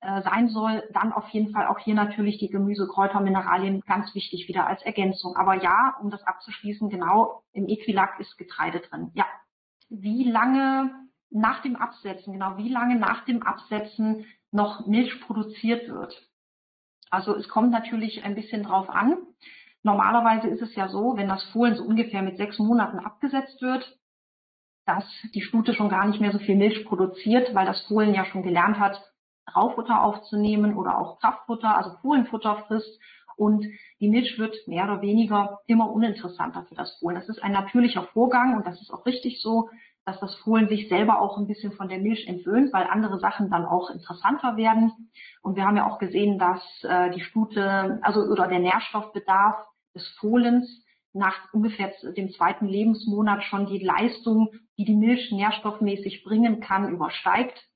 [0.00, 4.14] äh, sein soll, dann auf jeden Fall auch hier natürlich die Gemüse, Kräuter, Mineralien ganz
[4.14, 5.36] wichtig wieder als Ergänzung.
[5.36, 9.10] Aber ja, um das abzuschließen, genau im Equilac ist Getreide drin.
[9.14, 9.26] Ja.
[9.88, 10.90] Wie lange
[11.30, 16.28] nach dem Absetzen, genau wie lange nach dem Absetzen noch Milch produziert wird?
[17.10, 19.16] Also es kommt natürlich ein bisschen drauf an.
[19.88, 23.96] Normalerweise ist es ja so, wenn das Fohlen so ungefähr mit sechs Monaten abgesetzt wird,
[24.84, 25.04] dass
[25.34, 28.42] die Stute schon gar nicht mehr so viel Milch produziert, weil das Fohlen ja schon
[28.42, 29.02] gelernt hat,
[29.56, 33.00] Raufutter aufzunehmen oder auch Kraftfutter, also Fohlenfutter frisst.
[33.38, 33.64] Und
[33.98, 37.16] die Milch wird mehr oder weniger immer uninteressanter für das Fohlen.
[37.16, 39.70] Das ist ein natürlicher Vorgang und das ist auch richtig so,
[40.04, 43.48] dass das Fohlen sich selber auch ein bisschen von der Milch entwöhnt, weil andere Sachen
[43.48, 45.10] dann auch interessanter werden.
[45.40, 49.56] Und wir haben ja auch gesehen, dass äh, die Stute, also oder der Nährstoffbedarf
[49.98, 56.60] des Fohlens nach ungefähr dem zweiten Lebensmonat schon die Leistung, die die Milch nährstoffmäßig bringen
[56.60, 57.66] kann, übersteigt.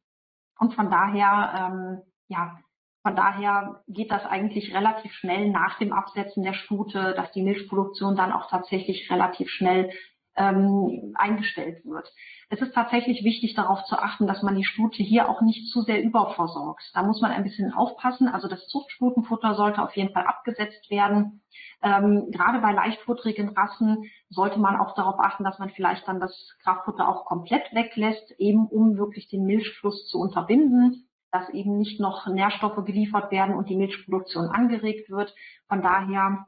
[0.59, 2.59] Und von daher, ähm, ja,
[3.03, 8.15] von daher geht das eigentlich relativ schnell nach dem Absetzen der Stute, dass die Milchproduktion
[8.15, 9.91] dann auch tatsächlich relativ schnell
[10.37, 12.11] ähm, eingestellt wird.
[12.49, 15.83] Es ist tatsächlich wichtig, darauf zu achten, dass man die Stute hier auch nicht zu
[15.83, 16.91] sehr überversorgt.
[16.95, 18.29] Da muss man ein bisschen aufpassen.
[18.29, 21.43] Also das Zuchtstutenfutter sollte auf jeden Fall abgesetzt werden.
[21.83, 26.57] Ähm, gerade bei leichtfutterigen Rassen sollte man auch darauf achten, dass man vielleicht dann das
[26.63, 32.27] Kraftfutter auch komplett weglässt, eben um wirklich den Milchfluss zu unterbinden dass eben nicht noch
[32.27, 35.35] Nährstoffe geliefert werden und die Milchproduktion angeregt wird.
[35.67, 36.45] Von daher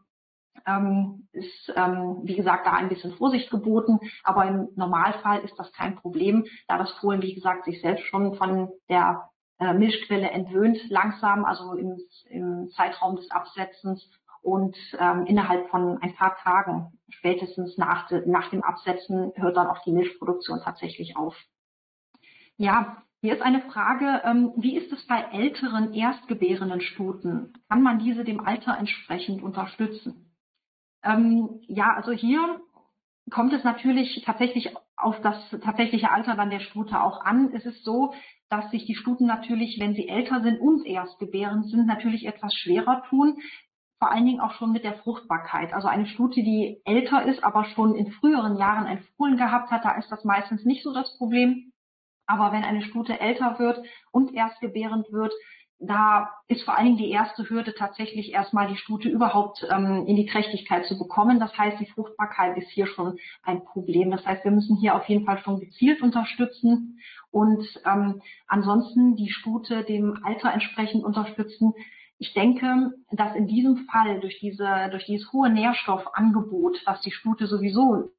[0.66, 3.98] ähm, ist, ähm, wie gesagt, da ein bisschen Vorsicht geboten.
[4.22, 8.34] Aber im Normalfall ist das kein Problem, da das Fohlen, wie gesagt, sich selbst schon
[8.34, 9.28] von der
[9.58, 11.98] äh, Milchquelle entwöhnt, langsam, also im,
[12.28, 14.10] im Zeitraum des Absetzens
[14.42, 19.68] und ähm, innerhalb von ein paar Tagen, spätestens nach, de, nach dem Absetzen, hört dann
[19.68, 21.34] auch die Milchproduktion tatsächlich auf.
[22.56, 27.54] Ja, hier ist eine Frage, ähm, wie ist es bei älteren erstgebärenden Stuten?
[27.70, 30.33] Kann man diese dem Alter entsprechend unterstützen?
[31.04, 32.60] Ähm, ja, also hier
[33.30, 37.52] kommt es natürlich tatsächlich auf das tatsächliche Alter dann der Stute auch an.
[37.54, 38.14] Es ist so,
[38.48, 43.02] dass sich die Stuten natürlich, wenn sie älter sind und erstgebärend sind, natürlich etwas schwerer
[43.08, 43.38] tun.
[43.98, 45.72] Vor allen Dingen auch schon mit der Fruchtbarkeit.
[45.72, 49.84] Also eine Stute, die älter ist, aber schon in früheren Jahren ein Fohlen gehabt hat,
[49.84, 51.72] da ist das meistens nicht so das Problem.
[52.26, 55.32] Aber wenn eine Stute älter wird und erstgebärend wird,
[55.80, 60.16] da ist vor allen Dingen die erste Hürde tatsächlich erstmal die Stute überhaupt ähm, in
[60.16, 61.40] die Trächtigkeit zu bekommen.
[61.40, 64.10] Das heißt, die Fruchtbarkeit ist hier schon ein Problem.
[64.10, 69.30] Das heißt, wir müssen hier auf jeden Fall schon gezielt unterstützen und ähm, ansonsten die
[69.30, 71.74] Stute dem Alter entsprechend unterstützen.
[72.18, 77.46] Ich denke, dass in diesem Fall durch diese, durch dieses hohe Nährstoffangebot, was die Stute
[77.46, 78.12] sowieso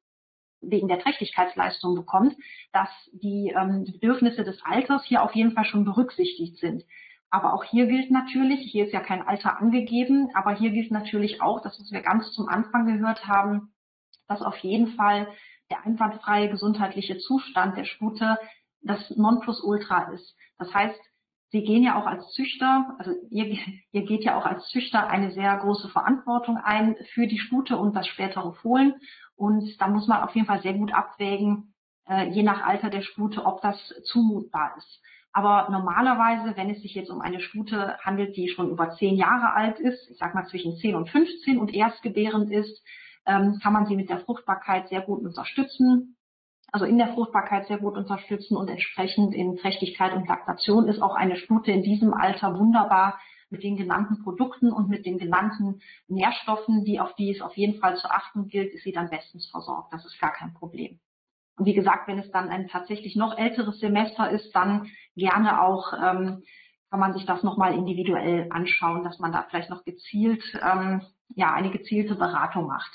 [0.60, 2.36] wegen der Trächtigkeitsleistung bekommt,
[2.72, 6.84] dass die ähm, Bedürfnisse des Alters hier auf jeden Fall schon berücksichtigt sind.
[7.30, 11.42] Aber auch hier gilt natürlich, hier ist ja kein Alter angegeben, aber hier gilt natürlich
[11.42, 13.72] auch, das, was wir ganz zum Anfang gehört haben,
[14.28, 15.28] dass auf jeden Fall
[15.70, 18.38] der einwandfreie gesundheitliche Zustand der Stute
[18.82, 20.36] das Nonplusultra ist.
[20.58, 21.00] Das heißt,
[21.50, 23.56] Sie gehen ja auch als Züchter, also ihr,
[23.92, 27.94] ihr geht ja auch als Züchter eine sehr große Verantwortung ein für die Stute und
[27.94, 28.94] das spätere Fohlen.
[29.36, 31.72] Und da muss man auf jeden Fall sehr gut abwägen,
[32.08, 35.00] äh, je nach Alter der Stute, ob das zumutbar ist.
[35.36, 39.52] Aber normalerweise, wenn es sich jetzt um eine Stute handelt, die schon über zehn Jahre
[39.52, 42.82] alt ist, ich sag mal zwischen 10 und 15 und erstgebärend ist,
[43.26, 46.16] ähm, kann man sie mit der Fruchtbarkeit sehr gut unterstützen.
[46.72, 51.14] Also in der Fruchtbarkeit sehr gut unterstützen und entsprechend in Trächtigkeit und Laktation ist auch
[51.14, 56.82] eine Stute in diesem Alter wunderbar mit den genannten Produkten und mit den genannten Nährstoffen,
[56.86, 59.92] die auf die es auf jeden Fall zu achten gilt, ist sie dann bestens versorgt.
[59.92, 60.98] Das ist gar kein Problem.
[61.58, 65.92] Und wie gesagt, wenn es dann ein tatsächlich noch älteres Semester ist, dann gerne auch
[65.92, 66.42] ähm,
[66.90, 71.02] kann man sich das nochmal individuell anschauen, dass man da vielleicht noch gezielt, ähm,
[71.34, 72.92] ja, eine gezielte Beratung macht.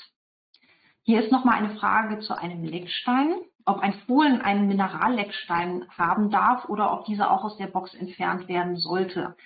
[1.02, 3.34] Hier ist nochmal eine Frage zu einem Leckstein,
[3.64, 8.48] ob ein Fohlen einen Mineralleckstein haben darf oder ob dieser auch aus der Box entfernt
[8.48, 9.36] werden sollte.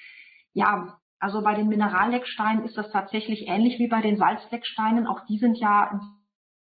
[0.52, 5.06] Ja, also bei den Minerallecksteinen ist das tatsächlich ähnlich wie bei den Salzlecksteinen.
[5.06, 6.00] Auch die sind ja im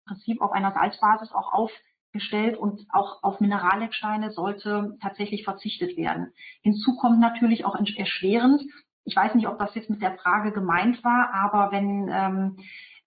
[0.06, 1.72] Prinzip auf einer Salzbasis auch auf
[2.18, 6.34] gestellt und auch auf Minerallecksteine sollte tatsächlich verzichtet werden.
[6.62, 8.62] Hinzu kommt natürlich auch erschwerend,
[9.08, 12.58] ich weiß nicht, ob das jetzt mit der Frage gemeint war, aber wenn, ähm,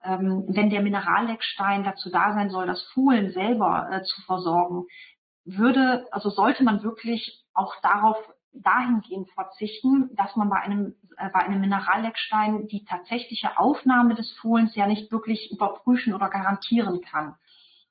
[0.03, 4.87] ähm, wenn der Mineralleckstein dazu da sein soll, das Fohlen selber äh, zu versorgen,
[5.45, 8.17] würde, also sollte man wirklich auch darauf
[8.53, 14.75] dahingehend verzichten, dass man bei einem, äh, bei einem Mineralleckstein die tatsächliche Aufnahme des Fohlens
[14.75, 17.35] ja nicht wirklich überprüfen oder garantieren kann.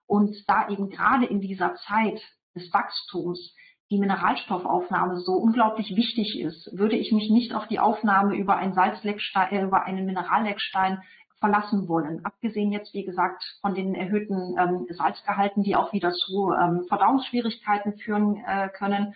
[0.10, 2.20] Und da eben gerade in dieser Zeit
[2.56, 3.54] des Wachstums
[3.92, 8.74] die Mineralstoffaufnahme so unglaublich wichtig ist, würde ich mich nicht auf die Aufnahme über einen
[8.74, 11.04] Salzleckstein, äh, über einen Mineralleckstein
[11.40, 12.26] verlassen wollen.
[12.26, 18.00] Abgesehen jetzt, wie gesagt, von den erhöhten ähm, Salzgehalten, die auch wieder zu ähm, Verdauungsschwierigkeiten
[18.00, 19.14] führen äh, können.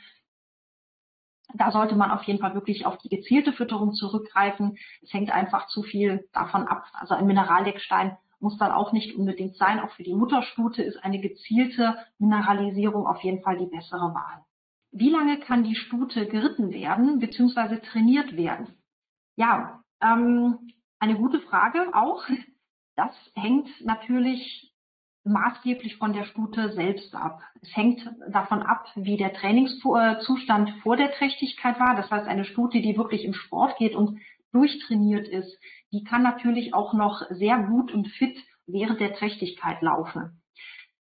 [1.56, 4.78] Da sollte man auf jeden Fall wirklich auf die gezielte Fütterung zurückgreifen.
[5.02, 6.86] Es hängt einfach zu viel davon ab.
[6.94, 9.80] Also ein Mineralleckstein muss dann auch nicht unbedingt sein.
[9.80, 14.44] Auch für die Mutterstute ist eine gezielte Mineralisierung auf jeden Fall die bessere Wahl.
[14.92, 17.78] Wie lange kann die Stute geritten werden bzw.
[17.78, 18.76] trainiert werden?
[19.36, 22.24] Ja, ähm, eine gute Frage auch.
[22.96, 24.72] Das hängt natürlich
[25.24, 27.42] maßgeblich von der Stute selbst ab.
[27.62, 31.96] Es hängt davon ab, wie der Trainingszustand vor der Trächtigkeit war.
[31.96, 34.20] Das heißt, eine Stute, die wirklich im Sport geht und
[34.54, 35.60] durchtrainiert ist,
[35.92, 40.42] die kann natürlich auch noch sehr gut und fit während der Trächtigkeit laufen.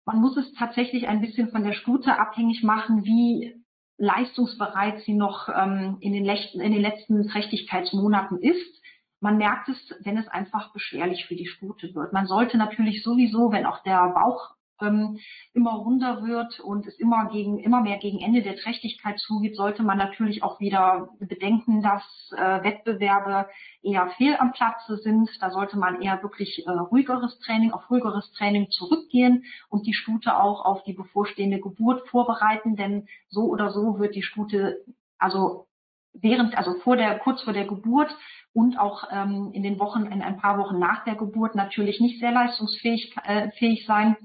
[0.05, 3.55] Man muss es tatsächlich ein bisschen von der Stute abhängig machen, wie
[3.97, 8.81] leistungsbereit sie noch ähm, in, den in den letzten Trächtigkeitsmonaten ist.
[9.19, 12.13] Man merkt es, wenn es einfach beschwerlich für die Stute wird.
[12.13, 15.19] Man sollte natürlich sowieso, wenn auch der Bauch ähm,
[15.53, 19.83] immer runder wird und es immer gegen immer mehr gegen Ende der Trächtigkeit zugeht, sollte
[19.83, 22.03] man natürlich auch wieder bedenken, dass
[22.35, 23.47] äh, Wettbewerbe
[23.81, 25.29] eher fehl am Platze sind.
[25.41, 30.37] Da sollte man eher wirklich äh, ruhigeres Training, auf ruhigeres Training zurückgehen und die Stute
[30.37, 34.83] auch auf die bevorstehende Geburt vorbereiten, denn so oder so wird die Stute
[35.19, 35.67] also
[36.13, 38.15] während, also vor der, kurz vor der Geburt
[38.53, 42.19] und auch ähm, in den Wochen, in ein paar Wochen nach der Geburt natürlich nicht
[42.19, 44.15] sehr leistungsfähig äh, fähig sein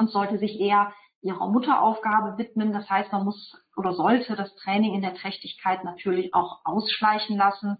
[0.00, 2.72] und sollte sich eher ihrer Mutteraufgabe widmen.
[2.72, 7.76] Das heißt, man muss oder sollte das Training in der Trächtigkeit natürlich auch ausschleichen lassen.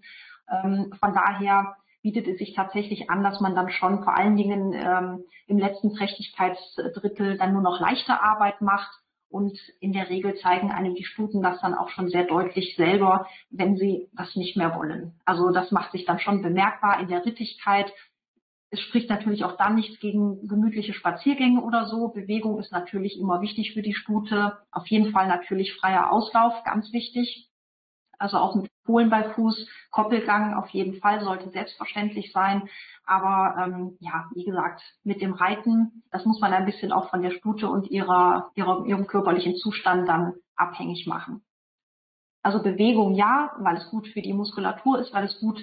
[0.49, 4.73] Ähm, von daher bietet es sich tatsächlich an, dass man dann schon vor allen Dingen
[4.73, 8.91] ähm, im letzten Trächtigkeitsdrittel dann nur noch leichte Arbeit macht.
[9.29, 13.29] Und in der Regel zeigen einem die Stuten das dann auch schon sehr deutlich selber,
[13.51, 15.21] wenn sie das nicht mehr wollen.
[15.25, 17.93] Also das macht sich dann schon bemerkbar in der Rittigkeit,
[18.71, 22.09] es spricht natürlich auch dann nichts gegen gemütliche Spaziergänge oder so.
[22.09, 24.59] Bewegung ist natürlich immer wichtig für die Stute.
[24.71, 27.49] Auf jeden Fall natürlich freier Auslauf, ganz wichtig.
[28.19, 32.69] Also auch mit Fohlen bei Fuß, Koppelgang auf jeden Fall sollte selbstverständlich sein.
[33.05, 37.23] Aber ähm, ja, wie gesagt, mit dem Reiten, das muss man ein bisschen auch von
[37.23, 41.43] der Stute und ihrer, ihrer, ihrem körperlichen Zustand dann abhängig machen.
[42.43, 45.61] Also Bewegung ja, weil es gut für die Muskulatur ist, weil es gut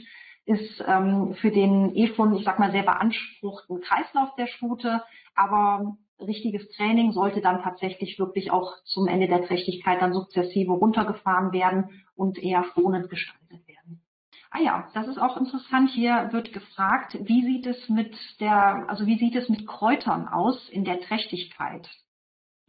[0.48, 5.04] ist ähm, für den eh schon, ich sag mal, sehr beanspruchten Kreislauf der Stute.
[5.36, 11.52] Aber richtiges Training sollte dann tatsächlich wirklich auch zum Ende der Trächtigkeit dann sukzessive runtergefahren
[11.52, 14.02] werden und eher schonend gestaltet werden.
[14.50, 15.90] Ah ja, das ist auch interessant.
[15.90, 20.70] Hier wird gefragt, wie sieht es mit der, also wie sieht es mit Kräutern aus
[20.70, 21.90] in der Trächtigkeit?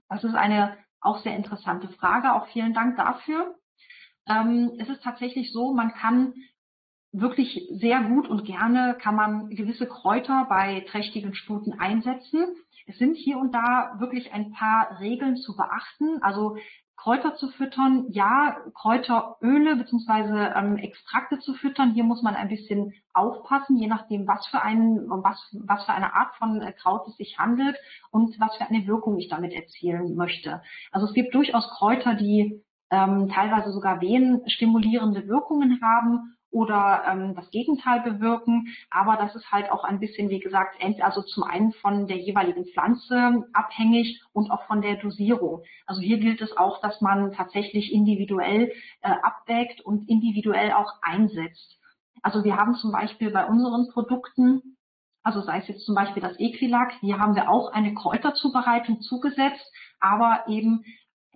[0.09, 2.35] Das ist eine auch sehr interessante Frage.
[2.35, 3.55] Auch vielen Dank dafür.
[4.29, 6.35] Ähm, es ist tatsächlich so, man kann
[7.21, 12.47] wirklich sehr gut und gerne kann man gewisse Kräuter bei trächtigen Stuten einsetzen.
[12.87, 16.23] Es sind hier und da wirklich ein paar Regeln zu beachten.
[16.23, 16.57] Also
[16.97, 20.59] Kräuter zu füttern, ja, Kräuteröle bzw.
[20.59, 21.93] Ähm, Extrakte zu füttern.
[21.93, 26.15] Hier muss man ein bisschen aufpassen, je nachdem, was für, ein, was, was für eine
[26.15, 27.77] Art von äh, Kraut es sich handelt
[28.11, 30.61] und was für eine Wirkung ich damit erzielen möchte.
[30.91, 37.51] Also es gibt durchaus Kräuter, die ähm, teilweise sogar venenstimulierende Wirkungen haben oder ähm, das
[37.51, 38.69] Gegenteil bewirken.
[38.91, 42.67] Aber das ist halt auch ein bisschen, wie gesagt, also zum einen von der jeweiligen
[42.67, 45.63] Pflanze abhängig und auch von der Dosierung.
[45.87, 48.73] Also hier gilt es auch, dass man tatsächlich individuell
[49.03, 51.79] äh, abwägt und individuell auch einsetzt.
[52.23, 54.77] Also wir haben zum Beispiel bei unseren Produkten
[55.25, 59.71] also sei es jetzt zum Beispiel das Equilac, hier haben wir auch eine Kräuterzubereitung zugesetzt,
[60.01, 60.85] aber eben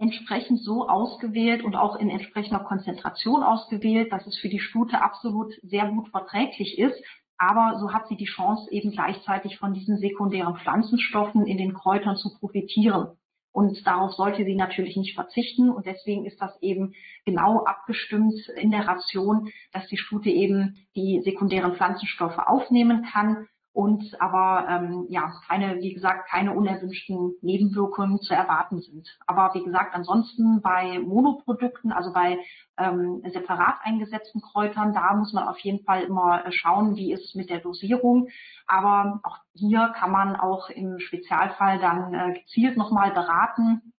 [0.02, 5.54] entsprechend so ausgewählt und auch in entsprechender Konzentration ausgewählt, dass es für die Stute absolut
[5.62, 7.00] sehr gut verträglich ist.
[7.38, 12.16] Aber so hat sie die Chance, eben gleichzeitig von diesen sekundären Pflanzenstoffen in den Kräutern
[12.16, 13.16] zu profitieren.
[13.52, 15.70] Und darauf sollte sie natürlich nicht verzichten.
[15.70, 21.20] Und deswegen ist das eben genau abgestimmt in der Ration, dass die Stute eben die
[21.22, 28.34] sekundären Pflanzenstoffe aufnehmen kann und aber ähm, ja keine, wie gesagt, keine unerwünschten Nebenwirkungen zu
[28.34, 29.08] erwarten sind.
[29.26, 32.38] Aber wie gesagt, ansonsten bei Monoprodukten, also bei
[32.76, 37.34] ähm, separat eingesetzten Kräutern, da muss man auf jeden Fall immer schauen, wie ist es
[37.34, 38.28] mit der Dosierung.
[38.66, 43.94] Aber auch hier kann man auch im Spezialfall dann äh, gezielt nochmal beraten.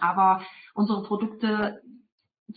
[0.00, 0.42] Aber
[0.74, 1.80] unsere Produkte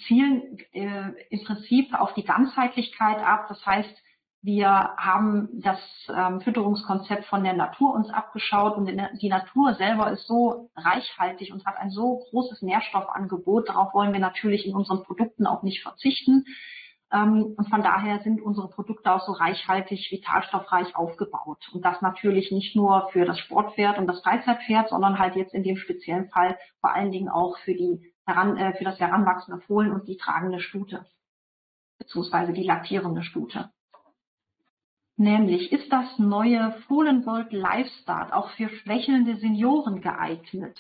[0.08, 3.46] zielen äh, im Prinzip auf die Ganzheitlichkeit ab.
[3.50, 4.02] Das heißt,
[4.46, 10.28] wir haben das ähm, Fütterungskonzept von der Natur uns abgeschaut und die Natur selber ist
[10.28, 13.70] so reichhaltig und hat ein so großes Nährstoffangebot.
[13.70, 16.46] Darauf wollen wir natürlich in unseren Produkten auch nicht verzichten.
[17.12, 21.68] Ähm, und von daher sind unsere Produkte auch so reichhaltig, vitalstoffreich aufgebaut.
[21.74, 25.64] Und das natürlich nicht nur für das Sportpferd und das Freizeitpferd, sondern halt jetzt in
[25.64, 30.08] dem speziellen Fall vor allen Dingen auch für, die, äh, für das heranwachsende Fohlen und
[30.08, 31.08] die tragende Stute,
[31.98, 33.72] beziehungsweise die laktierende Stute.
[35.18, 40.78] Nämlich, ist das neue Fohlengold Live Start auch für schwächelnde Senioren geeignet?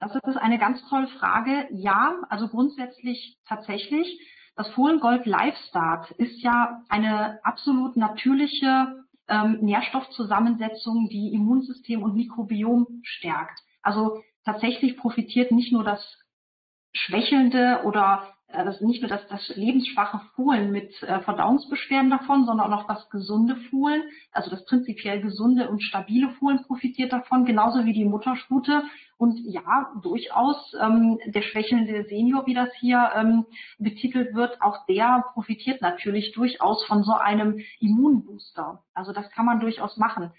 [0.00, 1.66] Das ist eine ganz tolle Frage.
[1.70, 4.20] Ja, also grundsätzlich tatsächlich.
[4.54, 13.00] Das Fohlengold Live Start ist ja eine absolut natürliche ähm, Nährstoffzusammensetzung, die Immunsystem und Mikrobiom
[13.02, 13.60] stärkt.
[13.82, 16.18] Also tatsächlich profitiert nicht nur das
[16.92, 22.86] schwächelnde oder das nicht nur das, das lebensschwache Fohlen mit äh, Verdauungsbeschwerden davon, sondern auch
[22.86, 24.02] das gesunde Fohlen,
[24.32, 28.82] also das prinzipiell gesunde und stabile Fohlen profitiert davon, genauso wie die Mutterstute.
[29.18, 33.46] Und ja, durchaus ähm, der schwächelnde Senior, wie das hier ähm,
[33.78, 38.82] betitelt wird, auch der profitiert natürlich durchaus von so einem Immunbooster.
[38.94, 40.32] Also das kann man durchaus machen.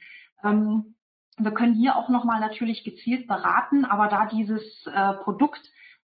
[0.43, 0.95] Ähm,
[1.37, 5.61] wir können hier auch nochmal natürlich gezielt beraten, aber da dieses äh, Produkt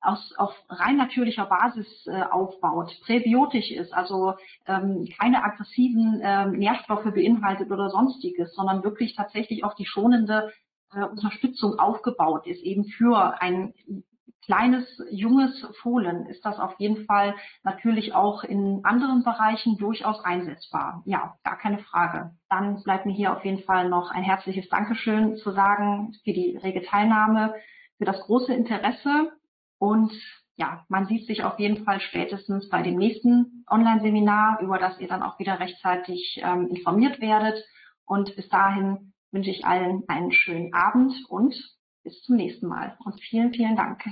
[0.04, 4.34] aus, auf rein natürlicher Basis äh, aufbaut, präbiotisch ist, also
[4.68, 10.52] ähm, keine aggressiven ähm, Nährstoffe beinhaltet oder sonstiges, sondern wirklich tatsächlich auf die schonende
[10.94, 13.74] äh, Unterstützung aufgebaut ist, eben für ein
[14.46, 21.02] kleines, junges Fohlen ist das auf jeden Fall natürlich auch in anderen Bereichen durchaus einsetzbar.
[21.06, 22.32] Ja, gar keine Frage.
[22.50, 26.60] Dann bleibt mir hier auf jeden Fall noch ein herzliches Dankeschön zu sagen für die
[26.62, 27.56] rege Teilnahme,
[27.98, 29.32] für das große Interesse
[29.84, 30.14] und
[30.56, 35.10] ja, man sieht sich auf jeden Fall spätestens bei dem nächsten Online-Seminar, über das ihr
[35.10, 37.62] dann auch wieder rechtzeitig ähm, informiert werdet.
[38.06, 41.54] Und bis dahin wünsche ich allen einen schönen Abend und
[42.04, 42.98] bis zum nächsten Mal.
[43.04, 44.06] Und vielen, vielen Dank.